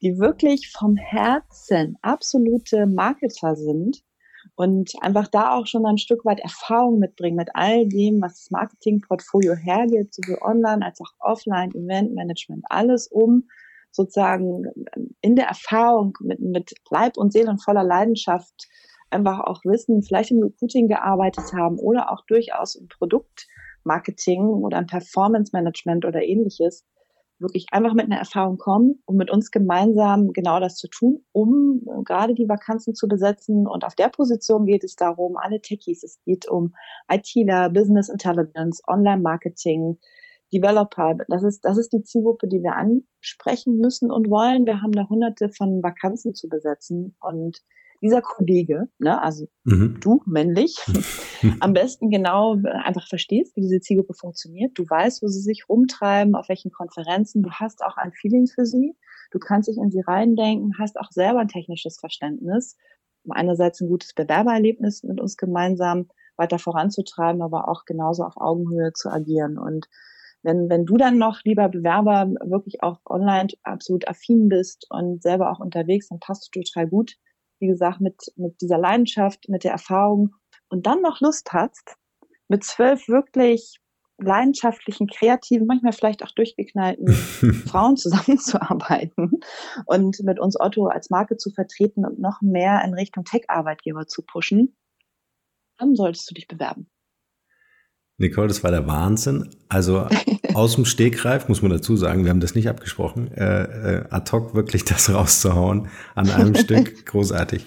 die 0.01 0.19
wirklich 0.19 0.73
vom 0.77 0.97
Herzen 0.97 1.97
absolute 2.01 2.85
Marketer 2.85 3.55
sind 3.55 4.03
und 4.55 4.91
einfach 4.99 5.29
da 5.29 5.53
auch 5.53 5.67
schon 5.67 5.85
ein 5.85 5.97
Stück 5.97 6.25
weit 6.25 6.41
Erfahrung 6.41 6.99
mitbringen 6.99 7.37
mit 7.37 7.47
all 7.53 7.87
dem, 7.87 8.21
was 8.21 8.33
das 8.33 8.51
Marketingportfolio 8.51 9.55
hergibt, 9.55 10.15
sowohl 10.15 10.39
online 10.41 10.85
als 10.85 10.99
auch 10.99 11.13
offline, 11.19 11.71
Eventmanagement, 11.73 12.65
alles 12.67 13.07
um 13.07 13.45
sozusagen 13.91 14.65
in 15.21 15.35
der 15.35 15.47
Erfahrung 15.47 16.17
mit, 16.21 16.39
mit 16.39 16.73
Leib 16.89 17.17
und 17.17 17.33
Seele 17.33 17.49
und 17.49 17.63
voller 17.63 17.83
Leidenschaft 17.83 18.67
einfach 19.09 19.39
auch 19.41 19.61
wissen, 19.63 20.03
vielleicht 20.03 20.31
im 20.31 20.43
Recruiting 20.43 20.87
gearbeitet 20.87 21.53
haben 21.53 21.79
oder 21.79 22.11
auch 22.11 22.25
durchaus 22.27 22.75
im 22.75 22.87
Produktmarketing 22.87 24.41
oder 24.41 24.79
im 24.79 24.87
Performance 24.87 25.51
Management 25.53 26.05
oder 26.05 26.21
ähnliches, 26.21 26.85
wirklich 27.39 27.67
einfach 27.71 27.93
mit 27.93 28.05
einer 28.05 28.17
Erfahrung 28.17 28.57
kommen 28.57 29.01
und 29.05 29.15
mit 29.15 29.31
uns 29.31 29.49
gemeinsam 29.49 30.33
genau 30.33 30.59
das 30.59 30.75
zu 30.75 30.87
tun, 30.89 31.23
um 31.31 31.81
gerade 32.03 32.35
die 32.35 32.49
Vakanzen 32.49 32.95
zu 32.95 33.07
besetzen. 33.07 33.65
Und 33.65 33.85
auf 33.85 33.95
der 33.95 34.09
Position 34.09 34.65
geht 34.65 34.83
es 34.83 34.95
darum, 34.95 35.37
alle 35.37 35.61
Techies, 35.61 36.03
es 36.03 36.19
geht 36.25 36.47
um 36.47 36.75
ITler, 37.09 37.69
Business 37.69 38.09
Intelligence, 38.09 38.81
Online-Marketing, 38.87 39.97
Developer. 40.53 41.15
Das 41.27 41.43
ist, 41.43 41.63
das 41.65 41.77
ist 41.77 41.93
die 41.93 42.03
Zielgruppe, 42.03 42.47
die 42.47 42.61
wir 42.61 42.75
ansprechen 42.75 43.77
müssen 43.77 44.11
und 44.11 44.29
wollen. 44.29 44.65
Wir 44.65 44.81
haben 44.81 44.91
da 44.91 45.07
hunderte 45.07 45.49
von 45.49 45.83
Vakanzen 45.83 46.33
zu 46.33 46.49
besetzen 46.49 47.15
und 47.19 47.61
dieser 48.01 48.21
Kollege, 48.21 48.87
ne, 48.97 49.21
also 49.21 49.47
mhm. 49.65 49.99
du 49.99 50.21
männlich, 50.25 50.77
am 51.59 51.73
besten 51.73 52.09
genau 52.09 52.57
einfach 52.85 53.07
verstehst, 53.07 53.55
wie 53.55 53.61
diese 53.61 53.81
Zielgruppe 53.81 54.13
funktioniert. 54.13 54.71
Du 54.77 54.83
weißt, 54.89 55.21
wo 55.21 55.27
sie 55.27 55.41
sich 55.41 55.67
rumtreiben, 55.67 56.35
auf 56.35 56.47
welchen 56.49 56.71
Konferenzen. 56.71 57.43
Du 57.43 57.51
hast 57.51 57.83
auch 57.83 57.97
ein 57.97 58.13
Feeling 58.13 58.47
für 58.47 58.65
sie. 58.65 58.95
Du 59.31 59.39
kannst 59.39 59.67
dich 59.67 59.77
in 59.77 59.91
sie 59.91 60.01
reindenken, 60.01 60.75
hast 60.79 60.99
auch 60.99 61.11
selber 61.11 61.39
ein 61.39 61.49
technisches 61.49 61.99
Verständnis, 61.99 62.77
um 63.23 63.31
einerseits 63.31 63.81
ein 63.81 63.89
gutes 63.89 64.13
Bewerbererlebnis 64.13 65.03
mit 65.03 65.19
uns 65.19 65.37
gemeinsam 65.37 66.07
weiter 66.37 66.57
voranzutreiben, 66.57 67.41
aber 67.41 67.67
auch 67.67 67.83
genauso 67.85 68.23
auf 68.23 68.37
Augenhöhe 68.37 68.93
zu 68.93 69.09
agieren. 69.09 69.57
Und 69.57 69.87
wenn, 70.43 70.69
wenn 70.69 70.85
du 70.85 70.97
dann 70.97 71.17
noch, 71.17 71.41
lieber 71.43 71.69
Bewerber, 71.69 72.31
wirklich 72.45 72.81
auch 72.81 72.99
online 73.05 73.49
absolut 73.63 74.07
affin 74.07 74.49
bist 74.49 74.85
und 74.89 75.21
selber 75.21 75.51
auch 75.51 75.59
unterwegs, 75.59 76.07
dann 76.09 76.19
passt 76.19 76.49
du 76.53 76.61
total 76.61 76.87
gut, 76.87 77.15
wie 77.59 77.67
gesagt, 77.67 78.01
mit, 78.01 78.15
mit 78.35 78.61
dieser 78.61 78.77
Leidenschaft, 78.77 79.49
mit 79.49 79.63
der 79.63 79.71
Erfahrung 79.71 80.35
und 80.69 80.85
dann 80.85 81.01
noch 81.01 81.19
Lust 81.19 81.51
hast, 81.51 81.95
mit 82.47 82.63
zwölf 82.63 83.07
wirklich 83.07 83.79
leidenschaftlichen, 84.21 85.07
kreativen, 85.07 85.67
manchmal 85.67 85.93
vielleicht 85.93 86.23
auch 86.23 86.31
durchgeknallten 86.31 87.07
Frauen 87.67 87.97
zusammenzuarbeiten 87.97 89.39
und 89.85 90.19
mit 90.23 90.39
uns 90.39 90.59
Otto 90.59 90.87
als 90.87 91.09
Marke 91.09 91.37
zu 91.37 91.51
vertreten 91.51 92.05
und 92.05 92.19
noch 92.19 92.41
mehr 92.41 92.83
in 92.83 92.93
Richtung 92.93 93.23
Tech-Arbeitgeber 93.23 94.07
zu 94.07 94.23
pushen, 94.23 94.75
dann 95.77 95.95
solltest 95.95 96.29
du 96.29 96.33
dich 96.33 96.47
bewerben. 96.47 96.89
Nicole, 98.19 98.47
das 98.47 98.63
war 98.63 98.71
der 98.71 98.85
Wahnsinn. 98.85 99.49
Also 99.69 100.07
aus 100.53 100.75
dem 100.75 100.85
Stegreif, 100.85 101.47
muss 101.47 101.61
man 101.61 101.71
dazu 101.71 101.95
sagen, 101.95 102.23
wir 102.23 102.29
haben 102.29 102.41
das 102.41 102.53
nicht 102.53 102.69
abgesprochen, 102.69 103.31
äh, 103.31 103.63
äh, 103.63 104.03
ad 104.09 104.31
hoc 104.31 104.53
wirklich 104.53 104.85
das 104.85 105.11
rauszuhauen 105.11 105.87
an 106.15 106.29
einem 106.29 106.55
Stück, 106.55 107.05
großartig. 107.05 107.65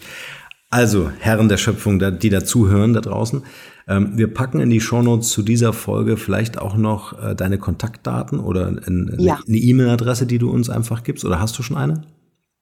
Also, 0.70 1.10
Herren 1.18 1.50
der 1.50 1.58
Schöpfung, 1.58 1.98
die 2.18 2.30
dazuhören 2.30 2.94
da 2.94 3.02
draußen, 3.02 3.42
ähm, 3.88 4.16
wir 4.16 4.32
packen 4.32 4.60
in 4.60 4.70
die 4.70 4.80
Shownotes 4.80 5.28
zu 5.28 5.42
dieser 5.42 5.72
Folge 5.72 6.16
vielleicht 6.16 6.58
auch 6.58 6.76
noch 6.76 7.22
äh, 7.22 7.34
deine 7.34 7.58
Kontaktdaten 7.58 8.40
oder 8.40 8.68
eine 8.68 9.16
ja. 9.18 9.38
E-Mail-Adresse, 9.46 10.26
die 10.26 10.38
du 10.38 10.50
uns 10.50 10.70
einfach 10.70 11.02
gibst. 11.02 11.24
Oder 11.24 11.40
hast 11.40 11.58
du 11.58 11.62
schon 11.62 11.76
eine 11.76 12.02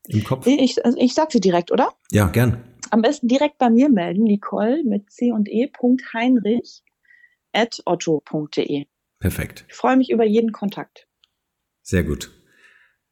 im 0.08 0.24
Kopf? 0.24 0.46
Ich, 0.46 0.84
also 0.84 0.98
ich 0.98 1.14
sag 1.14 1.30
sie 1.30 1.40
direkt, 1.40 1.70
oder? 1.70 1.90
Ja, 2.10 2.26
gern. 2.26 2.56
Am 2.90 3.02
besten 3.02 3.28
direkt 3.28 3.58
bei 3.58 3.70
mir 3.70 3.88
melden, 3.88 4.24
Nicole 4.24 4.82
mit 4.84 5.10
C 5.10 5.30
und 5.30 5.48
E. 5.48 5.70
Heinrich 6.12 6.82
otto.de. 7.84 8.86
Perfekt. 9.18 9.64
Ich 9.68 9.74
freue 9.74 9.96
mich 9.96 10.10
über 10.10 10.24
jeden 10.24 10.52
Kontakt. 10.52 11.06
Sehr 11.82 12.04
gut. 12.04 12.30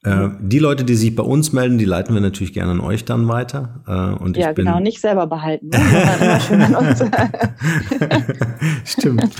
Äh, 0.04 0.28
die 0.40 0.60
Leute, 0.60 0.84
die 0.84 0.94
sich 0.94 1.16
bei 1.16 1.24
uns 1.24 1.52
melden, 1.52 1.76
die 1.76 1.84
leiten 1.84 2.14
wir 2.14 2.20
natürlich 2.20 2.52
gerne 2.52 2.70
an 2.70 2.80
euch 2.80 3.04
dann 3.04 3.26
weiter. 3.26 3.82
Äh, 3.86 4.22
und 4.22 4.36
ja, 4.36 4.52
genau, 4.52 4.78
nicht 4.78 5.00
selber 5.00 5.26
behalten. 5.26 5.70
Ne? 5.70 6.96
Stimmt. 8.84 9.34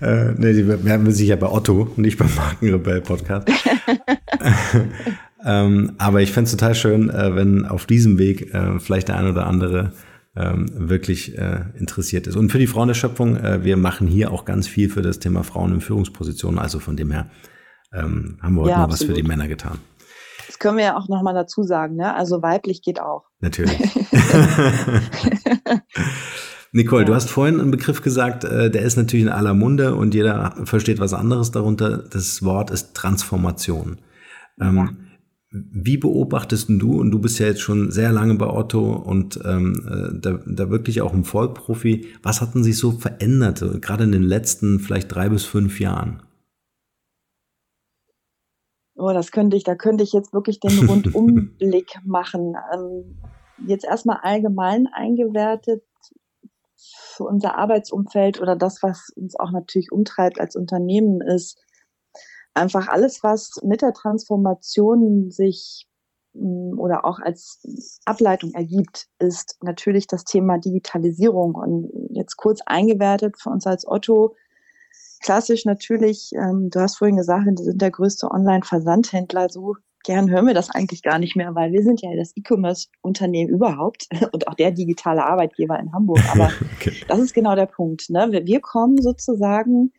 Äh, 0.00 0.32
nee, 0.36 0.52
die 0.52 0.68
werden 0.68 1.06
wir 1.06 1.12
sich 1.12 1.28
ja 1.28 1.36
bei 1.36 1.50
Otto, 1.50 1.92
nicht 1.96 2.16
beim 2.16 2.32
Markenrebell 2.36 3.00
Podcast. 3.00 3.50
ähm, 5.44 5.94
aber 5.98 6.22
ich 6.22 6.30
fände 6.30 6.46
es 6.46 6.52
total 6.52 6.76
schön, 6.76 7.10
äh, 7.10 7.34
wenn 7.34 7.66
auf 7.66 7.86
diesem 7.86 8.16
Weg 8.16 8.54
äh, 8.54 8.78
vielleicht 8.78 9.08
der 9.08 9.18
ein 9.18 9.28
oder 9.28 9.46
andere 9.46 9.94
ähm, 10.36 10.70
wirklich 10.74 11.38
äh, 11.38 11.64
interessiert 11.78 12.26
ist. 12.26 12.36
Und 12.36 12.50
für 12.50 12.58
die 12.58 12.66
Frauen 12.66 12.88
der 12.88 12.94
Schöpfung, 12.94 13.36
äh, 13.36 13.64
wir 13.64 13.76
machen 13.76 14.08
hier 14.08 14.32
auch 14.32 14.44
ganz 14.44 14.66
viel 14.66 14.90
für 14.90 15.02
das 15.02 15.20
Thema 15.20 15.44
Frauen 15.44 15.74
in 15.74 15.80
Führungspositionen. 15.80 16.58
Also 16.58 16.80
von 16.80 16.96
dem 16.96 17.10
her 17.12 17.30
ähm, 17.92 18.38
haben 18.42 18.54
wir 18.54 18.62
heute 18.62 18.70
ja, 18.70 18.78
mal 18.78 18.90
was 18.90 19.04
für 19.04 19.12
die 19.12 19.22
Männer 19.22 19.46
getan. 19.48 19.78
Das 20.46 20.58
können 20.58 20.76
wir 20.76 20.84
ja 20.84 20.96
auch 20.96 21.08
nochmal 21.08 21.34
dazu 21.34 21.62
sagen, 21.62 21.96
ne? 21.96 22.14
Also 22.14 22.42
weiblich 22.42 22.82
geht 22.82 23.00
auch. 23.00 23.24
Natürlich. 23.40 23.78
Nicole, 26.72 27.02
ja. 27.02 27.06
du 27.06 27.14
hast 27.14 27.30
vorhin 27.30 27.60
einen 27.60 27.70
Begriff 27.70 28.02
gesagt, 28.02 28.42
äh, 28.44 28.70
der 28.70 28.82
ist 28.82 28.96
natürlich 28.96 29.26
in 29.26 29.32
aller 29.32 29.54
Munde 29.54 29.94
und 29.94 30.14
jeder 30.14 30.56
versteht 30.64 30.98
was 30.98 31.14
anderes 31.14 31.52
darunter. 31.52 31.98
Das 31.98 32.42
Wort 32.42 32.70
ist 32.70 32.94
Transformation. 32.94 33.98
Ähm, 34.60 34.76
ja. 34.76 34.88
Wie 35.56 35.98
beobachtest 35.98 36.68
du, 36.68 36.98
und 36.98 37.12
du 37.12 37.20
bist 37.20 37.38
ja 37.38 37.46
jetzt 37.46 37.60
schon 37.60 37.92
sehr 37.92 38.10
lange 38.10 38.34
bei 38.34 38.48
Otto 38.48 38.92
und 38.92 39.38
ähm, 39.44 39.74
äh, 39.88 40.18
da, 40.20 40.40
da 40.44 40.68
wirklich 40.68 41.00
auch 41.00 41.12
ein 41.12 41.22
Vollprofi, 41.22 42.08
was 42.24 42.40
hat 42.40 42.56
denn 42.56 42.64
sich 42.64 42.76
so 42.76 42.90
verändert, 42.90 43.62
gerade 43.80 44.02
in 44.02 44.10
den 44.10 44.24
letzten 44.24 44.80
vielleicht 44.80 45.14
drei 45.14 45.28
bis 45.28 45.44
fünf 45.44 45.78
Jahren? 45.78 46.24
Oh, 48.96 49.12
das 49.12 49.30
könnte 49.30 49.56
ich, 49.56 49.62
da 49.62 49.76
könnte 49.76 50.02
ich 50.02 50.12
jetzt 50.12 50.32
wirklich 50.32 50.58
den 50.58 50.88
Rundumblick 50.88 52.00
machen. 52.04 52.56
Ähm, 52.72 53.20
jetzt 53.64 53.84
erstmal 53.84 54.18
allgemein 54.22 54.88
eingewertet 54.92 55.84
für 56.76 57.24
unser 57.24 57.56
Arbeitsumfeld 57.56 58.40
oder 58.40 58.56
das, 58.56 58.82
was 58.82 59.10
uns 59.14 59.38
auch 59.38 59.52
natürlich 59.52 59.92
umtreibt 59.92 60.40
als 60.40 60.56
Unternehmen, 60.56 61.20
ist 61.20 61.63
einfach 62.54 62.88
alles, 62.88 63.22
was 63.22 63.60
mit 63.62 63.82
der 63.82 63.92
Transformation 63.92 65.30
sich 65.30 65.86
mm, 66.34 66.78
oder 66.78 67.04
auch 67.04 67.18
als 67.18 68.00
Ableitung 68.04 68.52
ergibt, 68.54 69.08
ist 69.18 69.58
natürlich 69.62 70.06
das 70.06 70.24
Thema 70.24 70.58
Digitalisierung. 70.58 71.54
Und 71.54 71.90
jetzt 72.10 72.36
kurz 72.36 72.60
eingewertet 72.64 73.36
für 73.40 73.50
uns 73.50 73.66
als 73.66 73.86
Otto. 73.86 74.34
Klassisch 75.22 75.64
natürlich, 75.64 76.32
ähm, 76.34 76.70
du 76.70 76.80
hast 76.80 76.98
vorhin 76.98 77.16
gesagt, 77.16 77.46
wir 77.46 77.56
sind 77.56 77.80
der 77.80 77.90
größte 77.90 78.30
Online-Versandhändler, 78.30 79.48
so 79.48 79.74
gern 80.04 80.30
hören 80.30 80.46
wir 80.46 80.54
das 80.54 80.70
eigentlich 80.70 81.02
gar 81.02 81.18
nicht 81.18 81.34
mehr, 81.34 81.54
weil 81.54 81.72
wir 81.72 81.82
sind 81.82 82.02
ja 82.02 82.14
das 82.14 82.36
E-Commerce-Unternehmen 82.36 83.50
überhaupt 83.50 84.06
und 84.32 84.46
auch 84.46 84.54
der 84.54 84.70
digitale 84.70 85.24
Arbeitgeber 85.24 85.78
in 85.80 85.92
Hamburg. 85.92 86.20
Aber 86.30 86.50
okay. 86.76 86.94
das 87.08 87.18
ist 87.18 87.34
genau 87.34 87.56
der 87.56 87.66
Punkt. 87.66 88.10
Ne? 88.10 88.28
Wir, 88.30 88.46
wir 88.46 88.60
kommen 88.60 89.00
sozusagen 89.00 89.92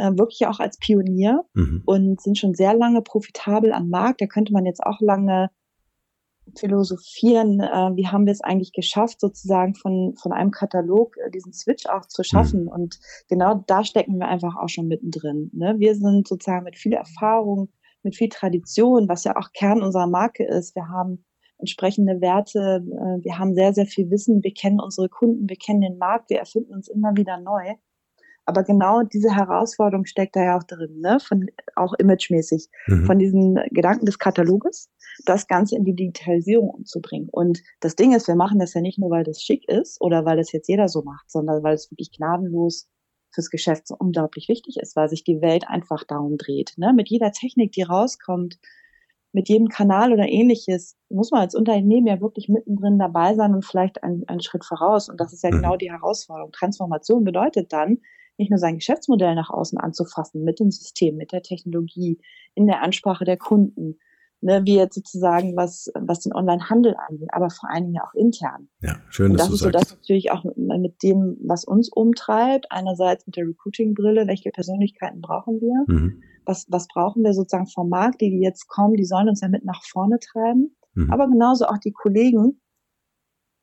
äh, 0.00 0.18
wirklich 0.18 0.46
auch 0.46 0.60
als 0.60 0.78
Pionier 0.78 1.44
mhm. 1.54 1.82
und 1.86 2.20
sind 2.20 2.38
schon 2.38 2.54
sehr 2.54 2.74
lange 2.74 3.02
profitabel 3.02 3.72
am 3.72 3.88
Markt. 3.88 4.20
Da 4.20 4.26
könnte 4.26 4.52
man 4.52 4.66
jetzt 4.66 4.82
auch 4.82 5.00
lange 5.00 5.50
philosophieren, 6.58 7.60
äh, 7.60 7.96
wie 7.96 8.08
haben 8.08 8.26
wir 8.26 8.32
es 8.32 8.40
eigentlich 8.40 8.72
geschafft, 8.72 9.20
sozusagen 9.20 9.74
von, 9.74 10.14
von 10.20 10.32
einem 10.32 10.50
Katalog 10.50 11.16
äh, 11.18 11.30
diesen 11.30 11.52
Switch 11.52 11.86
auch 11.86 12.06
zu 12.06 12.24
schaffen. 12.24 12.62
Mhm. 12.62 12.68
Und 12.68 12.98
genau 13.28 13.62
da 13.66 13.84
stecken 13.84 14.18
wir 14.18 14.28
einfach 14.28 14.56
auch 14.56 14.68
schon 14.68 14.88
mittendrin. 14.88 15.50
Ne? 15.52 15.76
Wir 15.78 15.94
sind 15.94 16.26
sozusagen 16.26 16.64
mit 16.64 16.76
viel 16.76 16.94
Erfahrung 16.94 17.70
mit 18.02 18.16
viel 18.16 18.28
Tradition, 18.28 19.08
was 19.08 19.24
ja 19.24 19.36
auch 19.36 19.52
Kern 19.52 19.82
unserer 19.82 20.06
Marke 20.06 20.44
ist. 20.44 20.74
Wir 20.74 20.88
haben 20.88 21.24
entsprechende 21.58 22.20
Werte, 22.20 22.82
äh, 22.84 23.24
wir 23.24 23.38
haben 23.38 23.54
sehr, 23.54 23.74
sehr 23.74 23.86
viel 23.86 24.10
Wissen, 24.10 24.42
wir 24.42 24.54
kennen 24.54 24.80
unsere 24.80 25.08
Kunden, 25.08 25.48
wir 25.48 25.56
kennen 25.56 25.82
den 25.82 25.98
Markt, 25.98 26.30
wir 26.30 26.38
erfinden 26.38 26.72
uns 26.72 26.88
immer 26.88 27.14
wieder 27.16 27.38
neu. 27.38 27.74
Aber 28.50 28.64
genau 28.64 29.02
diese 29.04 29.32
Herausforderung 29.32 30.06
steckt 30.06 30.34
da 30.34 30.42
ja 30.42 30.58
auch 30.58 30.64
drin, 30.64 30.98
ne? 30.98 31.18
Von, 31.20 31.46
auch 31.76 31.94
imagemäßig, 31.94 32.68
mhm. 32.88 33.04
von 33.06 33.20
diesem 33.20 33.60
Gedanken 33.70 34.06
des 34.06 34.18
Kataloges, 34.18 34.90
das 35.24 35.46
Ganze 35.46 35.76
in 35.76 35.84
die 35.84 35.94
Digitalisierung 35.94 36.68
umzubringen. 36.68 37.28
Und 37.30 37.62
das 37.78 37.94
Ding 37.94 38.12
ist, 38.12 38.26
wir 38.26 38.34
machen 38.34 38.58
das 38.58 38.74
ja 38.74 38.80
nicht 38.80 38.98
nur, 38.98 39.08
weil 39.10 39.22
das 39.22 39.40
schick 39.40 39.68
ist 39.68 40.00
oder 40.00 40.24
weil 40.24 40.36
das 40.36 40.50
jetzt 40.50 40.66
jeder 40.66 40.88
so 40.88 41.02
macht, 41.02 41.30
sondern 41.30 41.62
weil 41.62 41.74
es 41.74 41.92
wirklich 41.92 42.10
gnadenlos 42.10 42.88
fürs 43.32 43.50
Geschäft 43.50 43.86
so 43.86 43.94
unglaublich 43.96 44.48
wichtig 44.48 44.78
ist, 44.80 44.96
weil 44.96 45.08
sich 45.08 45.22
die 45.22 45.40
Welt 45.40 45.68
einfach 45.68 46.02
darum 46.02 46.36
dreht. 46.36 46.72
Ne? 46.76 46.92
Mit 46.92 47.08
jeder 47.08 47.30
Technik, 47.30 47.70
die 47.70 47.82
rauskommt, 47.82 48.58
mit 49.30 49.48
jedem 49.48 49.68
Kanal 49.68 50.12
oder 50.12 50.28
ähnliches, 50.28 50.96
muss 51.08 51.30
man 51.30 51.42
als 51.42 51.54
Unternehmen 51.54 52.08
ja 52.08 52.20
wirklich 52.20 52.48
mittendrin 52.48 52.98
dabei 52.98 53.36
sein 53.36 53.54
und 53.54 53.64
vielleicht 53.64 54.02
einen, 54.02 54.26
einen 54.26 54.40
Schritt 54.40 54.64
voraus. 54.64 55.08
Und 55.08 55.20
das 55.20 55.32
ist 55.32 55.44
ja 55.44 55.52
mhm. 55.52 55.56
genau 55.58 55.76
die 55.76 55.92
Herausforderung. 55.92 56.50
Transformation 56.50 57.22
bedeutet 57.22 57.72
dann, 57.72 57.98
nicht 58.40 58.50
nur 58.50 58.58
sein 58.58 58.76
Geschäftsmodell 58.76 59.34
nach 59.34 59.50
außen 59.50 59.78
anzufassen, 59.78 60.42
mit 60.42 60.58
dem 60.58 60.70
System, 60.70 61.16
mit 61.16 61.30
der 61.30 61.42
Technologie, 61.42 62.18
in 62.54 62.66
der 62.66 62.82
Ansprache 62.82 63.24
der 63.24 63.36
Kunden, 63.36 63.98
ne, 64.40 64.62
wie 64.64 64.76
jetzt 64.76 64.94
sozusagen 64.94 65.56
was, 65.56 65.90
was 65.94 66.20
den 66.20 66.34
Online-Handel 66.34 66.96
angeht, 67.08 67.28
aber 67.32 67.50
vor 67.50 67.70
allen 67.70 67.84
Dingen 67.84 68.00
auch 68.02 68.14
intern. 68.14 68.68
Ja, 68.80 68.96
schön, 69.10 69.32
dass 69.32 69.42
das 69.42 69.48
du 69.48 69.54
ist 69.54 69.60
sagst. 69.60 69.74
so 69.74 69.78
das 69.78 69.98
natürlich 69.98 70.32
auch 70.32 70.44
mit 70.56 71.02
dem, 71.02 71.36
was 71.44 71.64
uns 71.64 71.90
umtreibt. 71.90 72.66
Einerseits 72.70 73.26
mit 73.26 73.36
der 73.36 73.46
Recruiting-Brille, 73.46 74.26
welche 74.26 74.50
Persönlichkeiten 74.50 75.20
brauchen 75.20 75.60
wir? 75.60 75.84
Mhm. 75.86 76.22
Was, 76.46 76.66
was 76.68 76.88
brauchen 76.88 77.22
wir 77.22 77.34
sozusagen 77.34 77.66
vom 77.66 77.90
Markt, 77.90 78.22
die, 78.22 78.30
die 78.30 78.40
jetzt 78.40 78.66
kommen, 78.66 78.94
die 78.94 79.04
sollen 79.04 79.28
uns 79.28 79.42
ja 79.42 79.48
mit 79.48 79.64
nach 79.64 79.82
vorne 79.84 80.18
treiben. 80.18 80.74
Mhm. 80.94 81.12
Aber 81.12 81.28
genauso 81.28 81.66
auch 81.66 81.78
die 81.78 81.92
Kollegen, 81.92 82.60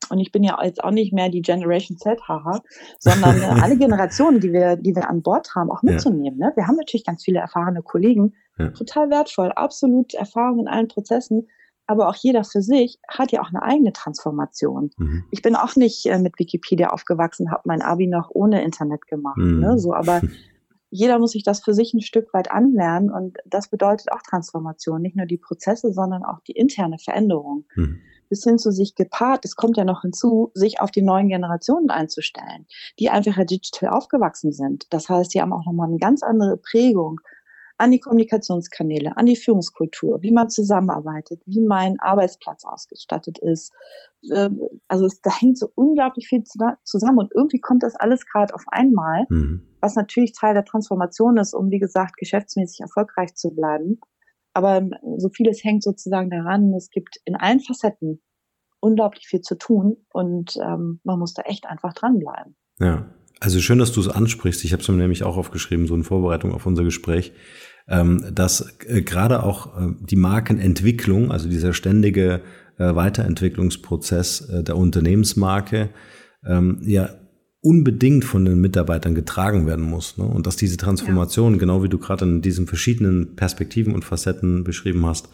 und 0.09 0.19
ich 0.19 0.31
bin 0.31 0.43
ja 0.43 0.57
jetzt 0.63 0.83
auch 0.83 0.91
nicht 0.91 1.13
mehr 1.13 1.29
die 1.29 1.41
Generation 1.41 1.97
Z, 1.97 2.19
haha, 2.27 2.61
sondern 2.99 3.41
äh, 3.41 3.45
alle 3.61 3.77
Generationen, 3.77 4.39
die 4.39 4.51
wir, 4.51 4.75
die 4.75 4.95
wir 4.95 5.09
an 5.09 5.21
Bord 5.21 5.53
haben, 5.55 5.71
auch 5.71 5.83
mitzunehmen. 5.83 6.39
Ja. 6.39 6.47
Ne? 6.47 6.53
Wir 6.55 6.67
haben 6.67 6.75
natürlich 6.75 7.05
ganz 7.05 7.23
viele 7.23 7.39
erfahrene 7.39 7.81
Kollegen, 7.81 8.33
ja. 8.57 8.69
total 8.69 9.09
wertvoll, 9.09 9.51
absolut 9.51 10.13
Erfahrung 10.13 10.59
in 10.59 10.67
allen 10.67 10.87
Prozessen. 10.87 11.47
Aber 11.89 12.09
auch 12.09 12.15
jeder 12.15 12.43
für 12.43 12.61
sich 12.61 12.99
hat 13.07 13.31
ja 13.31 13.41
auch 13.41 13.47
eine 13.47 13.61
eigene 13.63 13.93
Transformation. 13.93 14.91
Mhm. 14.97 15.23
Ich 15.31 15.41
bin 15.41 15.55
auch 15.55 15.77
nicht 15.77 16.05
äh, 16.05 16.19
mit 16.19 16.37
Wikipedia 16.37 16.89
aufgewachsen, 16.89 17.49
habe 17.49 17.61
mein 17.65 17.81
Abi 17.81 18.07
noch 18.07 18.29
ohne 18.31 18.61
Internet 18.61 19.07
gemacht. 19.07 19.37
Mhm. 19.37 19.59
Ne? 19.61 19.79
So, 19.79 19.93
aber 19.93 20.21
jeder 20.89 21.17
muss 21.17 21.31
sich 21.31 21.43
das 21.43 21.63
für 21.63 21.73
sich 21.73 21.93
ein 21.93 22.01
Stück 22.01 22.33
weit 22.33 22.51
anlernen 22.51 23.09
und 23.09 23.37
das 23.45 23.69
bedeutet 23.69 24.11
auch 24.11 24.21
Transformation, 24.21 25.01
nicht 25.01 25.15
nur 25.15 25.25
die 25.25 25.37
Prozesse, 25.37 25.93
sondern 25.93 26.23
auch 26.23 26.41
die 26.41 26.53
interne 26.53 26.97
Veränderung. 26.99 27.65
Mhm 27.75 28.01
bis 28.29 28.43
hin 28.43 28.57
zu 28.57 28.71
sich 28.71 28.95
gepaart, 28.95 29.45
es 29.45 29.55
kommt 29.55 29.77
ja 29.77 29.83
noch 29.83 30.01
hinzu, 30.01 30.51
sich 30.53 30.81
auf 30.81 30.91
die 30.91 31.01
neuen 31.01 31.29
Generationen 31.29 31.89
einzustellen, 31.89 32.67
die 32.99 33.09
einfach 33.09 33.37
digital 33.45 33.89
aufgewachsen 33.89 34.51
sind. 34.51 34.85
Das 34.91 35.09
heißt, 35.09 35.33
die 35.33 35.41
haben 35.41 35.53
auch 35.53 35.65
nochmal 35.65 35.89
eine 35.89 35.99
ganz 35.99 36.23
andere 36.23 36.57
Prägung 36.57 37.19
an 37.77 37.91
die 37.91 37.99
Kommunikationskanäle, 37.99 39.15
an 39.17 39.27
die 39.27 39.35
Führungskultur, 39.35 40.21
wie 40.21 40.31
man 40.31 40.49
zusammenarbeitet, 40.49 41.41
wie 41.45 41.61
mein 41.61 41.99
Arbeitsplatz 41.99 42.65
ausgestattet 42.65 43.37
ist. 43.37 43.71
Ähm, 44.31 44.61
also 44.87 45.05
es, 45.05 45.21
da 45.21 45.31
hängt 45.39 45.57
so 45.57 45.69
unglaublich 45.75 46.27
viel 46.27 46.43
zusammen 46.83 47.19
und 47.19 47.31
irgendwie 47.35 47.59
kommt 47.59 47.83
das 47.83 47.95
alles 47.95 48.25
gerade 48.25 48.53
auf 48.55 48.63
einmal, 48.67 49.25
mhm. 49.29 49.67
was 49.79 49.95
natürlich 49.95 50.33
Teil 50.33 50.55
der 50.55 50.65
Transformation 50.65 51.37
ist, 51.37 51.53
um 51.53 51.69
wie 51.69 51.79
gesagt 51.79 52.17
geschäftsmäßig 52.17 52.81
erfolgreich 52.81 53.35
zu 53.35 53.51
bleiben. 53.51 53.99
Aber 54.57 54.77
ähm, 54.77 54.91
so 55.17 55.29
vieles 55.29 55.63
hängt 55.63 55.83
sozusagen 55.83 56.31
daran. 56.31 56.73
Es 56.73 56.89
gibt 56.89 57.17
in 57.25 57.35
allen 57.35 57.59
Facetten 57.59 58.23
unglaublich 58.79 59.27
viel 59.27 59.41
zu 59.41 59.55
tun 59.55 59.97
und 60.11 60.57
ähm, 60.57 60.99
man 61.03 61.19
muss 61.19 61.35
da 61.35 61.43
echt 61.43 61.67
einfach 61.67 61.93
dranbleiben. 61.93 62.55
Ja, 62.79 63.05
also 63.39 63.59
schön, 63.59 63.77
dass 63.77 63.91
du 63.91 64.01
es 64.01 64.07
ansprichst. 64.07 64.63
Ich 64.63 64.73
habe 64.73 64.81
es 64.81 64.89
mir 64.89 64.95
nämlich 64.95 65.23
auch 65.23 65.37
aufgeschrieben, 65.37 65.85
so 65.85 65.93
in 65.93 66.03
Vorbereitung 66.03 66.53
auf 66.53 66.65
unser 66.65 66.83
Gespräch, 66.83 67.33
ähm, 67.87 68.25
dass 68.33 68.79
äh, 68.87 69.03
gerade 69.03 69.43
auch 69.43 69.77
äh, 69.77 69.93
die 69.99 70.15
Markenentwicklung, 70.15 71.31
also 71.31 71.47
dieser 71.47 71.73
ständige 71.73 72.41
äh, 72.79 72.95
Weiterentwicklungsprozess 72.95 74.41
äh, 74.49 74.63
der 74.63 74.75
Unternehmensmarke, 74.75 75.89
ähm, 76.43 76.81
ja 76.81 77.09
unbedingt 77.67 78.23
von 78.23 78.45
den 78.45 78.61
Mitarbeitern 78.61 79.13
getragen 79.13 79.67
werden 79.67 79.83
muss. 79.83 80.17
Ne? 80.17 80.23
Und 80.23 80.47
dass 80.47 80.55
diese 80.55 80.77
Transformation, 80.77 81.53
ja. 81.53 81.59
genau 81.59 81.83
wie 81.83 81.89
du 81.89 81.97
gerade 81.97 82.23
in 82.23 82.41
diesen 82.41 82.65
verschiedenen 82.65 83.35
Perspektiven 83.35 83.93
und 83.93 84.05
Facetten 84.05 84.63
beschrieben 84.63 85.05
hast, 85.05 85.27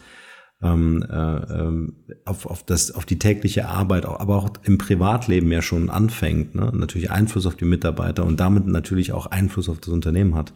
ähm, 0.60 1.04
äh, 1.08 1.14
ähm, 1.14 2.04
auf, 2.24 2.46
auf, 2.46 2.64
das, 2.64 2.90
auf 2.90 3.04
die 3.04 3.20
tägliche 3.20 3.68
Arbeit, 3.68 4.04
aber 4.04 4.34
auch 4.34 4.50
im 4.64 4.78
Privatleben 4.78 5.52
ja 5.52 5.62
schon 5.62 5.90
anfängt, 5.90 6.56
ne? 6.56 6.72
natürlich 6.74 7.12
Einfluss 7.12 7.46
auf 7.46 7.54
die 7.54 7.66
Mitarbeiter 7.66 8.24
und 8.24 8.40
damit 8.40 8.66
natürlich 8.66 9.12
auch 9.12 9.26
Einfluss 9.26 9.68
auf 9.68 9.78
das 9.78 9.90
Unternehmen 9.90 10.34
hat. 10.34 10.52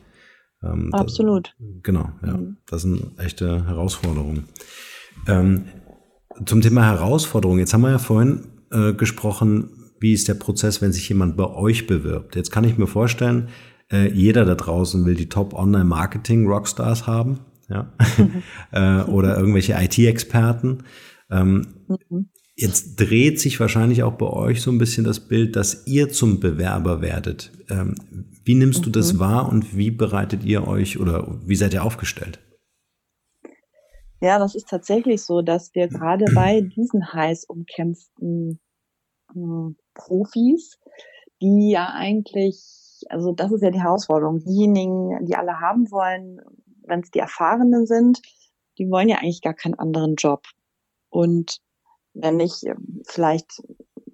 Ähm, 0.65 0.93
Absolut. 0.93 1.55
Das, 1.61 1.69
genau, 1.85 2.11
ja. 2.27 2.39
Mhm. 2.39 2.57
Das 2.67 2.83
sind 2.83 3.13
echte 3.19 3.67
Herausforderungen. 3.67 4.49
Ähm, 5.29 5.67
zum 6.45 6.61
Thema 6.61 6.87
Herausforderungen, 6.87 7.61
jetzt 7.61 7.73
haben 7.73 7.83
wir 7.83 7.91
ja 7.93 7.99
vorhin 7.99 8.49
äh, 8.73 8.95
gesprochen, 8.95 9.88
wie 10.01 10.13
ist 10.13 10.29
der 10.29 10.35
Prozess, 10.35 10.81
wenn 10.83 10.93
sich 10.93 11.09
jemand 11.09 11.37
bei 11.37 11.47
euch 11.47 11.87
bewirbt? 11.87 12.37
Jetzt 12.37 12.51
kann 12.51 12.65
ich 12.65 12.79
mir 12.79 12.87
vorstellen, 12.87 13.49
äh, 13.91 14.11
jeder 14.13 14.45
da 14.45 14.55
draußen 14.55 15.05
will 15.05 15.15
die 15.15 15.29
Top 15.29 15.55
Online 15.55 15.85
Marketing 15.85 16.47
Rockstars 16.47 17.07
haben, 17.07 17.41
ja, 17.69 17.93
äh, 18.73 19.03
oder 19.05 19.37
irgendwelche 19.39 19.75
IT-Experten. 19.75 20.85
Ähm, 21.31 21.67
mhm. 21.89 22.31
Jetzt 22.61 22.97
dreht 22.97 23.39
sich 23.39 23.61
wahrscheinlich 23.61 24.03
auch 24.03 24.15
bei 24.15 24.27
euch 24.27 24.63
so 24.63 24.73
ein 24.73 24.79
bisschen 24.79 25.05
das 25.05 25.21
Bild, 25.21 25.55
dass 25.55 25.87
ihr 25.87 26.09
zum 26.09 26.41
Bewerber 26.41 27.01
werdet. 27.01 27.53
Ähm, 27.71 27.95
wie 28.45 28.57
nimmst 28.57 28.85
du 28.85 28.91
das 28.91 29.13
mhm. 29.13 29.19
wahr 29.21 29.49
und 29.49 29.77
wie 29.77 29.93
bereitet 29.93 30.45
ihr 30.45 30.67
euch 30.67 30.99
oder 30.99 31.39
wie 31.47 31.55
seid 31.55 31.73
ihr 31.73 31.85
aufgestellt? 31.85 32.41
Ja, 34.21 34.41
das 34.41 34.57
ist 34.57 34.69
tatsächlich 34.69 35.23
so, 35.23 35.43
dass 35.43 35.73
wir 35.75 35.87
gerade 35.89 36.25
bei 36.35 36.61
diesen 36.61 37.13
heiß 37.13 37.45
umkämpften 37.45 38.59
hm, 39.33 39.77
Profis, 39.99 40.79
die 41.43 41.71
ja 41.71 41.93
eigentlich, 41.93 43.05
also 43.11 43.33
das 43.33 43.53
ist 43.53 43.63
ja 43.63 43.71
die 43.71 43.83
Herausforderung, 43.83 44.39
diejenigen, 44.39 45.27
die 45.27 45.37
alle 45.37 45.61
haben 45.61 45.91
wollen, 45.91 46.41
wenn 46.87 47.01
es 47.01 47.11
die 47.11 47.19
Erfahrenen 47.19 47.87
sind, 47.87 48.23
die 48.79 48.91
wollen 48.91 49.09
ja 49.09 49.19
eigentlich 49.19 49.43
gar 49.43 49.55
keinen 49.55 49.75
anderen 49.75 50.15
Job. 50.15 50.45
Und 51.11 51.61
wenn 52.15 52.41
ich 52.41 52.65
ähm, 52.65 53.03
vielleicht, 53.07 53.63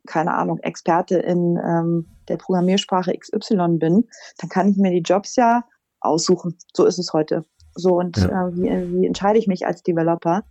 keine 0.07 0.35
Ahnung, 0.35 0.59
Experte 0.59 1.19
in 1.19 1.59
ähm, 1.65 2.07
der 2.29 2.37
Programmiersprache 2.37 3.17
XY 3.17 3.79
bin, 3.79 4.09
dann 4.39 4.51
kann 4.51 4.69
ich 4.69 4.77
mir 4.77 4.91
die 4.91 5.03
Jobs 5.03 5.37
ja 5.37 5.65
aussuchen. 6.01 6.57
So 6.75 6.85
ist 6.85 6.99
es 6.99 7.13
heute. 7.13 7.45
So, 7.75 7.99
und 7.99 8.17
ja. 8.17 8.49
äh, 8.49 8.57
wie, 8.57 8.93
wie 8.93 9.07
entscheide 9.07 9.39
ich 9.39 9.47
mich 9.47 9.67
als 9.67 9.83
Developer? 9.83 10.45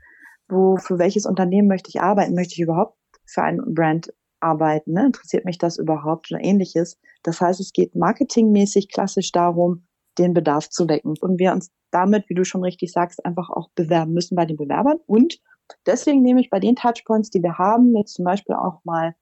Wo, 0.47 0.77
für 0.77 0.99
welches 0.99 1.25
Unternehmen 1.25 1.67
möchte 1.67 1.89
ich 1.89 2.01
arbeiten? 2.01 2.35
Möchte 2.35 2.53
ich 2.53 2.61
überhaupt 2.61 2.97
für 3.25 3.43
ein 3.43 3.61
Brand 3.73 4.13
arbeiten? 4.43 4.93
Ne? 4.93 5.07
Interessiert 5.07 5.45
mich 5.45 5.57
das 5.57 5.77
überhaupt 5.77 6.31
oder 6.31 6.43
ähnliches? 6.43 6.99
Das 7.23 7.41
heißt, 7.41 7.59
es 7.59 7.73
geht 7.73 7.95
marketingmäßig 7.95 8.89
klassisch 8.89 9.31
darum, 9.31 9.87
den 10.17 10.33
Bedarf 10.33 10.69
zu 10.69 10.87
wecken. 10.87 11.15
Und 11.19 11.39
wir 11.39 11.53
uns 11.53 11.71
damit, 11.91 12.29
wie 12.29 12.35
du 12.35 12.43
schon 12.43 12.63
richtig 12.63 12.91
sagst, 12.91 13.25
einfach 13.25 13.49
auch 13.49 13.69
bewerben 13.75 14.13
müssen 14.13 14.35
bei 14.35 14.45
den 14.45 14.57
Bewerbern 14.57 14.99
und 15.05 15.39
Deswegen 15.85 16.21
nehme 16.21 16.41
ich 16.41 16.49
bei 16.49 16.59
den 16.59 16.75
Touchpoints, 16.75 17.29
die 17.29 17.41
wir 17.41 17.57
haben, 17.57 17.95
jetzt 17.95 18.13
zum 18.13 18.25
Beispiel 18.25 18.55
auch 18.55 18.83
mal 18.83 19.15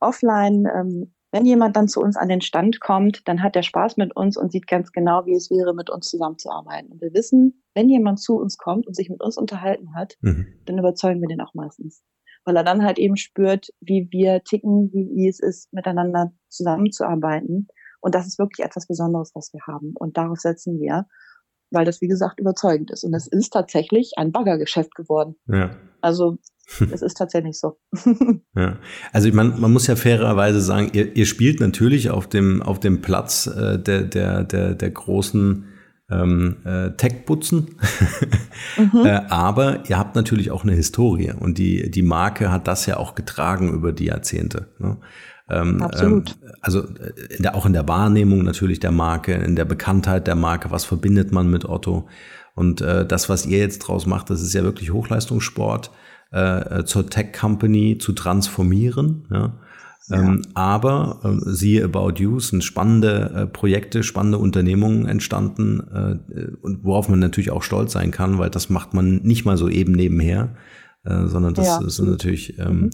offline, 0.00 0.66
ähm, 0.74 1.14
wenn 1.32 1.46
jemand 1.46 1.76
dann 1.76 1.86
zu 1.86 2.00
uns 2.00 2.16
an 2.16 2.28
den 2.28 2.40
Stand 2.40 2.80
kommt, 2.80 3.28
dann 3.28 3.42
hat 3.42 3.54
er 3.54 3.62
Spaß 3.62 3.96
mit 3.96 4.16
uns 4.16 4.36
und 4.36 4.50
sieht 4.50 4.66
ganz 4.66 4.90
genau, 4.90 5.26
wie 5.26 5.34
es 5.34 5.48
wäre, 5.48 5.74
mit 5.74 5.88
uns 5.88 6.08
zusammenzuarbeiten. 6.10 6.90
Und 6.90 7.00
wir 7.00 7.14
wissen, 7.14 7.62
wenn 7.74 7.88
jemand 7.88 8.18
zu 8.18 8.36
uns 8.36 8.58
kommt 8.58 8.88
und 8.88 8.96
sich 8.96 9.10
mit 9.10 9.22
uns 9.22 9.36
unterhalten 9.36 9.94
hat, 9.94 10.16
mhm. 10.22 10.46
dann 10.66 10.78
überzeugen 10.78 11.20
wir 11.20 11.28
den 11.28 11.40
auch 11.40 11.54
meistens. 11.54 12.02
Weil 12.44 12.56
er 12.56 12.64
dann 12.64 12.84
halt 12.84 12.98
eben 12.98 13.16
spürt, 13.16 13.68
wie 13.80 14.08
wir 14.10 14.42
ticken, 14.42 14.90
wie, 14.92 15.10
wie 15.14 15.28
es 15.28 15.40
ist, 15.40 15.72
miteinander 15.72 16.32
zusammenzuarbeiten. 16.48 17.68
Und 18.00 18.14
das 18.14 18.26
ist 18.26 18.38
wirklich 18.38 18.64
etwas 18.64 18.86
Besonderes, 18.86 19.32
was 19.34 19.52
wir 19.52 19.60
haben. 19.66 19.92
Und 19.94 20.16
darauf 20.16 20.38
setzen 20.38 20.80
wir, 20.80 21.06
weil 21.70 21.84
das, 21.84 22.00
wie 22.00 22.08
gesagt, 22.08 22.40
überzeugend 22.40 22.90
ist. 22.90 23.04
Und 23.04 23.14
es 23.14 23.26
ist 23.26 23.52
tatsächlich 23.52 24.12
ein 24.16 24.32
Baggergeschäft 24.32 24.94
geworden. 24.94 25.36
Ja. 25.46 25.76
Also 26.00 26.38
es 26.92 27.02
ist 27.02 27.16
tatsächlich 27.16 27.58
so. 27.58 27.78
ja. 28.54 28.78
Also 29.12 29.28
ich 29.28 29.34
meine, 29.34 29.50
man 29.50 29.72
muss 29.72 29.86
ja 29.86 29.96
fairerweise 29.96 30.60
sagen, 30.60 30.90
ihr, 30.92 31.16
ihr 31.16 31.26
spielt 31.26 31.60
natürlich 31.60 32.10
auf 32.10 32.26
dem, 32.26 32.62
auf 32.62 32.80
dem 32.80 33.02
Platz 33.02 33.46
äh, 33.46 33.78
der, 33.78 34.02
der, 34.02 34.44
der, 34.44 34.74
der 34.74 34.90
großen 34.90 35.66
ähm, 36.10 36.56
äh, 36.64 36.90
Tech-Putzen. 36.90 37.76
mhm. 38.76 39.06
äh, 39.06 39.22
aber 39.28 39.88
ihr 39.88 39.98
habt 39.98 40.16
natürlich 40.16 40.50
auch 40.50 40.64
eine 40.64 40.72
Historie 40.72 41.32
und 41.32 41.58
die, 41.58 41.90
die 41.90 42.02
Marke 42.02 42.50
hat 42.50 42.68
das 42.68 42.86
ja 42.86 42.96
auch 42.96 43.14
getragen 43.14 43.72
über 43.72 43.92
die 43.92 44.06
Jahrzehnte. 44.06 44.68
Ne? 44.78 44.96
Ähm, 45.48 45.82
Absolut. 45.82 46.36
Ähm, 46.42 46.50
also 46.60 46.80
in 46.80 47.42
der, 47.42 47.54
auch 47.54 47.66
in 47.66 47.72
der 47.72 47.88
Wahrnehmung 47.88 48.42
natürlich 48.42 48.80
der 48.80 48.92
Marke, 48.92 49.34
in 49.34 49.56
der 49.56 49.64
Bekanntheit 49.64 50.26
der 50.26 50.36
Marke, 50.36 50.70
was 50.70 50.84
verbindet 50.84 51.32
man 51.32 51.50
mit 51.50 51.64
Otto? 51.64 52.08
Und 52.54 52.80
äh, 52.80 53.06
das, 53.06 53.28
was 53.28 53.46
ihr 53.46 53.58
jetzt 53.58 53.80
draus 53.80 54.06
macht, 54.06 54.30
das 54.30 54.42
ist 54.42 54.54
ja 54.54 54.62
wirklich 54.62 54.92
Hochleistungssport 54.92 55.90
äh, 56.32 56.84
zur 56.84 57.08
Tech-Company 57.08 57.98
zu 57.98 58.12
transformieren. 58.12 59.26
Ja? 59.30 59.54
Ja. 60.10 60.18
Ähm, 60.18 60.42
aber 60.54 61.20
äh, 61.24 61.50
siehe 61.50 61.84
About 61.84 62.14
You 62.16 62.40
sind 62.40 62.64
spannende 62.64 63.32
äh, 63.34 63.46
Projekte, 63.46 64.02
spannende 64.02 64.38
Unternehmungen 64.38 65.06
entstanden 65.06 65.80
äh, 65.92 66.56
und 66.60 66.84
worauf 66.84 67.08
man 67.08 67.20
natürlich 67.20 67.50
auch 67.50 67.62
stolz 67.62 67.92
sein 67.92 68.10
kann, 68.10 68.38
weil 68.38 68.50
das 68.50 68.70
macht 68.70 68.92
man 68.92 69.22
nicht 69.22 69.44
mal 69.44 69.56
so 69.56 69.68
eben 69.68 69.92
nebenher, 69.92 70.56
äh, 71.04 71.26
sondern 71.26 71.54
das, 71.54 71.66
ja. 71.66 71.80
sind 71.88 72.10
natürlich 72.10 72.58
ähm, 72.58 72.80
mhm. 72.80 72.90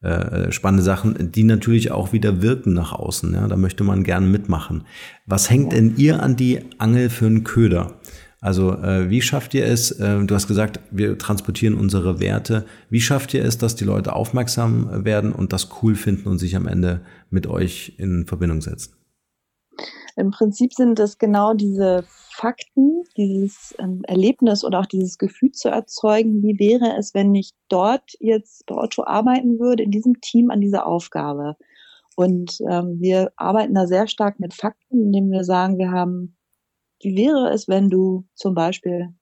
Äh, 0.00 0.52
spannende 0.52 0.84
Sachen, 0.84 1.32
die 1.32 1.42
natürlich 1.42 1.90
auch 1.90 2.12
wieder 2.12 2.40
wirken 2.40 2.72
nach 2.72 2.92
außen. 2.92 3.34
Ja, 3.34 3.48
da 3.48 3.56
möchte 3.56 3.82
man 3.82 4.04
gerne 4.04 4.28
mitmachen. 4.28 4.84
Was 5.26 5.50
hängt 5.50 5.72
denn 5.72 5.96
ihr 5.96 6.22
an 6.22 6.36
die 6.36 6.60
Angel 6.78 7.10
für 7.10 7.26
einen 7.26 7.42
Köder? 7.42 7.98
Also 8.40 8.72
äh, 8.72 9.10
wie 9.10 9.20
schafft 9.20 9.54
ihr 9.54 9.66
es, 9.66 9.90
äh, 9.90 10.24
du 10.24 10.34
hast 10.34 10.46
gesagt, 10.46 10.80
wir 10.90 11.18
transportieren 11.18 11.74
unsere 11.74 12.20
Werte, 12.20 12.66
wie 12.88 13.00
schafft 13.00 13.34
ihr 13.34 13.44
es, 13.44 13.58
dass 13.58 13.74
die 13.74 13.84
Leute 13.84 14.14
aufmerksam 14.14 15.04
werden 15.04 15.32
und 15.32 15.52
das 15.52 15.68
cool 15.82 15.96
finden 15.96 16.28
und 16.28 16.38
sich 16.38 16.54
am 16.54 16.68
Ende 16.68 17.00
mit 17.30 17.48
euch 17.48 17.94
in 17.98 18.26
Verbindung 18.26 18.60
setzen? 18.60 18.94
Im 20.16 20.30
Prinzip 20.30 20.72
sind 20.72 20.98
es 20.98 21.18
genau 21.18 21.54
diese 21.54 22.04
Fakten, 22.30 23.02
dieses 23.16 23.74
ähm, 23.78 24.02
Erlebnis 24.06 24.64
oder 24.64 24.80
auch 24.80 24.86
dieses 24.86 25.18
Gefühl 25.18 25.52
zu 25.52 25.68
erzeugen, 25.68 26.42
wie 26.42 26.58
wäre 26.58 26.96
es, 26.96 27.14
wenn 27.14 27.34
ich 27.34 27.52
dort 27.68 28.12
jetzt 28.20 28.66
bei 28.66 28.76
Otto 28.76 29.04
arbeiten 29.04 29.58
würde, 29.58 29.82
in 29.82 29.90
diesem 29.90 30.20
Team 30.20 30.50
an 30.50 30.60
dieser 30.60 30.86
Aufgabe. 30.86 31.56
Und 32.16 32.58
ähm, 32.68 33.00
wir 33.00 33.32
arbeiten 33.36 33.74
da 33.74 33.86
sehr 33.86 34.08
stark 34.08 34.40
mit 34.40 34.54
Fakten, 34.54 35.06
indem 35.06 35.30
wir 35.30 35.44
sagen, 35.44 35.78
wir 35.78 35.90
haben 35.90 36.36
wie 37.00 37.16
wäre 37.16 37.50
es, 37.52 37.68
wenn 37.68 37.90
du 37.90 38.26
zum 38.34 38.54
Beispiel 38.54 39.14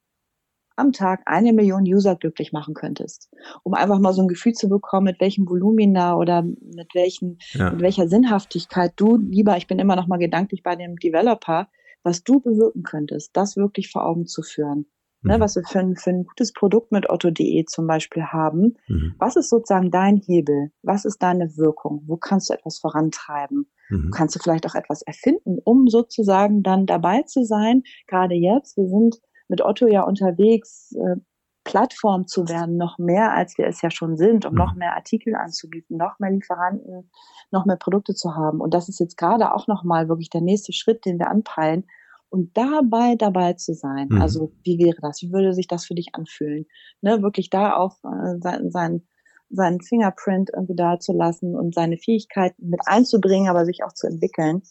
am 0.76 0.92
Tag 0.92 1.22
eine 1.24 1.52
Million 1.52 1.84
User 1.84 2.16
glücklich 2.16 2.52
machen 2.52 2.74
könntest, 2.74 3.30
um 3.62 3.74
einfach 3.74 3.98
mal 3.98 4.12
so 4.12 4.22
ein 4.22 4.28
Gefühl 4.28 4.52
zu 4.52 4.68
bekommen, 4.68 5.04
mit 5.04 5.20
welchem 5.20 5.48
Volumina 5.48 6.16
oder 6.16 6.42
mit 6.42 6.94
welchen, 6.94 7.38
ja. 7.52 7.70
mit 7.70 7.80
welcher 7.80 8.08
Sinnhaftigkeit 8.08 8.92
du 8.96 9.16
lieber, 9.16 9.56
ich 9.56 9.66
bin 9.66 9.78
immer 9.78 9.96
noch 9.96 10.06
mal 10.06 10.18
gedanklich 10.18 10.62
bei 10.62 10.76
dem 10.76 10.96
Developer, 10.96 11.68
was 12.02 12.22
du 12.22 12.40
bewirken 12.40 12.82
könntest, 12.82 13.30
das 13.36 13.56
wirklich 13.56 13.90
vor 13.90 14.06
Augen 14.06 14.26
zu 14.26 14.42
führen. 14.42 14.86
Ne, 15.22 15.32
mhm. 15.34 15.38
Ne, 15.38 15.40
was 15.40 15.56
wir 15.56 15.64
für 15.64 15.80
ein, 15.80 15.96
für 15.96 16.10
ein 16.10 16.24
gutes 16.24 16.52
Produkt 16.52 16.92
mit 16.92 17.08
Otto.de 17.10 17.64
zum 17.64 17.86
Beispiel 17.86 18.24
haben. 18.24 18.76
Mhm. 18.86 19.14
Was 19.18 19.36
ist 19.36 19.48
sozusagen 19.48 19.90
dein 19.90 20.16
Hebel? 20.18 20.70
Was 20.82 21.04
ist 21.04 21.22
deine 21.22 21.56
Wirkung? 21.56 22.02
Wo 22.06 22.16
kannst 22.16 22.50
du 22.50 22.54
etwas 22.54 22.78
vorantreiben? 22.78 23.70
Mhm. 23.88 24.10
Kannst 24.10 24.34
du 24.34 24.40
vielleicht 24.40 24.66
auch 24.66 24.74
etwas 24.74 25.02
erfinden, 25.02 25.58
um 25.64 25.88
sozusagen 25.88 26.62
dann 26.62 26.86
dabei 26.86 27.22
zu 27.22 27.44
sein? 27.44 27.82
Gerade 28.06 28.34
jetzt, 28.34 28.76
wir 28.76 28.88
sind 28.88 29.20
mit 29.48 29.60
Otto 29.62 29.86
ja 29.86 30.02
unterwegs, 30.02 30.92
äh, 30.92 31.16
Plattform 31.66 32.28
zu 32.28 32.48
werden, 32.48 32.76
noch 32.76 32.96
mehr 32.96 33.34
als 33.34 33.58
wir 33.58 33.66
es 33.66 33.82
ja 33.82 33.90
schon 33.90 34.16
sind, 34.16 34.46
um 34.46 34.52
mhm. 34.52 34.58
noch 34.58 34.74
mehr 34.74 34.94
Artikel 34.94 35.34
anzubieten, 35.34 35.96
noch 35.96 36.18
mehr 36.20 36.30
Lieferanten, 36.30 37.10
noch 37.50 37.66
mehr 37.66 37.76
Produkte 37.76 38.14
zu 38.14 38.36
haben. 38.36 38.60
Und 38.60 38.72
das 38.72 38.88
ist 38.88 39.00
jetzt 39.00 39.16
gerade 39.16 39.52
auch 39.52 39.66
nochmal 39.66 40.08
wirklich 40.08 40.30
der 40.30 40.42
nächste 40.42 40.72
Schritt, 40.72 41.04
den 41.04 41.18
wir 41.18 41.28
anpeilen. 41.28 41.84
Und 42.28 42.56
dabei 42.56 43.14
dabei 43.16 43.52
zu 43.54 43.72
sein. 43.72 44.08
Mhm. 44.10 44.20
Also 44.20 44.52
wie 44.64 44.78
wäre 44.78 44.98
das? 45.00 45.22
Wie 45.22 45.32
würde 45.32 45.54
sich 45.54 45.68
das 45.68 45.86
für 45.86 45.94
dich 45.94 46.14
anfühlen? 46.14 46.66
Ne, 47.00 47.22
wirklich 47.22 47.50
da 47.50 47.76
auch 47.76 47.96
äh, 48.04 48.38
sein, 48.40 48.70
sein 48.70 49.06
seinen 49.50 49.80
Fingerprint 49.80 50.50
irgendwie 50.52 50.76
da 50.76 50.98
zu 50.98 51.12
lassen 51.12 51.54
und 51.54 51.74
seine 51.74 51.98
Fähigkeiten 51.98 52.68
mit 52.68 52.80
einzubringen, 52.86 53.48
aber 53.48 53.64
sich 53.64 53.84
auch 53.84 53.92
zu 53.92 54.06
entwickeln. 54.06 54.62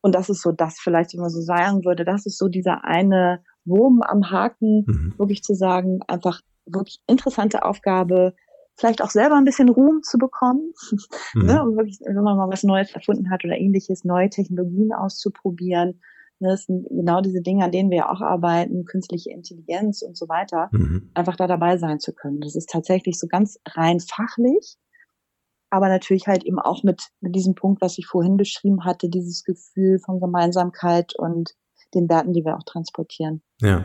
Und 0.00 0.14
das 0.14 0.28
ist 0.28 0.42
so 0.42 0.52
das 0.52 0.78
vielleicht, 0.78 1.14
wenn 1.14 1.20
man 1.20 1.30
so 1.30 1.40
sagen 1.40 1.84
würde, 1.84 2.04
das 2.04 2.26
ist 2.26 2.38
so 2.38 2.48
dieser 2.48 2.84
eine 2.84 3.42
Wurm 3.64 4.02
am 4.02 4.30
Haken, 4.30 4.84
mhm. 4.86 5.14
wirklich 5.16 5.42
zu 5.42 5.54
sagen, 5.54 6.00
einfach 6.08 6.40
wirklich 6.66 7.00
interessante 7.06 7.64
Aufgabe, 7.64 8.34
vielleicht 8.76 9.02
auch 9.02 9.10
selber 9.10 9.36
ein 9.36 9.44
bisschen 9.44 9.68
Ruhm 9.68 10.02
zu 10.02 10.18
bekommen, 10.18 10.72
mhm. 11.34 11.46
ne, 11.46 11.62
und 11.62 11.76
wirklich, 11.76 12.00
wenn 12.04 12.22
man 12.22 12.36
mal 12.36 12.48
was 12.48 12.64
Neues 12.64 12.92
erfunden 12.92 13.30
hat 13.30 13.44
oder 13.44 13.56
ähnliches, 13.56 14.04
neue 14.04 14.30
Technologien 14.30 14.92
auszuprobieren, 14.92 15.94
Ne, 15.94 16.00
das 16.48 16.64
sind 16.64 16.86
genau 16.88 17.20
diese 17.20 17.40
Dinge, 17.40 17.64
an 17.64 17.72
denen 17.72 17.90
wir 17.90 18.10
auch 18.10 18.20
arbeiten, 18.20 18.84
künstliche 18.84 19.30
Intelligenz 19.30 20.02
und 20.02 20.16
so 20.16 20.28
weiter, 20.28 20.68
mhm. 20.72 21.10
einfach 21.14 21.36
da 21.36 21.46
dabei 21.46 21.76
sein 21.78 22.00
zu 22.00 22.12
können. 22.12 22.40
Das 22.40 22.56
ist 22.56 22.70
tatsächlich 22.70 23.18
so 23.18 23.26
ganz 23.26 23.58
rein 23.68 24.00
fachlich, 24.00 24.76
aber 25.70 25.88
natürlich 25.88 26.26
halt 26.26 26.44
eben 26.44 26.58
auch 26.58 26.82
mit, 26.82 27.08
mit 27.20 27.34
diesem 27.34 27.54
Punkt, 27.54 27.80
was 27.80 27.98
ich 27.98 28.06
vorhin 28.06 28.36
beschrieben 28.36 28.84
hatte, 28.84 29.08
dieses 29.08 29.44
Gefühl 29.44 29.98
von 29.98 30.20
Gemeinsamkeit 30.20 31.14
und 31.16 31.54
den 31.94 32.08
Werten, 32.08 32.32
die 32.32 32.44
wir 32.44 32.56
auch 32.56 32.64
transportieren. 32.64 33.42
Ja. 33.60 33.84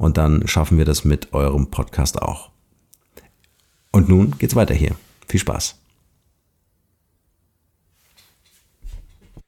und 0.00 0.16
dann 0.16 0.48
schaffen 0.48 0.78
wir 0.78 0.86
das 0.86 1.04
mit 1.04 1.34
eurem 1.34 1.70
Podcast 1.70 2.22
auch. 2.22 2.50
Und 3.92 4.08
nun 4.08 4.34
geht's 4.38 4.56
weiter 4.56 4.74
hier. 4.74 4.96
Viel 5.28 5.40
Spaß. 5.40 5.78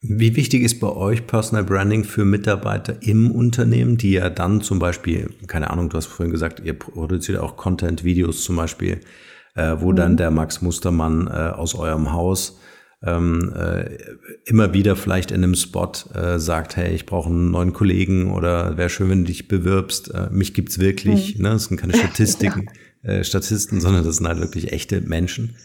Wie 0.02 0.36
wichtig 0.36 0.62
ist 0.62 0.78
bei 0.78 0.88
euch 0.88 1.26
Personal 1.26 1.64
Branding 1.64 2.04
für 2.04 2.26
Mitarbeiter 2.26 3.02
im 3.02 3.30
Unternehmen, 3.30 3.96
die 3.96 4.12
ja 4.12 4.28
dann 4.28 4.60
zum 4.60 4.78
Beispiel, 4.78 5.30
keine 5.46 5.70
Ahnung, 5.70 5.88
du 5.88 5.96
hast 5.96 6.06
vorhin 6.06 6.32
gesagt, 6.32 6.60
ihr 6.60 6.78
produziert 6.78 7.38
auch 7.38 7.56
Content, 7.56 8.04
Videos 8.04 8.44
zum 8.44 8.56
Beispiel, 8.56 9.00
äh, 9.54 9.76
wo 9.78 9.92
mhm. 9.92 9.96
dann 9.96 10.16
der 10.18 10.30
Max 10.30 10.60
Mustermann 10.60 11.28
äh, 11.28 11.30
aus 11.30 11.74
eurem 11.74 12.12
Haus 12.12 12.58
ähm, 13.04 13.52
äh, 13.56 13.98
immer 14.44 14.72
wieder 14.74 14.96
vielleicht 14.96 15.30
in 15.30 15.42
einem 15.42 15.54
Spot 15.54 15.92
äh, 16.14 16.38
sagt, 16.38 16.76
hey, 16.76 16.94
ich 16.94 17.06
brauche 17.06 17.28
einen 17.28 17.50
neuen 17.50 17.72
Kollegen 17.72 18.32
oder 18.32 18.76
wäre 18.76 18.88
schön, 18.88 19.10
wenn 19.10 19.20
du 19.20 19.26
dich 19.26 19.48
bewirbst. 19.48 20.14
Äh, 20.14 20.28
mich 20.30 20.54
gibt's 20.54 20.78
wirklich. 20.78 21.36
Mhm. 21.36 21.42
Ne? 21.42 21.50
Das 21.50 21.64
sind 21.64 21.78
keine 21.78 21.94
Statistiken, 21.96 22.70
ja. 23.02 23.10
äh, 23.10 23.24
Statisten, 23.24 23.80
sondern 23.80 24.04
das 24.04 24.16
sind 24.16 24.28
halt 24.28 24.40
wirklich 24.40 24.72
echte 24.72 25.00
Menschen. 25.00 25.56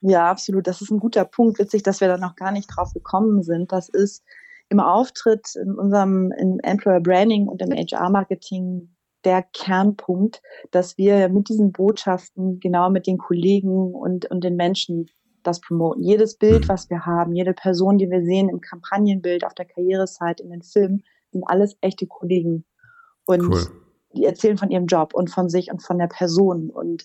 Ja, 0.00 0.30
absolut. 0.30 0.66
Das 0.66 0.80
ist 0.80 0.90
ein 0.90 0.98
guter 0.98 1.24
Punkt. 1.24 1.58
Witzig, 1.58 1.82
dass 1.82 2.00
wir 2.00 2.08
da 2.08 2.18
noch 2.18 2.36
gar 2.36 2.52
nicht 2.52 2.68
drauf 2.68 2.92
gekommen 2.92 3.42
sind. 3.42 3.70
Das 3.70 3.88
ist 3.88 4.24
im 4.68 4.80
Auftritt 4.80 5.54
in 5.54 5.74
unserem 5.74 6.32
im 6.32 6.58
Employer 6.62 7.00
Branding 7.00 7.46
und 7.46 7.60
im 7.62 7.70
HR 7.70 8.10
Marketing 8.10 8.88
der 9.24 9.44
Kernpunkt, 9.52 10.42
dass 10.70 10.98
wir 10.98 11.28
mit 11.28 11.48
diesen 11.48 11.70
Botschaften 11.70 12.58
genau 12.58 12.90
mit 12.90 13.06
den 13.06 13.18
Kollegen 13.18 13.94
und, 13.94 14.28
und 14.30 14.42
den 14.42 14.56
Menschen 14.56 15.06
das 15.42 15.60
promoten. 15.60 16.02
Jedes 16.02 16.36
Bild, 16.36 16.64
mhm. 16.64 16.68
was 16.68 16.90
wir 16.90 17.06
haben, 17.06 17.34
jede 17.34 17.52
Person, 17.52 17.98
die 17.98 18.10
wir 18.10 18.24
sehen 18.24 18.48
im 18.48 18.60
Kampagnenbild, 18.60 19.44
auf 19.44 19.54
der 19.54 19.66
Karriereseite, 19.66 20.42
in 20.42 20.50
den 20.50 20.62
Filmen, 20.62 21.04
sind 21.32 21.44
alles 21.44 21.76
echte 21.80 22.06
Kollegen. 22.06 22.64
Und 23.24 23.42
cool. 23.42 23.66
die 24.14 24.24
erzählen 24.24 24.58
von 24.58 24.70
ihrem 24.70 24.86
Job 24.86 25.14
und 25.14 25.30
von 25.30 25.48
sich 25.48 25.70
und 25.70 25.82
von 25.82 25.98
der 25.98 26.08
Person 26.08 26.70
und 26.70 27.04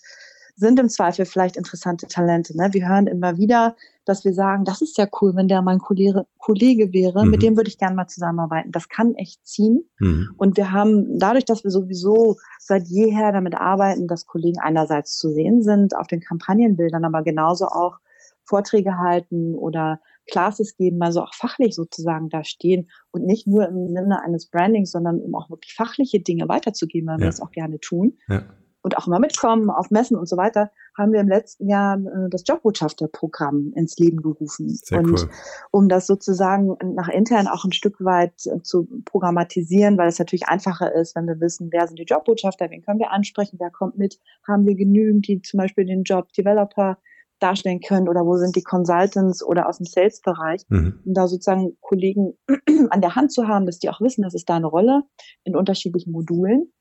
sind 0.57 0.79
im 0.79 0.89
Zweifel 0.89 1.25
vielleicht 1.25 1.55
interessante 1.55 2.07
Talente. 2.07 2.57
Ne? 2.57 2.69
Wir 2.71 2.89
hören 2.89 3.05
immer 3.05 3.37
wieder, 3.37 3.75
dass 4.05 4.25
wir 4.25 4.33
sagen, 4.33 4.65
das 4.65 4.81
ist 4.81 4.97
ja 4.97 5.07
cool, 5.21 5.35
wenn 5.35 5.47
der 5.47 5.61
mein 5.61 5.77
Kollege, 5.77 6.25
Kollege 6.39 6.91
wäre, 6.93 7.23
mhm. 7.23 7.31
mit 7.31 7.43
dem 7.43 7.55
würde 7.55 7.69
ich 7.69 7.77
gerne 7.77 7.95
mal 7.95 8.07
zusammenarbeiten. 8.07 8.71
Das 8.71 8.89
kann 8.89 9.13
echt 9.15 9.45
ziehen. 9.45 9.87
Mhm. 9.99 10.33
Und 10.35 10.57
wir 10.57 10.71
haben 10.71 11.19
dadurch, 11.19 11.45
dass 11.45 11.63
wir 11.63 11.69
sowieso 11.69 12.37
seit 12.59 12.87
jeher 12.87 13.31
damit 13.31 13.53
arbeiten, 13.53 14.07
dass 14.07 14.25
Kollegen 14.25 14.59
einerseits 14.59 15.17
zu 15.17 15.31
sehen 15.31 15.61
sind 15.61 15.95
auf 15.95 16.07
den 16.07 16.21
Kampagnenbildern, 16.21 17.05
aber 17.05 17.21
genauso 17.21 17.67
auch 17.67 17.99
Vorträge 18.47 18.97
halten 18.97 19.55
oder 19.55 19.99
Classes 20.29 20.75
geben, 20.75 21.01
also 21.01 21.21
auch 21.21 21.33
fachlich 21.33 21.75
sozusagen 21.75 22.29
da 22.29 22.43
stehen 22.43 22.89
und 23.11 23.25
nicht 23.25 23.47
nur 23.47 23.67
im 23.67 23.87
Sinne 23.87 24.21
eines 24.21 24.49
Brandings, 24.49 24.91
sondern 24.91 25.19
um 25.21 25.35
auch 25.35 25.49
wirklich 25.49 25.73
fachliche 25.73 26.19
Dinge 26.19 26.47
weiterzugeben, 26.47 27.07
weil 27.07 27.15
ja. 27.15 27.21
wir 27.21 27.27
das 27.27 27.41
auch 27.41 27.51
gerne 27.51 27.79
tun. 27.79 28.17
Ja. 28.27 28.43
Und 28.81 28.95
auch 28.95 29.07
immer 29.07 29.19
mitkommen 29.19 29.69
auf 29.69 29.89
Messen 29.89 30.15
und 30.15 30.29
so 30.29 30.37
weiter, 30.37 30.71
haben 30.97 31.11
wir 31.11 31.19
im 31.19 31.27
letzten 31.27 31.67
Jahr 31.67 31.97
äh, 31.97 32.29
das 32.29 32.43
Jobbotschafterprogramm 32.47 33.73
ins 33.75 33.97
Leben 33.97 34.21
gerufen. 34.21 34.69
Sehr 34.69 34.99
und 34.99 35.11
cool. 35.11 35.29
um 35.71 35.89
das 35.89 36.07
sozusagen 36.07 36.77
nach 36.95 37.09
intern 37.09 37.47
auch 37.47 37.65
ein 37.65 37.73
Stück 37.73 37.97
weit 37.99 38.33
äh, 38.45 38.61
zu 38.61 38.87
programmatisieren, 39.03 39.97
weil 39.97 40.07
es 40.07 40.19
natürlich 40.19 40.47
einfacher 40.47 40.93
ist, 40.93 41.15
wenn 41.15 41.27
wir 41.27 41.41
wissen, 41.41 41.69
wer 41.71 41.87
sind 41.87 41.99
die 41.99 42.05
Jobbotschafter, 42.05 42.69
wen 42.69 42.81
können 42.81 42.99
wir 42.99 43.11
ansprechen, 43.11 43.57
wer 43.59 43.71
kommt 43.71 43.97
mit, 43.97 44.19
haben 44.47 44.65
wir 44.65 44.75
genügend, 44.75 45.27
die 45.27 45.41
zum 45.41 45.57
Beispiel 45.57 45.85
den 45.85 46.03
Job 46.03 46.31
Developer 46.33 46.97
darstellen 47.39 47.79
können 47.79 48.09
oder 48.09 48.25
wo 48.25 48.37
sind 48.37 48.55
die 48.55 48.63
Consultants 48.63 49.43
oder 49.43 49.67
aus 49.67 49.77
dem 49.77 49.85
Sales-Bereich, 49.85 50.63
mhm. 50.69 51.01
um 51.05 51.13
da 51.13 51.27
sozusagen 51.27 51.77
Kollegen 51.81 52.33
an 52.89 53.01
der 53.01 53.15
Hand 53.15 53.31
zu 53.31 53.47
haben, 53.47 53.65
dass 53.65 53.79
die 53.79 53.89
auch 53.89 54.01
wissen, 54.01 54.23
das 54.23 54.33
ist 54.33 54.49
da 54.49 54.55
eine 54.55 54.67
Rolle 54.67 55.03
in 55.43 55.55
unterschiedlichen 55.55 56.11
Modulen. 56.11 56.71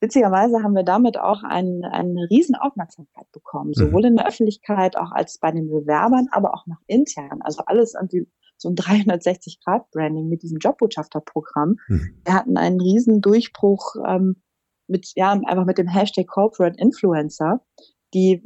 Witzigerweise 0.00 0.62
haben 0.62 0.74
wir 0.74 0.82
damit 0.82 1.18
auch 1.18 1.42
ein, 1.44 1.82
eine 1.84 2.28
riesen 2.30 2.56
Aufmerksamkeit 2.56 3.30
bekommen, 3.32 3.68
mhm. 3.68 3.74
sowohl 3.74 4.04
in 4.04 4.16
der 4.16 4.26
Öffentlichkeit, 4.26 4.96
auch 4.96 5.12
als 5.12 5.38
bei 5.38 5.50
den 5.50 5.68
Bewerbern, 5.68 6.28
aber 6.30 6.54
auch 6.54 6.66
nach 6.66 6.80
intern. 6.86 7.40
Also 7.40 7.62
alles 7.66 7.94
irgendwie 7.94 8.26
so 8.56 8.68
ein 8.68 8.74
360-Grad-Branding 8.76 10.28
mit 10.28 10.42
diesem 10.42 10.58
Jobbotschafterprogramm. 10.58 11.76
Mhm. 11.88 12.20
Wir 12.24 12.34
hatten 12.34 12.56
einen 12.56 12.80
riesen 12.80 13.20
Durchbruch 13.20 13.96
ähm, 14.06 14.36
mit, 14.86 15.12
ja, 15.16 15.32
einfach 15.32 15.64
mit 15.64 15.78
dem 15.78 15.88
Hashtag 15.88 16.26
Corporate 16.26 16.76
Influencer, 16.78 17.64
die 18.12 18.42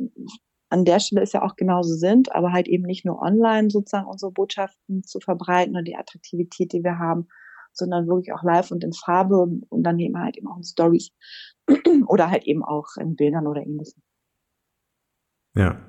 an 0.70 0.84
der 0.84 1.00
Stelle 1.00 1.22
ist 1.22 1.32
ja 1.32 1.42
auch 1.42 1.56
genauso 1.56 1.94
sind, 1.94 2.34
aber 2.34 2.52
halt 2.52 2.68
eben 2.68 2.84
nicht 2.84 3.04
nur 3.04 3.20
online 3.20 3.70
sozusagen 3.70 4.06
unsere 4.06 4.32
Botschaften 4.32 5.02
zu 5.02 5.20
verbreiten 5.20 5.76
und 5.76 5.86
die 5.86 5.96
Attraktivität, 5.96 6.72
die 6.72 6.84
wir 6.84 6.98
haben, 6.98 7.28
sondern 7.72 8.06
wirklich 8.06 8.32
auch 8.32 8.42
live 8.42 8.70
und 8.70 8.84
in 8.84 8.92
Farbe 8.92 9.46
und 9.68 9.82
dann 9.82 9.98
eben 9.98 10.18
halt 10.18 10.36
eben 10.36 10.48
auch 10.48 10.56
in 10.56 10.64
Stories 10.64 11.10
oder 12.06 12.30
halt 12.30 12.44
eben 12.44 12.64
auch 12.64 12.96
in 13.00 13.16
Bildern 13.16 13.46
oder 13.46 13.62
ähnlichem. 13.62 14.02
Ja, 15.54 15.80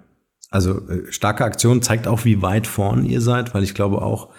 also 0.50 0.88
äh, 0.88 1.12
starke 1.12 1.44
Aktion 1.44 1.82
zeigt 1.82 2.08
auch, 2.08 2.26
wie 2.26 2.42
weit 2.42 2.68
vorn 2.68 3.06
ihr 3.06 3.22
seid, 3.22 3.54
weil 3.54 3.64
ich 3.64 3.74
glaube 3.74 4.02
auch, 4.02 4.34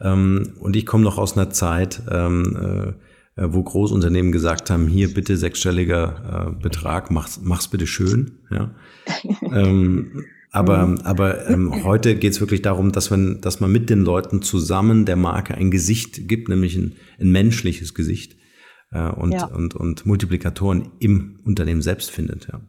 ähm, 0.00 0.56
und 0.60 0.76
ich 0.76 0.86
komme 0.86 1.04
noch 1.04 1.18
aus 1.18 1.36
einer 1.36 1.50
Zeit, 1.50 2.02
ähm, 2.10 2.96
äh, 3.00 3.13
wo 3.36 3.62
Großunternehmen 3.62 4.32
gesagt 4.32 4.70
haben, 4.70 4.86
hier 4.86 5.12
bitte 5.12 5.36
sechsstelliger 5.36 6.54
äh, 6.56 6.62
Betrag, 6.62 7.10
mach's, 7.10 7.40
mach's 7.42 7.68
bitte 7.68 7.86
schön. 7.86 8.38
Ja. 8.50 8.74
ähm, 9.52 10.24
aber 10.52 10.94
aber 11.02 11.50
ähm, 11.50 11.82
heute 11.82 12.14
geht 12.14 12.32
es 12.32 12.40
wirklich 12.40 12.62
darum, 12.62 12.92
dass 12.92 13.10
man, 13.10 13.40
dass 13.40 13.58
man 13.58 13.72
mit 13.72 13.90
den 13.90 14.04
Leuten 14.04 14.40
zusammen 14.40 15.04
der 15.04 15.16
Marke 15.16 15.54
ein 15.54 15.72
Gesicht 15.72 16.28
gibt, 16.28 16.48
nämlich 16.48 16.76
ein, 16.76 16.94
ein 17.18 17.32
menschliches 17.32 17.92
Gesicht 17.92 18.36
äh, 18.92 19.08
und, 19.08 19.32
ja. 19.32 19.46
und, 19.46 19.74
und 19.74 20.06
Multiplikatoren 20.06 20.92
im 21.00 21.40
Unternehmen 21.44 21.82
selbst 21.82 22.12
findet. 22.12 22.46
Ja. 22.46 22.60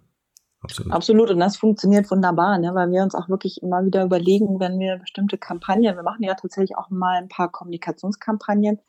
Absolut. 0.62 0.94
Absolut. 0.94 1.30
Und 1.30 1.40
das 1.40 1.58
funktioniert 1.58 2.10
wunderbar, 2.10 2.58
ne? 2.58 2.74
weil 2.74 2.90
wir 2.90 3.04
uns 3.04 3.14
auch 3.14 3.30
wirklich 3.30 3.62
immer 3.62 3.86
wieder 3.86 4.04
überlegen, 4.04 4.60
wenn 4.60 4.80
wir 4.80 4.98
bestimmte 4.98 5.38
Kampagnen, 5.38 5.96
wir 5.96 6.02
machen 6.02 6.24
ja 6.24 6.34
tatsächlich 6.34 6.76
auch 6.76 6.90
mal 6.90 7.18
ein 7.18 7.30
paar 7.30 7.52
Kommunikationskampagnen, 7.52 8.80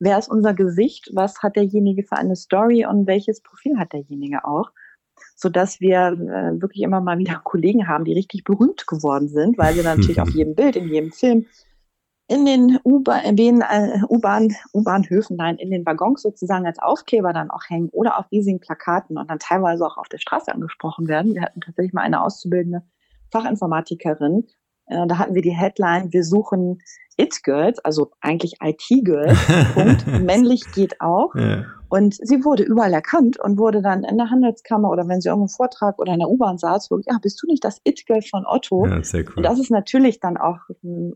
wer 0.00 0.18
ist 0.18 0.28
unser 0.28 0.54
Gesicht, 0.54 1.10
was 1.14 1.42
hat 1.42 1.56
derjenige 1.56 2.02
für 2.02 2.16
eine 2.16 2.34
Story 2.34 2.84
und 2.86 3.06
welches 3.06 3.42
Profil 3.42 3.78
hat 3.78 3.92
derjenige 3.92 4.44
auch, 4.44 4.72
so 5.36 5.48
dass 5.48 5.80
wir 5.80 6.08
äh, 6.08 6.60
wirklich 6.60 6.82
immer 6.82 7.00
mal 7.00 7.18
wieder 7.18 7.40
Kollegen 7.44 7.86
haben, 7.86 8.04
die 8.04 8.14
richtig 8.14 8.42
berühmt 8.42 8.86
geworden 8.86 9.28
sind, 9.28 9.56
weil 9.58 9.74
sie 9.74 9.82
natürlich 9.82 10.20
auf 10.20 10.30
jedem 10.30 10.54
Bild, 10.54 10.74
in 10.76 10.88
jedem 10.88 11.12
Film, 11.12 11.46
in 12.30 12.46
den 12.46 12.78
U-Bahn, 12.84 13.36
äh, 13.36 14.02
U-Bahn, 14.08 14.54
U-Bahnhöfen, 14.72 15.36
nein, 15.36 15.56
in 15.56 15.70
den 15.70 15.84
Waggons 15.84 16.22
sozusagen 16.22 16.64
als 16.64 16.78
Aufkleber 16.78 17.32
dann 17.32 17.50
auch 17.50 17.64
hängen 17.68 17.88
oder 17.90 18.18
auf 18.18 18.30
riesigen 18.30 18.60
Plakaten 18.60 19.18
und 19.18 19.28
dann 19.28 19.40
teilweise 19.40 19.84
auch 19.84 19.96
auf 19.96 20.08
der 20.08 20.18
Straße 20.18 20.52
angesprochen 20.52 21.08
werden. 21.08 21.34
Wir 21.34 21.42
hatten 21.42 21.60
tatsächlich 21.60 21.92
mal 21.92 22.02
eine 22.02 22.22
auszubildende 22.22 22.82
Fachinformatikerin. 23.32 24.46
Äh, 24.90 25.06
da 25.06 25.18
hatten 25.18 25.34
wir 25.34 25.42
die 25.42 25.56
Headline, 25.56 26.12
wir 26.12 26.24
suchen 26.24 26.82
It-Girls, 27.16 27.78
also 27.80 28.10
eigentlich 28.20 28.56
IT-Girls, 28.62 29.38
Punkt, 29.74 30.06
männlich 30.06 30.64
geht 30.72 31.00
auch. 31.00 31.34
Ja. 31.34 31.64
Und 31.88 32.14
sie 32.14 32.44
wurde 32.44 32.62
überall 32.62 32.92
erkannt 32.92 33.38
und 33.38 33.58
wurde 33.58 33.82
dann 33.82 34.04
in 34.04 34.16
der 34.16 34.30
Handelskammer 34.30 34.90
oder 34.90 35.08
wenn 35.08 35.20
sie 35.20 35.28
irgendwo 35.28 35.48
Vortrag 35.48 35.98
oder 35.98 36.12
in 36.12 36.20
der 36.20 36.30
U-Bahn 36.30 36.56
saß, 36.56 36.90
wirklich, 36.90 37.06
ja, 37.10 37.18
bist 37.20 37.42
du 37.42 37.46
nicht 37.46 37.64
das 37.64 37.80
It-Girl 37.84 38.22
von 38.22 38.46
Otto? 38.46 38.86
Ja, 38.86 39.02
sehr 39.02 39.24
cool. 39.24 39.34
Und 39.36 39.42
das 39.42 39.58
ist 39.58 39.70
natürlich 39.70 40.20
dann 40.20 40.36
auch 40.36 40.58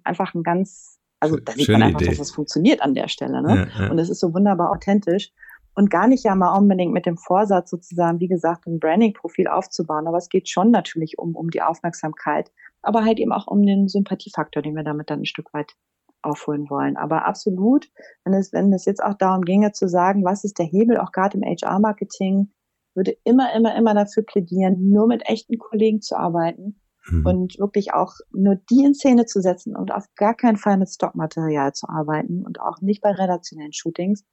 einfach 0.02 0.34
ein 0.34 0.42
ganz, 0.42 0.98
also 1.20 1.36
da 1.36 1.52
sieht 1.52 1.68
man 1.68 1.82
einfach, 1.82 2.00
Idee. 2.00 2.10
dass 2.10 2.18
es 2.18 2.32
funktioniert 2.32 2.82
an 2.82 2.94
der 2.94 3.08
Stelle. 3.08 3.40
Ne? 3.40 3.68
Ja. 3.78 3.90
Und 3.90 3.98
es 3.98 4.10
ist 4.10 4.20
so 4.20 4.34
wunderbar 4.34 4.70
authentisch 4.70 5.32
und 5.74 5.90
gar 5.90 6.06
nicht 6.06 6.24
ja 6.24 6.34
mal 6.34 6.56
unbedingt 6.56 6.92
mit 6.92 7.06
dem 7.06 7.16
Vorsatz 7.16 7.70
sozusagen, 7.70 8.20
wie 8.20 8.28
gesagt, 8.28 8.66
ein 8.66 8.78
Branding-Profil 8.78 9.48
aufzubauen, 9.48 10.06
aber 10.06 10.18
es 10.18 10.28
geht 10.28 10.48
schon 10.48 10.70
natürlich 10.70 11.18
um, 11.18 11.34
um 11.34 11.50
die 11.50 11.62
Aufmerksamkeit, 11.62 12.50
aber 12.82 13.04
halt 13.04 13.18
eben 13.18 13.32
auch 13.32 13.46
um 13.46 13.62
den 13.64 13.88
Sympathiefaktor, 13.88 14.62
den 14.62 14.76
wir 14.76 14.84
damit 14.84 15.10
dann 15.10 15.20
ein 15.20 15.26
Stück 15.26 15.52
weit 15.52 15.74
aufholen 16.22 16.70
wollen. 16.70 16.96
Aber 16.96 17.26
absolut, 17.26 17.90
wenn 18.24 18.34
es, 18.34 18.52
wenn 18.52 18.72
es 18.72 18.84
jetzt 18.84 19.02
auch 19.02 19.14
darum 19.14 19.42
ginge 19.42 19.72
zu 19.72 19.88
sagen, 19.88 20.24
was 20.24 20.44
ist 20.44 20.58
der 20.58 20.66
Hebel, 20.66 20.98
auch 20.98 21.12
gerade 21.12 21.36
im 21.36 21.44
HR-Marketing, 21.44 22.50
würde 22.94 23.16
immer, 23.24 23.52
immer, 23.54 23.76
immer 23.76 23.94
dafür 23.94 24.22
plädieren, 24.22 24.90
nur 24.90 25.06
mit 25.06 25.28
echten 25.28 25.58
Kollegen 25.58 26.00
zu 26.00 26.16
arbeiten 26.16 26.80
mhm. 27.10 27.26
und 27.26 27.58
wirklich 27.58 27.92
auch 27.92 28.14
nur 28.32 28.56
die 28.70 28.84
in 28.84 28.94
Szene 28.94 29.26
zu 29.26 29.40
setzen 29.40 29.76
und 29.76 29.92
auf 29.92 30.06
gar 30.16 30.34
keinen 30.34 30.56
Fall 30.56 30.78
mit 30.78 30.88
Stockmaterial 30.88 31.72
zu 31.72 31.88
arbeiten 31.88 32.44
und 32.44 32.60
auch 32.60 32.80
nicht 32.80 33.02
bei 33.02 33.10
redaktionellen 33.10 33.72
Shootings. 33.72 34.24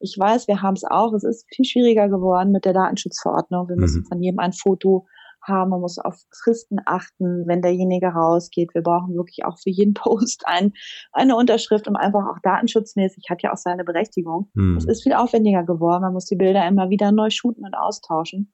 Ich 0.00 0.16
weiß, 0.18 0.48
wir 0.48 0.62
haben 0.62 0.74
es 0.74 0.84
auch. 0.84 1.12
Es 1.12 1.24
ist 1.24 1.46
viel 1.54 1.64
schwieriger 1.64 2.08
geworden 2.08 2.52
mit 2.52 2.64
der 2.64 2.72
Datenschutzverordnung. 2.72 3.68
Wir 3.68 3.76
müssen 3.76 4.00
mhm. 4.00 4.06
von 4.06 4.22
jedem 4.22 4.38
ein 4.38 4.52
Foto 4.52 5.06
haben, 5.42 5.70
man 5.70 5.80
muss 5.80 5.98
auf 5.98 6.16
Fristen 6.42 6.78
achten, 6.84 7.46
wenn 7.46 7.62
derjenige 7.62 8.08
rausgeht. 8.08 8.74
Wir 8.74 8.82
brauchen 8.82 9.14
wirklich 9.14 9.44
auch 9.44 9.58
für 9.58 9.70
jeden 9.70 9.94
Post 9.94 10.44
ein, 10.46 10.72
eine 11.12 11.36
Unterschrift, 11.36 11.88
um 11.88 11.96
einfach 11.96 12.26
auch 12.26 12.38
datenschutzmäßig, 12.42 13.24
hat 13.30 13.42
ja 13.42 13.52
auch 13.52 13.56
seine 13.56 13.84
Berechtigung. 13.84 14.50
Hm. 14.54 14.76
Es 14.76 14.84
ist 14.84 15.02
viel 15.02 15.14
aufwendiger 15.14 15.64
geworden, 15.64 16.02
man 16.02 16.12
muss 16.12 16.26
die 16.26 16.36
Bilder 16.36 16.66
immer 16.66 16.90
wieder 16.90 17.12
neu 17.12 17.30
shooten 17.30 17.64
und 17.64 17.74
austauschen. 17.74 18.52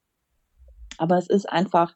Aber 0.98 1.18
es 1.18 1.28
ist 1.28 1.48
einfach, 1.48 1.94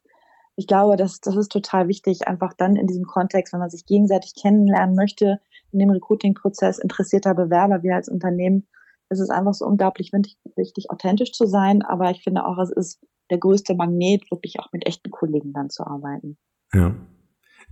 ich 0.55 0.67
glaube, 0.67 0.95
das, 0.95 1.19
das 1.21 1.35
ist 1.35 1.51
total 1.51 1.87
wichtig, 1.87 2.27
einfach 2.27 2.53
dann 2.57 2.75
in 2.75 2.87
diesem 2.87 3.05
Kontext, 3.05 3.53
wenn 3.53 3.59
man 3.59 3.69
sich 3.69 3.85
gegenseitig 3.85 4.33
kennenlernen 4.39 4.95
möchte, 4.95 5.39
in 5.71 5.79
dem 5.79 5.89
Recruiting-Prozess 5.89 6.79
interessierter 6.79 7.33
Bewerber, 7.33 7.81
wir 7.81 7.95
als 7.95 8.09
Unternehmen, 8.09 8.67
es 9.11 9.19
ist 9.19 9.29
einfach 9.29 9.53
so 9.53 9.65
unglaublich 9.65 10.11
wichtig, 10.55 10.89
authentisch 10.89 11.33
zu 11.33 11.45
sein. 11.45 11.81
Aber 11.81 12.11
ich 12.11 12.23
finde 12.23 12.45
auch, 12.45 12.57
es 12.57 12.71
ist 12.71 13.01
der 13.29 13.39
größte 13.39 13.75
Magnet, 13.75 14.23
wirklich 14.31 14.59
auch 14.59 14.71
mit 14.71 14.87
echten 14.87 15.11
Kollegen 15.11 15.51
dann 15.53 15.69
zu 15.69 15.85
arbeiten. 15.85 16.37
Ja. 16.73 16.95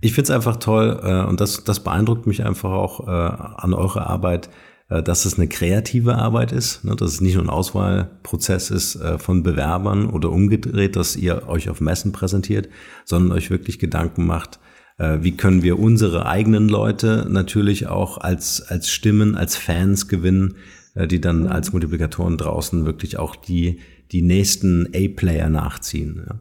Ich 0.02 0.12
finde 0.12 0.24
es 0.24 0.30
einfach 0.30 0.56
toll 0.56 1.00
äh, 1.02 1.28
und 1.28 1.40
das, 1.40 1.64
das 1.64 1.80
beeindruckt 1.80 2.26
mich 2.26 2.44
einfach 2.44 2.70
auch 2.70 3.06
äh, 3.06 3.10
an 3.10 3.74
eurer 3.74 4.06
Arbeit, 4.06 4.50
äh, 4.88 5.02
dass 5.02 5.24
es 5.24 5.38
eine 5.38 5.48
kreative 5.48 6.16
Arbeit 6.16 6.52
ist, 6.52 6.84
ne? 6.84 6.94
dass 6.94 7.12
es 7.12 7.20
nicht 7.20 7.34
nur 7.34 7.44
ein 7.44 7.50
Auswahlprozess 7.50 8.70
ist 8.70 8.96
äh, 8.96 9.18
von 9.18 9.42
Bewerbern 9.42 10.10
oder 10.10 10.30
umgedreht, 10.30 10.96
dass 10.96 11.16
ihr 11.16 11.48
euch 11.48 11.70
auf 11.70 11.80
Messen 11.80 12.12
präsentiert, 12.12 12.68
sondern 13.04 13.36
euch 13.36 13.50
wirklich 13.50 13.78
Gedanken 13.78 14.26
macht, 14.26 14.58
äh, 14.98 15.18
wie 15.22 15.36
können 15.36 15.62
wir 15.62 15.78
unsere 15.78 16.26
eigenen 16.26 16.68
Leute 16.68 17.26
natürlich 17.28 17.88
auch 17.88 18.18
als, 18.18 18.62
als 18.62 18.90
Stimmen, 18.90 19.34
als 19.34 19.56
Fans 19.56 20.08
gewinnen, 20.08 20.56
die 20.94 21.20
dann 21.20 21.46
als 21.46 21.72
Multiplikatoren 21.72 22.36
draußen 22.36 22.84
wirklich 22.84 23.18
auch 23.18 23.36
die 23.36 23.80
die 24.12 24.22
nächsten 24.22 24.88
A-Player 24.94 25.48
nachziehen. 25.48 26.24
Ja. 26.26 26.40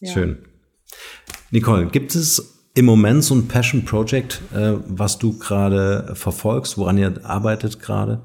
Ja. 0.00 0.12
Schön. 0.12 0.38
Nicole, 1.50 1.86
gibt 1.86 2.14
es 2.14 2.68
im 2.74 2.84
Moment 2.84 3.24
so 3.24 3.34
ein 3.34 3.48
Passion 3.48 3.84
Project, 3.84 4.42
äh, 4.54 4.74
was 4.86 5.18
du 5.18 5.38
gerade 5.38 6.14
verfolgst, 6.14 6.76
woran 6.78 6.98
ihr 6.98 7.24
arbeitet 7.24 7.80
gerade? 7.80 8.22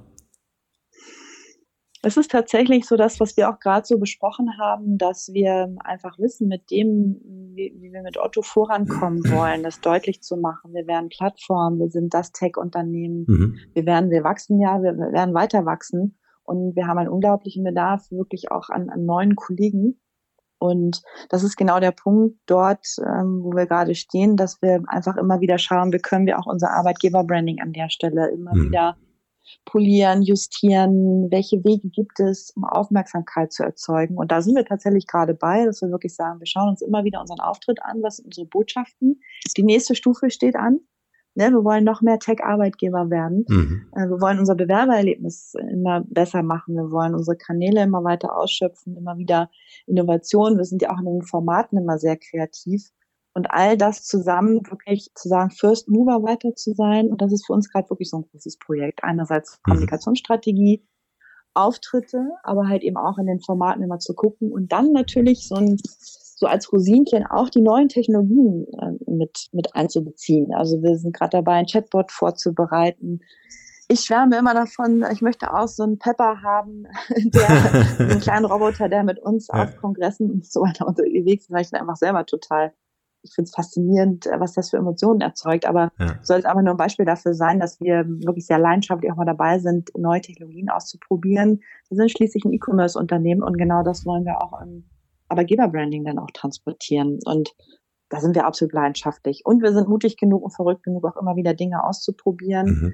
Es 2.01 2.15
ist 2.15 2.31
tatsächlich 2.31 2.87
so 2.87 2.95
das, 2.95 3.19
was 3.19 3.35
wir 3.35 3.49
auch 3.49 3.59
gerade 3.59 3.85
so 3.85 3.97
besprochen 3.99 4.57
haben, 4.57 4.97
dass 4.97 5.33
wir 5.33 5.75
einfach 5.79 6.17
wissen, 6.17 6.47
mit 6.47 6.71
dem, 6.71 7.19
wie, 7.55 7.75
wie, 7.77 7.91
wir 7.91 8.01
mit 8.03 8.17
Otto 8.17 8.41
vorankommen 8.41 9.19
wollen, 9.31 9.63
das 9.63 9.81
deutlich 9.81 10.21
zu 10.21 10.37
machen. 10.37 10.73
Wir 10.73 10.87
werden 10.87 11.09
Plattform, 11.09 11.77
wir 11.79 11.89
sind 11.89 12.13
das 12.13 12.31
Tech-Unternehmen, 12.31 13.25
mhm. 13.27 13.57
wir 13.73 13.85
werden, 13.85 14.11
wir 14.11 14.23
wachsen 14.23 14.61
ja, 14.61 14.81
wir 14.81 14.97
werden 14.97 15.33
weiter 15.33 15.65
wachsen 15.65 16.17
und 16.43 16.75
wir 16.75 16.87
haben 16.87 16.99
einen 16.99 17.09
unglaublichen 17.09 17.65
Bedarf 17.65 18.09
wirklich 18.11 18.49
auch 18.49 18.69
an, 18.69 18.89
an 18.89 19.05
neuen 19.05 19.35
Kollegen. 19.35 19.99
Und 20.57 21.01
das 21.29 21.43
ist 21.43 21.57
genau 21.57 21.79
der 21.79 21.91
Punkt 21.91 22.37
dort, 22.45 22.85
ähm, 22.99 23.41
wo 23.43 23.51
wir 23.51 23.65
gerade 23.65 23.95
stehen, 23.95 24.35
dass 24.35 24.61
wir 24.61 24.83
einfach 24.87 25.15
immer 25.17 25.41
wieder 25.41 25.57
schauen, 25.57 25.91
wie 25.93 25.99
können 25.99 26.25
wir 26.25 26.39
auch 26.39 26.47
unser 26.47 26.71
Arbeitgeber-Branding 26.71 27.61
an 27.61 27.73
der 27.73 27.89
Stelle 27.89 28.29
immer 28.29 28.55
mhm. 28.55 28.65
wieder 28.65 28.97
polieren, 29.65 30.21
justieren, 30.21 31.29
welche 31.31 31.63
Wege 31.63 31.89
gibt 31.89 32.19
es, 32.19 32.51
um 32.55 32.63
Aufmerksamkeit 32.63 33.51
zu 33.51 33.63
erzeugen. 33.63 34.17
Und 34.17 34.31
da 34.31 34.41
sind 34.41 34.55
wir 34.55 34.65
tatsächlich 34.65 35.07
gerade 35.07 35.33
bei, 35.33 35.65
dass 35.65 35.81
wir 35.81 35.89
wirklich 35.89 36.15
sagen, 36.15 36.39
wir 36.39 36.47
schauen 36.47 36.69
uns 36.69 36.81
immer 36.81 37.03
wieder 37.03 37.21
unseren 37.21 37.39
Auftritt 37.39 37.81
an, 37.83 38.01
was 38.01 38.17
sind 38.17 38.25
unsere 38.25 38.47
Botschaften. 38.47 39.21
Die 39.57 39.63
nächste 39.63 39.95
Stufe 39.95 40.29
steht 40.29 40.55
an. 40.55 40.79
Ne, 41.35 41.51
wir 41.51 41.63
wollen 41.63 41.83
noch 41.83 42.01
mehr 42.01 42.17
Tech-Arbeitgeber 42.17 43.09
werden. 43.09 43.45
Mhm. 43.47 43.87
Äh, 43.95 44.09
wir 44.09 44.19
wollen 44.19 44.39
unser 44.39 44.55
Bewerbererlebnis 44.55 45.53
immer 45.71 46.03
besser 46.07 46.41
machen. 46.43 46.75
Wir 46.75 46.91
wollen 46.91 47.13
unsere 47.13 47.37
Kanäle 47.37 47.83
immer 47.83 48.03
weiter 48.03 48.35
ausschöpfen, 48.35 48.97
immer 48.97 49.17
wieder 49.17 49.49
Innovationen. 49.85 50.57
Wir 50.57 50.65
sind 50.65 50.81
ja 50.81 50.89
auch 50.89 50.99
in 50.99 51.05
den 51.05 51.21
Formaten 51.21 51.77
immer 51.77 51.99
sehr 51.99 52.17
kreativ. 52.17 52.91
Und 53.33 53.51
all 53.51 53.77
das 53.77 54.03
zusammen 54.03 54.65
wirklich 54.69 55.11
zu 55.15 55.29
sagen, 55.29 55.51
First 55.51 55.87
Mover 55.87 56.23
weiter 56.23 56.55
zu 56.55 56.73
sein. 56.73 57.09
Und 57.09 57.21
das 57.21 57.31
ist 57.31 57.45
für 57.45 57.53
uns 57.53 57.69
gerade 57.69 57.89
wirklich 57.89 58.09
so 58.09 58.17
ein 58.17 58.25
großes 58.31 58.57
Projekt. 58.57 59.03
Einerseits 59.03 59.59
mhm. 59.59 59.71
Kommunikationsstrategie, 59.71 60.85
Auftritte, 61.53 62.31
aber 62.43 62.67
halt 62.67 62.83
eben 62.83 62.97
auch 62.97 63.17
in 63.17 63.27
den 63.27 63.41
Formaten 63.41 63.83
immer 63.83 63.99
zu 63.99 64.13
gucken 64.13 64.51
und 64.51 64.71
dann 64.71 64.91
natürlich 64.91 65.47
so 65.47 65.55
ein 65.55 65.77
so 66.39 66.45
als 66.45 66.71
Rosinchen 66.71 67.25
auch 67.25 67.49
die 67.49 67.61
neuen 67.61 67.89
Technologien 67.89 68.65
äh, 68.79 69.11
mit, 69.11 69.49
mit 69.51 69.75
einzubeziehen. 69.75 70.53
Also 70.53 70.81
wir 70.81 70.97
sind 70.97 71.13
gerade 71.13 71.31
dabei, 71.31 71.55
ein 71.55 71.65
Chatbot 71.65 72.11
vorzubereiten. 72.11 73.19
Ich 73.89 74.01
schwärme 74.01 74.37
immer 74.37 74.53
davon, 74.53 75.03
ich 75.11 75.21
möchte 75.21 75.53
auch 75.53 75.67
so 75.67 75.83
einen 75.83 75.99
Pepper 75.99 76.41
haben, 76.41 76.85
der, 77.17 77.99
einen 77.99 78.19
kleinen 78.21 78.45
Roboter, 78.45 78.87
der 78.87 79.03
mit 79.03 79.19
uns 79.19 79.49
auf 79.49 79.75
Kongressen 79.75 80.31
und 80.31 80.45
so 80.45 80.61
weiter 80.61 80.87
unterwegs 80.87 81.45
ist, 81.45 81.51
weil 81.51 81.63
ich 81.63 81.73
einfach 81.73 81.97
selber 81.97 82.25
total 82.25 82.73
ich 83.21 83.33
finde 83.33 83.47
es 83.47 83.55
faszinierend, 83.55 84.27
äh, 84.27 84.39
was 84.39 84.53
das 84.53 84.69
für 84.69 84.77
Emotionen 84.77 85.21
erzeugt. 85.21 85.65
Aber 85.65 85.91
ja. 85.99 86.15
soll 86.21 86.39
es 86.39 86.45
aber 86.45 86.61
nur 86.61 86.73
ein 86.73 86.77
Beispiel 86.77 87.05
dafür 87.05 87.33
sein, 87.33 87.59
dass 87.59 87.79
wir 87.79 88.05
wirklich 88.07 88.45
sehr 88.45 88.59
leidenschaftlich 88.59 89.11
auch 89.11 89.17
mal 89.17 89.25
dabei 89.25 89.59
sind, 89.59 89.89
neue 89.97 90.21
Technologien 90.21 90.69
auszuprobieren. 90.69 91.61
Wir 91.89 91.97
sind 91.97 92.11
schließlich 92.11 92.45
ein 92.45 92.53
E-Commerce-Unternehmen 92.53 93.43
und 93.43 93.57
genau 93.57 93.83
das 93.83 94.05
wollen 94.05 94.25
wir 94.25 94.41
auch 94.41 94.61
im 94.61 94.85
Arbeitgeber-Branding 95.27 96.05
dann 96.05 96.19
auch 96.19 96.31
transportieren. 96.33 97.19
Und 97.25 97.53
da 98.09 98.19
sind 98.19 98.35
wir 98.35 98.45
absolut 98.45 98.73
leidenschaftlich. 98.73 99.41
Und 99.45 99.61
wir 99.61 99.73
sind 99.73 99.87
mutig 99.87 100.17
genug 100.17 100.43
und 100.43 100.51
verrückt 100.51 100.83
genug, 100.83 101.05
auch 101.05 101.17
immer 101.17 101.35
wieder 101.35 101.53
Dinge 101.53 101.83
auszuprobieren. 101.83 102.67
Mhm. 102.67 102.93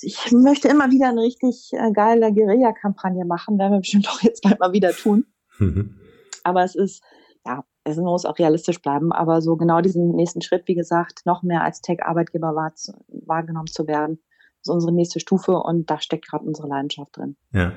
Ich 0.00 0.30
möchte 0.32 0.68
immer 0.68 0.90
wieder 0.90 1.08
eine 1.08 1.22
richtig 1.22 1.70
äh, 1.72 1.90
geile 1.92 2.32
Guerilla-Kampagne 2.32 3.24
machen, 3.24 3.58
werden 3.58 3.72
wir 3.72 3.80
bestimmt 3.80 4.08
auch 4.10 4.22
jetzt 4.22 4.42
bald 4.42 4.60
mal 4.60 4.72
wieder 4.72 4.92
tun. 4.92 5.26
Mhm. 5.58 5.96
Aber 6.42 6.64
es 6.64 6.74
ist, 6.74 7.02
ja, 7.46 7.64
es 7.84 7.98
muss 7.98 8.24
auch 8.24 8.38
realistisch 8.38 8.80
bleiben, 8.80 9.12
aber 9.12 9.42
so 9.42 9.56
genau 9.56 9.80
diesen 9.80 10.12
nächsten 10.16 10.40
Schritt, 10.40 10.66
wie 10.66 10.74
gesagt, 10.74 11.26
noch 11.26 11.42
mehr 11.42 11.62
als 11.62 11.82
Tech-Arbeitgeber 11.82 12.54
wahr, 12.54 12.72
wahrgenommen 13.08 13.66
zu 13.66 13.86
werden, 13.86 14.18
ist 14.62 14.70
unsere 14.70 14.92
nächste 14.92 15.20
Stufe 15.20 15.52
und 15.52 15.90
da 15.90 16.00
steckt 16.00 16.28
gerade 16.28 16.44
unsere 16.44 16.66
Leidenschaft 16.66 17.16
drin. 17.16 17.36
Ja. 17.52 17.72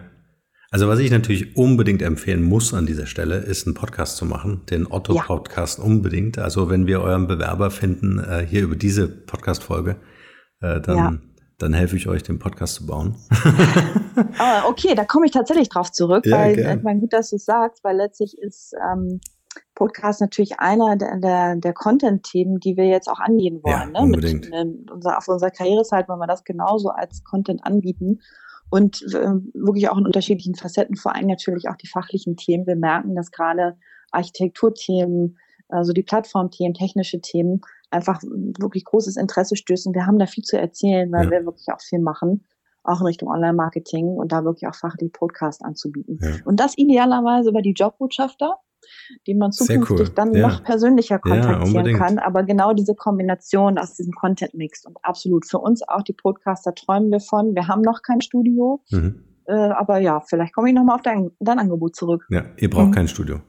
Also 0.69 0.87
was 0.87 0.99
ich 0.99 1.11
natürlich 1.11 1.55
unbedingt 1.55 2.01
empfehlen 2.01 2.43
muss 2.43 2.73
an 2.73 2.85
dieser 2.85 3.05
Stelle, 3.05 3.37
ist 3.37 3.67
einen 3.67 3.73
Podcast 3.73 4.17
zu 4.17 4.25
machen, 4.25 4.65
den 4.69 4.89
Otto-Podcast 4.89 5.79
ja. 5.79 5.83
unbedingt. 5.85 6.37
Also 6.39 6.69
wenn 6.69 6.87
wir 6.87 7.01
euren 7.01 7.27
Bewerber 7.27 7.71
finden, 7.71 8.19
äh, 8.19 8.45
hier 8.45 8.63
über 8.63 8.75
diese 8.75 9.07
Podcast-Folge, 9.07 9.97
äh, 10.61 10.81
dann, 10.81 10.97
ja. 10.97 11.17
dann 11.57 11.73
helfe 11.73 11.95
ich 11.95 12.07
euch, 12.07 12.23
den 12.23 12.39
Podcast 12.39 12.75
zu 12.75 12.85
bauen. 12.85 13.15
oh, 13.45 14.67
okay, 14.69 14.93
da 14.93 15.05
komme 15.05 15.25
ich 15.25 15.31
tatsächlich 15.31 15.69
drauf 15.69 15.91
zurück, 15.91 16.25
ja, 16.25 16.37
weil, 16.37 16.59
ich 16.59 16.83
meine, 16.83 16.99
gut, 16.99 17.13
dass 17.13 17.29
du 17.29 17.37
es 17.37 17.45
sagst, 17.45 17.83
weil 17.85 17.95
letztlich 17.95 18.37
ist 18.37 18.73
ähm, 18.91 19.21
Podcast 19.77 20.21
natürlich 20.21 20.59
einer 20.59 20.95
der, 20.95 21.17
der, 21.17 21.55
der 21.55 21.73
Content-Themen, 21.73 22.59
die 22.59 22.75
wir 22.77 22.87
jetzt 22.87 23.07
auch 23.07 23.19
angehen 23.19 23.61
wollen. 23.61 23.75
Ja, 23.75 23.85
ne? 23.85 23.99
unbedingt. 23.99 24.49
Mit, 24.49 24.89
unser, 24.89 25.19
auf 25.19 25.27
unserer 25.27 25.51
Karrierezeit 25.51 26.09
wollen 26.09 26.19
wir 26.19 26.25
das 26.25 26.43
genauso 26.43 26.89
als 26.89 27.23
Content 27.23 27.63
anbieten 27.63 28.19
und 28.71 29.03
äh, 29.13 29.29
wirklich 29.53 29.87
auch 29.89 29.97
in 29.99 30.07
unterschiedlichen 30.07 30.55
Facetten, 30.55 30.95
vor 30.95 31.15
allem 31.15 31.27
natürlich 31.27 31.69
auch 31.69 31.75
die 31.75 31.87
fachlichen 31.87 32.35
Themen. 32.37 32.65
Wir 32.65 32.75
merken, 32.75 33.15
dass 33.15 33.29
gerade 33.29 33.77
Architekturthemen, 34.09 35.37
also 35.69 35.93
die 35.93 36.01
Plattformthemen, 36.01 36.73
technische 36.73 37.21
Themen 37.21 37.61
einfach 37.91 38.23
wirklich 38.23 38.83
großes 38.83 39.15
Interesse 39.15 39.55
stößen. 39.55 39.93
Wir 39.93 40.07
haben 40.07 40.17
da 40.17 40.25
viel 40.25 40.43
zu 40.43 40.57
erzählen, 40.57 41.11
weil 41.11 41.25
ja. 41.25 41.31
wir 41.31 41.45
wirklich 41.45 41.67
auch 41.71 41.81
viel 41.81 41.99
machen, 41.99 42.47
auch 42.83 42.99
in 43.01 43.05
Richtung 43.05 43.29
Online-Marketing 43.29 44.07
und 44.07 44.31
da 44.31 44.43
wirklich 44.43 44.67
auch 44.67 44.75
fachlich 44.75 45.13
Podcast 45.13 45.63
anzubieten. 45.63 46.17
Ja. 46.19 46.31
Und 46.45 46.59
das 46.59 46.75
idealerweise 46.79 47.49
über 47.49 47.61
die 47.61 47.73
Jobbotschafter, 47.73 48.55
die 49.25 49.35
man 49.35 49.51
zukünftig 49.51 49.99
cool. 49.99 50.09
dann 50.15 50.33
ja. 50.33 50.47
noch 50.47 50.63
persönlicher 50.63 51.19
kontaktieren 51.19 51.85
ja, 51.85 51.97
kann. 51.97 52.19
Aber 52.19 52.43
genau 52.43 52.73
diese 52.73 52.95
Kombination 52.95 53.77
aus 53.77 53.95
diesem 53.95 54.13
Content-Mix 54.13 54.85
und 54.85 54.97
absolut 55.03 55.45
für 55.45 55.59
uns 55.59 55.81
auch 55.87 56.03
die 56.03 56.13
Podcaster 56.13 56.73
träumen 56.73 57.11
wir 57.11 57.19
von. 57.19 57.55
Wir 57.55 57.67
haben 57.67 57.81
noch 57.81 58.01
kein 58.01 58.21
Studio. 58.21 58.81
Mhm. 58.91 59.23
Äh, 59.45 59.53
aber 59.53 59.99
ja, 59.99 60.21
vielleicht 60.21 60.53
komme 60.53 60.69
ich 60.69 60.75
nochmal 60.75 60.95
auf 60.95 61.01
dein, 61.01 61.31
dein 61.39 61.59
Angebot 61.59 61.95
zurück. 61.95 62.25
Ja, 62.29 62.43
ihr 62.57 62.69
braucht 62.69 62.87
mhm. 62.87 62.91
kein 62.91 63.07
Studio. 63.07 63.39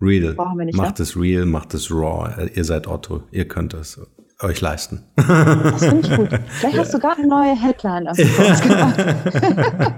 Real. 0.00 0.34
Brauchen 0.34 0.58
wir 0.58 0.66
nicht, 0.66 0.76
macht 0.76 1.00
ja? 1.00 1.02
es 1.02 1.16
real, 1.16 1.44
macht 1.44 1.74
es 1.74 1.90
raw. 1.90 2.48
Ihr 2.54 2.64
seid 2.64 2.86
Otto, 2.86 3.22
ihr 3.32 3.48
könnt 3.48 3.74
es 3.74 4.00
euch 4.40 4.60
leisten. 4.60 5.04
Das 5.16 5.84
finde 5.84 6.08
ich 6.08 6.16
gut. 6.16 6.28
Vielleicht 6.48 6.76
ja. 6.76 6.82
hast 6.82 6.94
du 6.94 6.98
gerade 7.00 7.18
eine 7.18 7.28
neue 7.28 7.56
Headline 7.56 8.06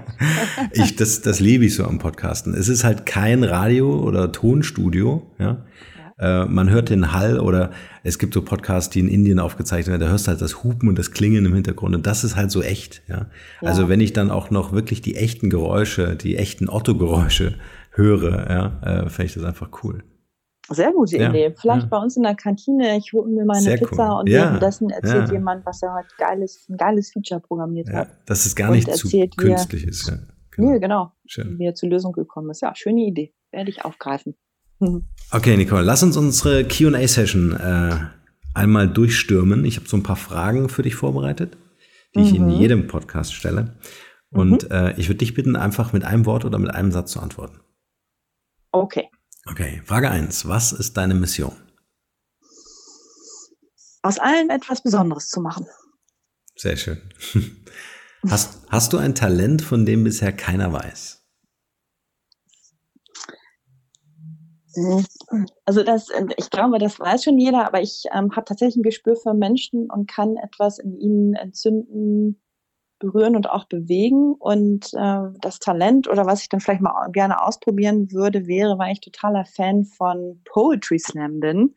ich, 0.73 0.95
das, 0.95 1.21
das 1.21 1.39
liebe 1.39 1.65
ich 1.65 1.75
so 1.75 1.85
am 1.85 1.99
Podcasten. 1.99 2.53
Es 2.53 2.69
ist 2.69 2.83
halt 2.83 3.05
kein 3.05 3.43
Radio- 3.43 4.01
oder 4.01 4.31
Tonstudio, 4.31 5.23
ja. 5.39 5.45
ja. 6.17 6.43
Äh, 6.43 6.45
man 6.45 6.69
hört 6.69 6.89
den 6.89 7.13
Hall 7.13 7.39
oder 7.39 7.71
es 8.03 8.19
gibt 8.19 8.33
so 8.33 8.43
Podcasts, 8.43 8.89
die 8.91 8.99
in 8.99 9.07
Indien 9.07 9.39
aufgezeichnet 9.39 9.87
werden, 9.87 10.01
da 10.01 10.09
hörst 10.09 10.27
du 10.27 10.29
halt 10.29 10.41
das 10.41 10.63
Hupen 10.63 10.87
und 10.87 10.99
das 10.99 11.11
Klingen 11.11 11.45
im 11.45 11.53
Hintergrund 11.53 11.95
und 11.95 12.05
das 12.05 12.23
ist 12.23 12.35
halt 12.35 12.51
so 12.51 12.61
echt, 12.61 13.01
ja. 13.07 13.27
ja. 13.61 13.67
Also 13.67 13.89
wenn 13.89 14.01
ich 14.01 14.13
dann 14.13 14.29
auch 14.29 14.51
noch 14.51 14.71
wirklich 14.71 15.01
die 15.01 15.15
echten 15.15 15.49
Geräusche, 15.49 16.15
die 16.15 16.37
echten 16.37 16.69
Otto-Geräusche 16.69 17.55
höre, 17.91 18.49
ja, 18.49 18.81
äh, 18.83 19.09
fände 19.09 19.27
ich 19.27 19.33
das 19.33 19.43
einfach 19.43 19.69
cool. 19.83 20.03
Sehr 20.69 20.91
gute 20.93 21.17
ja, 21.17 21.29
Idee. 21.29 21.53
Vielleicht 21.59 21.83
ja. 21.83 21.87
bei 21.89 21.97
uns 21.97 22.15
in 22.15 22.23
der 22.23 22.35
Kantine, 22.35 22.97
ich 22.97 23.11
hole 23.13 23.27
mir 23.27 23.43
meine 23.45 23.61
Sehr 23.61 23.77
Pizza 23.77 24.13
cool. 24.13 24.19
und 24.21 24.29
ja, 24.29 24.43
währenddessen 24.43 24.89
erzählt 24.89 25.31
jemand, 25.31 25.65
was 25.65 25.81
er 25.81 25.93
heute 25.93 26.07
geiles, 26.17 26.67
ein 26.69 26.77
geiles 26.77 27.11
Feature 27.11 27.41
programmiert 27.41 27.91
hat. 27.91 28.09
Dass 28.25 28.45
es 28.45 28.55
gar 28.55 28.71
nicht 28.71 28.87
erzählt, 28.87 29.33
zu 29.33 29.45
künstlich 29.45 29.85
ist. 29.85 30.13
Ja. 30.51 30.57
Genau. 30.57 30.71
Nee, 30.71 30.79
genau. 30.79 31.11
Schön. 31.25 31.59
Wie 31.59 31.65
er 31.65 31.75
zur 31.75 31.89
Lösung 31.89 32.13
gekommen 32.13 32.49
ist. 32.49 32.61
Ja, 32.61 32.75
schöne 32.75 33.01
Idee. 33.01 33.33
Werde 33.51 33.69
ich 33.69 33.83
aufgreifen. 33.85 34.35
Okay, 35.33 35.55
Nicole, 35.55 35.83
lass 35.83 36.03
uns 36.03 36.17
unsere 36.17 36.65
QA-Session 36.65 37.53
äh, 37.53 37.97
einmal 38.53 38.89
durchstürmen. 38.89 39.63
Ich 39.63 39.77
habe 39.77 39.87
so 39.87 39.95
ein 39.95 40.03
paar 40.03 40.17
Fragen 40.17 40.67
für 40.67 40.81
dich 40.81 40.95
vorbereitet, 40.95 41.55
die 42.15 42.19
mhm. 42.19 42.25
ich 42.25 42.35
in 42.35 42.45
mhm. 42.47 42.51
jedem 42.51 42.87
Podcast 42.87 43.33
stelle. 43.33 43.77
Und 44.31 44.63
mhm. 44.63 44.71
äh, 44.71 44.99
ich 44.99 45.07
würde 45.07 45.19
dich 45.19 45.33
bitten, 45.33 45.55
einfach 45.55 45.93
mit 45.93 46.03
einem 46.03 46.25
Wort 46.25 46.43
oder 46.43 46.57
mit 46.57 46.71
einem 46.71 46.91
Satz 46.91 47.11
zu 47.11 47.21
antworten. 47.21 47.61
Okay. 48.71 49.07
Okay, 49.45 49.81
Frage 49.85 50.09
1. 50.09 50.47
Was 50.47 50.73
ist 50.73 50.97
deine 50.97 51.13
Mission? 51.13 51.55
Aus 54.01 54.19
allem 54.19 54.49
etwas 54.49 54.81
Besonderes 54.81 55.29
zu 55.29 55.41
machen. 55.41 55.65
Sehr 56.55 56.75
schön. 56.75 57.01
Hast, 58.29 58.61
hast 58.69 58.93
du 58.93 58.97
ein 58.97 59.15
Talent, 59.15 59.61
von 59.61 59.85
dem 59.85 60.03
bisher 60.03 60.31
keiner 60.31 60.71
weiß? 60.71 61.21
Also 65.65 65.83
das, 65.83 66.07
ich 66.37 66.49
glaube, 66.49 66.79
das 66.79 66.99
weiß 66.99 67.23
schon 67.23 67.37
jeder, 67.37 67.65
aber 67.65 67.81
ich 67.81 68.05
ähm, 68.13 68.31
habe 68.35 68.45
tatsächlich 68.45 68.77
ein 68.77 68.83
Gespür 68.83 69.15
für 69.15 69.33
Menschen 69.33 69.89
und 69.89 70.09
kann 70.09 70.37
etwas 70.37 70.79
in 70.79 70.95
ihnen 70.95 71.33
entzünden, 71.33 72.41
berühren 72.99 73.35
und 73.35 73.49
auch 73.49 73.65
bewegen. 73.65 74.33
Und 74.35 74.93
äh, 74.93 75.23
das 75.41 75.59
Talent 75.59 76.07
oder 76.07 76.25
was 76.25 76.43
ich 76.43 76.49
dann 76.49 76.61
vielleicht 76.61 76.81
mal 76.81 77.09
gerne 77.11 77.43
ausprobieren 77.43 78.11
würde, 78.11 78.47
wäre, 78.47 78.77
weil 78.77 78.93
ich 78.93 79.01
totaler 79.01 79.45
Fan 79.45 79.83
von 79.83 80.41
Poetry 80.45 80.99
Slam 80.99 81.39
bin. 81.39 81.75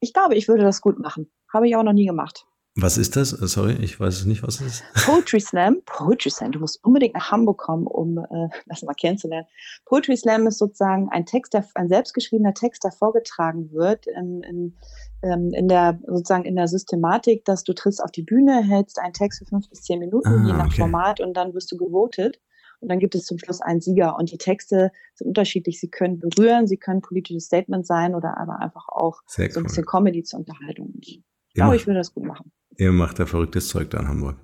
Ich 0.00 0.12
glaube, 0.12 0.34
ich 0.34 0.48
würde 0.48 0.64
das 0.64 0.80
gut 0.82 0.98
machen. 0.98 1.30
Habe 1.52 1.68
ich 1.68 1.76
auch 1.76 1.82
noch 1.82 1.92
nie 1.92 2.06
gemacht. 2.06 2.46
Was 2.76 2.98
ist 2.98 3.16
das? 3.16 3.32
Äh, 3.32 3.46
sorry, 3.48 3.76
ich 3.80 3.98
weiß 3.98 4.24
nicht, 4.26 4.42
was 4.42 4.60
es 4.60 4.80
ist. 4.80 4.84
Poetry 5.06 5.40
Slam. 5.40 5.82
Poetry 5.86 6.30
Slam. 6.30 6.52
Du 6.52 6.60
musst 6.60 6.82
unbedingt 6.84 7.14
nach 7.14 7.30
Hamburg 7.32 7.58
kommen, 7.58 7.86
um 7.86 8.18
äh, 8.18 8.48
das 8.66 8.82
mal 8.82 8.94
kennenzulernen. 8.94 9.46
Poetry 9.86 10.16
Slam 10.16 10.46
ist 10.46 10.58
sozusagen 10.58 11.08
ein 11.10 11.26
Text, 11.26 11.52
der, 11.52 11.66
ein 11.74 11.88
selbstgeschriebener 11.88 12.54
Text, 12.54 12.84
der 12.84 12.92
vorgetragen 12.92 13.72
wird 13.72 14.06
in, 14.06 14.42
in, 14.42 14.76
ähm, 15.22 15.50
in 15.52 15.66
der 15.66 15.98
sozusagen 16.06 16.44
in 16.44 16.54
der 16.54 16.68
Systematik, 16.68 17.44
dass 17.44 17.64
du 17.64 17.74
trittst 17.74 18.02
auf 18.02 18.12
die 18.12 18.22
Bühne, 18.22 18.62
hältst 18.62 19.00
einen 19.00 19.14
Text 19.14 19.40
für 19.40 19.46
fünf 19.46 19.68
bis 19.68 19.82
zehn 19.82 19.98
Minuten, 19.98 20.28
ah, 20.28 20.46
je 20.46 20.52
nach 20.52 20.66
okay. 20.66 20.82
Format, 20.82 21.20
und 21.20 21.34
dann 21.34 21.54
wirst 21.54 21.72
du 21.72 21.76
gewotet. 21.76 22.40
Und 22.78 22.88
dann 22.88 22.98
gibt 22.98 23.14
es 23.14 23.26
zum 23.26 23.38
Schluss 23.38 23.60
einen 23.60 23.82
Sieger. 23.82 24.16
Und 24.16 24.32
die 24.32 24.38
Texte 24.38 24.90
sind 25.14 25.26
unterschiedlich. 25.28 25.78
Sie 25.80 25.90
können 25.90 26.18
berühren, 26.18 26.66
sie 26.66 26.78
können 26.78 27.02
politische 27.02 27.40
Statements 27.40 27.88
sein 27.88 28.14
oder 28.14 28.38
aber 28.38 28.58
einfach 28.58 28.88
auch 28.88 29.20
Sehr 29.26 29.50
so 29.50 29.60
ein 29.60 29.64
bisschen 29.64 29.84
Comedy 29.84 30.22
zur 30.22 30.38
Unterhaltung. 30.38 30.94
Ich 30.98 31.22
glaube, 31.52 31.76
ich 31.76 31.86
würde 31.86 31.98
das 31.98 32.14
gut 32.14 32.24
machen. 32.24 32.52
Ihr 32.76 32.92
macht 32.92 33.18
da 33.18 33.26
verrücktes 33.26 33.68
Zeug 33.68 33.90
da 33.90 34.00
in 34.00 34.08
Hamburg. 34.08 34.36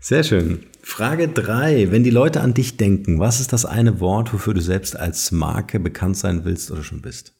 Sehr 0.00 0.24
schön. 0.24 0.66
Frage 0.82 1.28
drei: 1.28 1.90
Wenn 1.90 2.04
die 2.04 2.10
Leute 2.10 2.40
an 2.40 2.54
dich 2.54 2.76
denken, 2.76 3.20
was 3.20 3.40
ist 3.40 3.52
das 3.52 3.64
eine 3.64 4.00
Wort, 4.00 4.32
wofür 4.32 4.54
du 4.54 4.60
selbst 4.60 4.96
als 4.96 5.30
Marke 5.30 5.78
bekannt 5.78 6.16
sein 6.16 6.44
willst 6.44 6.70
oder 6.70 6.82
schon 6.82 7.02
bist? 7.02 7.34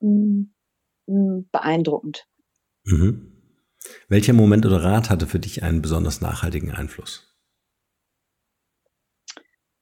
Mm, 0.00 0.44
mm, 1.06 1.48
beeindruckend. 1.50 2.26
Mhm. 2.84 3.32
Welcher 4.08 4.32
Moment 4.32 4.66
oder 4.66 4.82
Rat 4.82 5.10
hatte 5.10 5.26
für 5.26 5.38
dich 5.40 5.62
einen 5.62 5.82
besonders 5.82 6.20
nachhaltigen 6.20 6.70
Einfluss? 6.70 7.27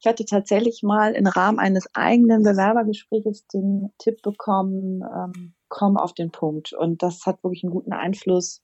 Ich 0.07 0.09
hatte 0.09 0.25
tatsächlich 0.25 0.85
mal 0.85 1.15
im 1.15 1.27
Rahmen 1.27 1.59
eines 1.59 1.93
eigenen 1.93 2.45
Bewerbergesprächs 2.45 3.49
den 3.49 3.91
Tipp 3.99 4.23
bekommen, 4.23 5.03
ähm, 5.03 5.55
komm 5.69 5.97
auf 5.97 6.15
den 6.15 6.31
Punkt. 6.31 6.73
Und 6.73 7.03
das 7.03 7.27
hat 7.27 7.43
wirklich 7.43 7.65
einen 7.65 7.73
guten 7.73 7.93
Einfluss 7.93 8.63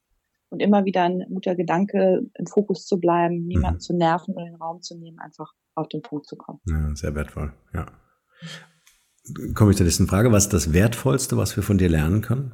und 0.50 0.60
immer 0.60 0.84
wieder 0.84 1.02
ein 1.02 1.24
guter 1.28 1.56
Gedanke, 1.56 2.22
im 2.34 2.46
Fokus 2.46 2.86
zu 2.86 3.00
bleiben, 3.00 3.44
niemanden 3.44 3.78
mhm. 3.78 3.80
zu 3.80 3.92
nerven 3.92 4.34
oder 4.34 4.44
den 4.44 4.54
Raum 4.54 4.82
zu 4.82 4.96
nehmen, 4.96 5.18
einfach 5.18 5.52
auf 5.74 5.88
den 5.88 6.02
Punkt 6.02 6.28
zu 6.28 6.36
kommen. 6.36 6.60
Ja, 6.64 6.94
sehr 6.94 7.16
wertvoll, 7.16 7.52
ja. 7.74 7.86
Komme 9.54 9.72
ich 9.72 9.76
zur 9.76 9.84
nächsten 9.84 10.06
Frage. 10.06 10.30
Was 10.30 10.44
ist 10.44 10.52
das 10.52 10.72
Wertvollste, 10.72 11.36
was 11.36 11.56
wir 11.56 11.64
von 11.64 11.76
dir 11.76 11.88
lernen 11.88 12.20
können? 12.20 12.52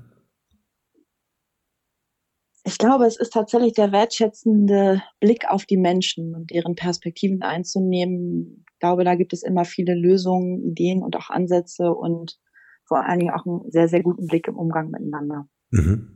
Ich 2.69 2.77
glaube, 2.77 3.07
es 3.07 3.17
ist 3.17 3.33
tatsächlich 3.33 3.73
der 3.73 3.93
wertschätzende 3.93 5.03
Blick 5.21 5.47
auf 5.49 5.65
die 5.65 5.79
Menschen 5.79 6.35
und 6.35 6.51
deren 6.51 6.75
Perspektiven 6.75 7.41
einzunehmen. 7.41 8.67
Ich 8.75 8.79
glaube, 8.79 9.05
da 9.05 9.15
gibt 9.15 9.33
es 9.33 9.43
immer 9.43 9.65
viele 9.65 9.95
Lösungen, 9.95 10.63
Ideen 10.63 11.03
und 11.03 11.17
auch 11.17 11.31
Ansätze 11.31 11.91
und 11.91 12.39
vor 12.85 13.07
allen 13.07 13.21
Dingen 13.21 13.33
auch 13.33 13.47
einen 13.47 13.71
sehr, 13.71 13.89
sehr 13.89 14.03
guten 14.03 14.27
Blick 14.27 14.49
im 14.49 14.57
Umgang 14.57 14.91
miteinander. 14.91 15.49
Mhm. 15.71 16.09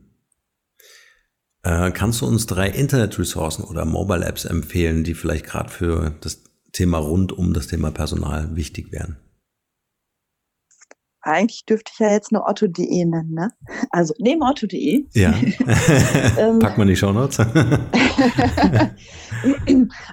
Äh, 1.63 1.89
kannst 1.89 2.21
du 2.21 2.27
uns 2.27 2.45
drei 2.45 2.69
Internet-Ressourcen 2.69 3.63
oder 3.63 3.83
Mobile 3.85 4.23
Apps 4.23 4.45
empfehlen, 4.45 5.03
die 5.03 5.15
vielleicht 5.15 5.45
gerade 5.45 5.69
für 5.69 6.13
das 6.21 6.43
Thema 6.71 6.99
rund 6.99 7.31
um 7.31 7.55
das 7.55 7.65
Thema 7.65 7.89
Personal 7.89 8.55
wichtig 8.55 8.91
wären? 8.91 9.17
Eigentlich 11.23 11.65
dürfte 11.65 11.91
ich 11.93 11.99
ja 11.99 12.11
jetzt 12.11 12.31
nur 12.31 12.47
otto.de 12.47 13.05
nennen, 13.05 13.33
ne? 13.33 13.51
Also 13.89 14.13
neben 14.19 14.43
otto.de. 14.43 15.05
Ja. 15.13 15.33
Ähm, 16.37 16.59
Pack 16.59 16.77
mal 16.77 16.85
die 16.85 16.95
Show 16.95 17.11
Notes. 17.11 17.39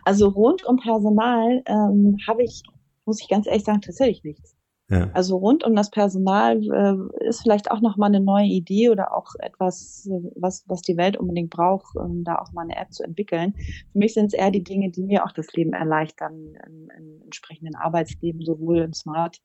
also 0.05 0.29
rund 0.29 0.65
um 0.65 0.77
Personal 0.77 1.63
ähm, 1.67 2.17
habe 2.27 2.43
ich, 2.43 2.63
muss 3.05 3.21
ich 3.21 3.29
ganz 3.29 3.47
ehrlich 3.47 3.65
sagen, 3.65 3.81
tatsächlich 3.81 4.23
nichts. 4.25 4.57
Ja. 4.91 5.09
Also 5.15 5.37
rund 5.37 5.65
um 5.65 5.77
das 5.77 5.91
Personal 5.91 6.61
äh, 6.63 7.29
ist 7.29 7.43
vielleicht 7.43 7.71
auch 7.71 7.81
noch 7.81 7.97
mal 7.97 8.07
eine 8.07 8.21
neue 8.21 8.47
Idee 8.47 8.91
oder 8.91 9.17
auch 9.17 9.29
etwas, 9.39 10.09
was, 10.35 10.65
was 10.67 10.83
die 10.83 10.97
Welt 10.97 11.17
unbedingt 11.17 11.51
braucht, 11.51 11.95
um 11.97 12.25
da 12.25 12.37
auch 12.37 12.53
mal 12.53 12.63
eine 12.63 12.77
App 12.77 12.93
zu 12.93 13.05
entwickeln. 13.05 13.55
Für 13.93 13.99
mich 13.99 14.15
sind 14.15 14.27
es 14.27 14.33
eher 14.35 14.51
die 14.51 14.65
Dinge, 14.65 14.91
die 14.91 15.05
mir 15.05 15.25
auch 15.25 15.33
das 15.33 15.53
Leben 15.53 15.75
erleichtern 15.75 16.55
im, 16.67 16.91
im 16.99 17.23
entsprechenden 17.23 17.77
Arbeitsleben, 17.77 18.43
sowohl 18.43 18.79
im 18.79 18.93
Smart 18.93 19.41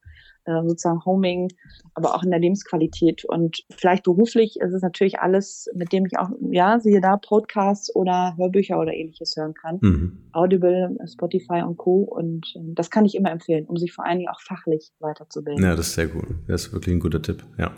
sozusagen 0.46 1.04
Homing, 1.06 1.50
aber 1.94 2.16
auch 2.16 2.24
in 2.24 2.32
der 2.32 2.40
Lebensqualität. 2.40 3.26
Und 3.26 3.64
vielleicht 3.76 4.04
beruflich 4.04 4.60
ist 4.60 4.74
es 4.74 4.82
natürlich 4.82 5.20
alles, 5.20 5.70
mit 5.74 5.92
dem 5.92 6.06
ich 6.06 6.18
auch, 6.18 6.30
ja, 6.52 6.80
siehe 6.80 7.02
da, 7.02 7.18
Podcasts 7.18 7.94
oder 7.96 8.36
Hörbücher 8.38 8.80
oder 8.80 8.94
ähnliches 8.94 9.36
hören 9.36 9.54
kann. 9.54 9.80
Mhm. 9.82 10.30
Audible, 10.34 10.98
Spotify 11.06 11.64
und 11.66 11.78
Co. 11.78 12.02
Und 12.02 12.54
äh, 12.56 12.74
das 12.74 12.90
kann 12.90 13.06
ich 13.06 13.16
immer 13.16 13.32
empfehlen, 13.32 13.66
um 13.66 13.78
sich 13.78 13.94
vor 13.94 14.06
allen 14.06 14.20
Dingen 14.20 14.30
auch 14.30 14.42
fachlich 14.42 14.92
weiterzubilden. 15.00 15.64
Ja, 15.64 15.76
das 15.76 15.88
ist 15.88 15.96
sehr 15.96 16.08
gut. 16.08 16.26
Das 16.48 16.68
ist 16.68 16.74
wirklich 16.74 16.96
ein 16.96 17.00
guter 17.00 17.22
Tipp, 17.22 17.44
ja. 17.58 17.72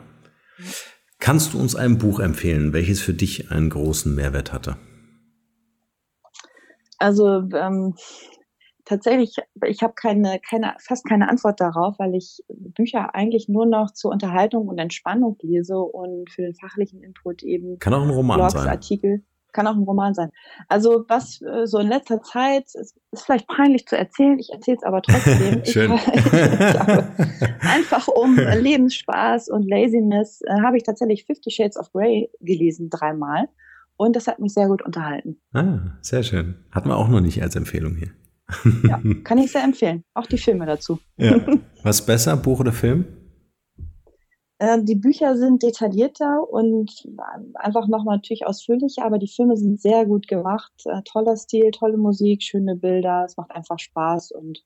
Kannst 1.20 1.53
du 1.53 1.59
uns 1.59 1.76
ein 1.76 1.97
Buch 1.97 2.20
empfehlen, 2.20 2.74
welches 2.74 3.01
für 3.01 3.13
dich 3.13 3.51
einen 3.51 3.70
großen 3.70 4.13
Mehrwert 4.13 4.53
hatte? 4.53 4.78
Also 6.99 7.43
ähm, 7.53 7.95
tatsächlich, 8.88 9.36
ich 9.66 9.84
habe 9.84 9.94
keine, 9.94 10.40
keine, 10.40 10.76
fast 10.80 11.06
keine 11.06 11.30
Antwort 11.30 11.60
darauf, 11.60 12.00
weil 12.00 12.16
ich 12.16 12.44
Bücher 12.48 13.14
eigentlich 13.14 13.50
nur 13.50 13.66
noch 13.66 13.92
zur 13.92 14.12
Unterhaltung 14.12 14.68
und 14.68 14.80
Entspannung 14.80 15.38
lese 15.42 15.78
und 15.78 16.30
für 16.30 16.44
den 16.44 16.56
fachlichen 16.56 17.04
Input 17.04 17.44
eben 17.44 17.80
kann 17.80 17.94
auch 17.94 18.04
ein 18.04 18.10
Roman 18.10 18.38
Blogs, 18.38 18.54
sein. 18.54 18.68
Artikel, 18.68 19.24
kann 19.52 19.68
auch 19.68 19.76
ein 19.76 19.84
Roman 19.84 20.14
sein. 20.14 20.32
Also 20.70 21.04
was 21.08 21.42
äh, 21.42 21.66
so 21.66 21.80
in 21.80 21.88
letzter 21.88 22.22
Zeit 22.22 22.64
ist, 22.76 22.98
ist 23.12 23.26
vielleicht 23.26 23.48
peinlich 23.48 23.86
zu 23.88 23.98
erzählen, 23.98 24.40
ich 24.40 24.50
erzähle 24.52 24.78
es 24.78 24.84
aber 24.84 25.02
trotzdem. 25.02 25.66
Schön. 25.66 25.92
Ich, 25.94 26.08
ich 26.16 26.32
glaube, 26.32 27.14
einfach 27.60 28.08
um 28.08 28.36
Lebensspaß 28.36 29.50
und 29.50 29.68
Laziness 29.68 30.42
äh, 30.42 30.62
habe 30.62 30.78
ich 30.78 30.84
tatsächlich 30.84 31.26
Fifty 31.26 31.52
Shades 31.52 31.78
of 31.78 31.92
Grey 31.92 32.30
gelesen 32.40 32.90
dreimal. 32.90 33.50
Und 34.00 34.16
das 34.16 34.28
hat 34.28 34.40
mich 34.40 34.54
sehr 34.54 34.68
gut 34.68 34.84
unterhalten. 34.84 35.42
Ah, 35.54 35.98
sehr 36.02 36.22
schön. 36.22 36.64
Hatten 36.72 36.88
wir 36.88 36.98
auch 36.98 37.08
noch 37.08 37.20
nicht 37.20 37.42
als 37.42 37.56
Empfehlung 37.56 37.96
hier. 37.96 38.12
Ja, 38.84 39.02
kann 39.24 39.38
ich 39.38 39.52
sehr 39.52 39.64
empfehlen. 39.64 40.04
Auch 40.14 40.26
die 40.26 40.38
Filme 40.38 40.66
dazu. 40.66 41.00
Ja. 41.18 41.45
Was 41.84 42.06
besser, 42.06 42.38
Buch 42.38 42.60
oder 42.60 42.72
Film? 42.72 43.06
Ähm, 44.60 44.86
die 44.86 44.95
Bücher 44.95 45.38
sind 45.38 45.62
detaillierter 45.62 46.50
und 46.50 46.91
einfach 47.54 47.88
nochmal 47.88 48.18
natürlich 48.18 48.48
ausführlicher, 48.48 49.06
aber 49.06 49.20
die 49.20 49.28
Filme 49.28 49.56
sind 49.56 49.80
sehr 49.80 50.06
gut 50.06 50.28
gemacht. 50.28 50.72
Äh, 50.86 51.04
toller 51.04 51.38
Stil, 51.38 51.70
tolle 51.72 51.98
Musik, 51.98 52.41
schöne 52.41 52.76
Bilder. 52.76 53.26
Es 53.26 53.38
macht 53.38 53.52
einfach 53.52 53.78
Spaß 53.78 54.32
und 54.32 54.64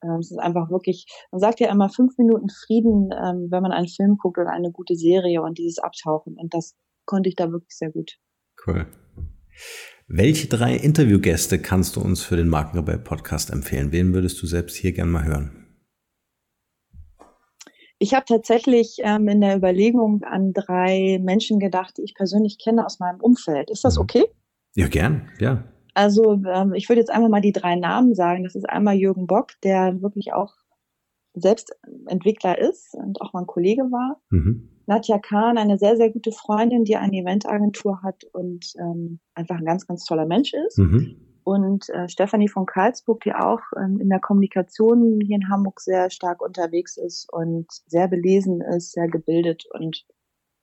äh, 0.00 0.18
es 0.18 0.30
ist 0.30 0.38
einfach 0.38 0.70
wirklich, 0.70 1.06
man 1.30 1.40
sagt 1.40 1.60
ja 1.60 1.70
immer 1.70 1.90
fünf 1.90 2.16
Minuten 2.16 2.48
Frieden, 2.48 3.10
ähm, 3.12 3.48
wenn 3.50 3.62
man 3.62 3.72
einen 3.72 3.88
Film 3.88 4.16
guckt 4.16 4.38
oder 4.38 4.50
eine 4.50 4.72
gute 4.72 4.94
Serie 4.94 5.42
und 5.42 5.58
dieses 5.58 5.78
Abtauchen. 5.78 6.36
Und 6.38 6.54
das 6.54 6.74
konnte 7.04 7.28
ich 7.28 7.36
da 7.36 7.50
wirklich 7.52 7.76
sehr 7.76 7.90
gut. 7.90 8.18
Cool. 8.66 8.86
Welche 10.12 10.48
drei 10.48 10.74
Interviewgäste 10.74 11.60
kannst 11.60 11.94
du 11.94 12.00
uns 12.00 12.20
für 12.20 12.34
den 12.34 12.48
Markenrebell 12.48 12.98
Podcast 12.98 13.48
empfehlen? 13.48 13.92
Wen 13.92 14.12
würdest 14.12 14.42
du 14.42 14.46
selbst 14.48 14.74
hier 14.74 14.90
gern 14.90 15.08
mal 15.08 15.24
hören? 15.24 15.68
Ich 18.00 18.12
habe 18.12 18.24
tatsächlich 18.26 18.96
ähm, 19.04 19.28
in 19.28 19.40
der 19.40 19.56
Überlegung 19.56 20.24
an 20.24 20.52
drei 20.52 21.20
Menschen 21.22 21.60
gedacht, 21.60 21.96
die 21.96 22.02
ich 22.02 22.16
persönlich 22.16 22.58
kenne 22.58 22.84
aus 22.84 22.98
meinem 22.98 23.20
Umfeld. 23.20 23.70
Ist 23.70 23.84
das 23.84 23.98
mhm. 23.98 24.02
okay? 24.02 24.24
Ja, 24.74 24.88
gern, 24.88 25.28
ja. 25.38 25.62
Also 25.94 26.42
ähm, 26.44 26.74
ich 26.74 26.88
würde 26.88 26.98
jetzt 26.98 27.12
einmal 27.12 27.30
mal 27.30 27.40
die 27.40 27.52
drei 27.52 27.76
Namen 27.76 28.16
sagen. 28.16 28.42
Das 28.42 28.56
ist 28.56 28.68
einmal 28.68 28.96
Jürgen 28.96 29.28
Bock, 29.28 29.52
der 29.62 30.02
wirklich 30.02 30.32
auch 30.32 30.54
selbst 31.34 31.72
Entwickler 32.06 32.58
ist 32.58 32.94
und 32.94 33.20
auch 33.20 33.32
mal 33.32 33.42
ein 33.42 33.46
Kollege 33.46 33.82
war. 33.82 34.20
Mhm. 34.30 34.70
Nadja 34.90 35.20
Kahn, 35.20 35.56
eine 35.56 35.78
sehr, 35.78 35.96
sehr 35.96 36.10
gute 36.10 36.32
Freundin, 36.32 36.82
die 36.82 36.96
eine 36.96 37.16
Eventagentur 37.18 38.02
hat 38.02 38.24
und 38.32 38.72
ähm, 38.76 39.20
einfach 39.34 39.56
ein 39.56 39.64
ganz, 39.64 39.86
ganz 39.86 40.04
toller 40.04 40.26
Mensch 40.26 40.52
ist. 40.52 40.78
Mhm. 40.78 41.16
Und 41.44 41.88
äh, 41.90 42.08
Stefanie 42.08 42.48
von 42.48 42.66
Karlsburg, 42.66 43.20
die 43.20 43.32
auch 43.32 43.60
ähm, 43.80 44.00
in 44.00 44.08
der 44.08 44.18
Kommunikation 44.18 45.20
hier 45.20 45.36
in 45.36 45.48
Hamburg 45.48 45.80
sehr 45.80 46.10
stark 46.10 46.42
unterwegs 46.42 46.96
ist 46.96 47.32
und 47.32 47.68
sehr 47.86 48.08
belesen 48.08 48.62
ist, 48.62 48.90
sehr 48.90 49.06
gebildet 49.06 49.64
und 49.70 50.04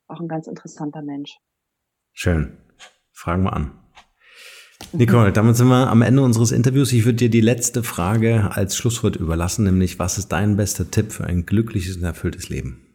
auch 0.08 0.20
ein 0.20 0.28
ganz 0.28 0.46
interessanter 0.46 1.00
Mensch. 1.00 1.38
Schön. 2.12 2.58
Fragen 3.12 3.44
wir 3.44 3.54
an. 3.54 3.70
Nicole, 4.92 5.32
damit 5.32 5.56
sind 5.56 5.68
wir 5.68 5.88
am 5.88 6.02
Ende 6.02 6.22
unseres 6.22 6.52
Interviews. 6.52 6.92
Ich 6.92 7.06
würde 7.06 7.16
dir 7.16 7.30
die 7.30 7.40
letzte 7.40 7.82
Frage 7.82 8.50
als 8.52 8.76
Schlusswort 8.76 9.16
überlassen, 9.16 9.64
nämlich 9.64 9.98
was 9.98 10.18
ist 10.18 10.28
dein 10.28 10.58
bester 10.58 10.90
Tipp 10.90 11.12
für 11.12 11.24
ein 11.24 11.46
glückliches 11.46 11.96
und 11.96 12.04
erfülltes 12.04 12.50
Leben? 12.50 12.87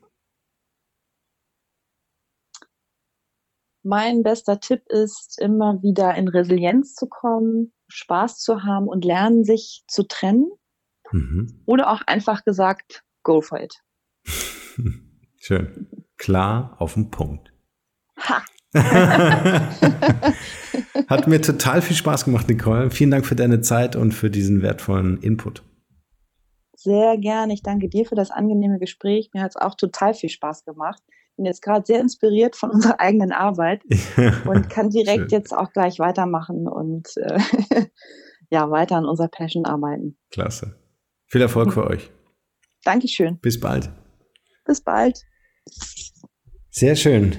Mein 3.84 4.24
bester 4.24 4.62
Tipp 4.62 4.84
ist, 4.88 5.38
immer 5.42 5.82
wieder 5.84 6.16
in 6.16 6.30
Resilienz 6.30 6.96
zu 6.96 7.08
kommen, 7.08 7.74
Spaß 7.90 8.40
zu 8.40 8.64
haben 8.64 8.88
und 8.88 9.04
lernen, 9.04 9.44
sich 9.44 9.84
zu 9.88 10.04
trennen. 10.04 10.50
Mhm. 11.12 11.62
Oder 11.66 11.92
auch 11.92 12.02
einfach 12.08 12.46
gesagt, 12.46 13.04
go 13.24 13.42
for 13.42 13.60
it. 13.60 13.76
Schön. 15.38 15.88
Klar 16.18 16.78
auf 16.80 16.94
den 16.94 17.12
Punkt. 17.12 17.52
Ha! 18.18 18.42
Hat 21.08 21.28
mir 21.28 21.42
total 21.42 21.82
viel 21.82 21.98
Spaß 21.98 22.24
gemacht, 22.26 22.48
Nicole. 22.48 22.90
Vielen 22.90 23.12
Dank 23.12 23.26
für 23.26 23.36
deine 23.36 23.60
Zeit 23.62 23.98
und 23.98 24.14
für 24.14 24.30
diesen 24.32 24.62
wertvollen 24.62 25.22
Input. 25.22 25.64
Sehr 26.76 27.18
gerne. 27.18 27.54
Ich 27.54 27.62
danke 27.62 27.90
dir 27.90 28.06
für 28.06 28.16
das 28.16 28.32
angenehme 28.32 28.80
Gespräch. 28.80 29.30
Mir 29.34 29.44
hat 29.44 29.52
es 29.52 29.58
auch 29.58 29.76
total 29.76 30.14
viel 30.14 30.30
Spaß 30.30 30.64
gemacht. 30.66 31.04
Bin 31.36 31.46
jetzt 31.46 31.62
gerade 31.62 31.86
sehr 31.86 32.00
inspiriert 32.00 32.56
von 32.56 32.70
unserer 32.72 33.00
eigenen 33.00 33.32
Arbeit 33.32 33.82
und 34.46 34.70
kann 34.70 34.90
direkt 34.90 35.20
Schön. 35.20 35.30
jetzt 35.30 35.54
auch 35.54 35.72
gleich 35.72 36.00
weitermachen 36.00 36.68
und 36.68 37.10
äh, 37.18 37.40
ja, 38.50 38.70
weiter 38.70 38.98
an 38.98 39.06
unserer 39.06 39.30
Passion 39.30 39.66
arbeiten. 39.66 40.18
Klasse. 40.30 40.76
Viel 41.28 41.42
Erfolg 41.42 41.74
für 41.74 41.88
euch. 41.88 42.12
Dankeschön. 42.84 43.40
Bis 43.40 43.60
bald. 43.60 43.90
Bis 44.66 44.82
bald. 44.82 45.20
Sehr 46.70 46.96
schön. 46.96 47.38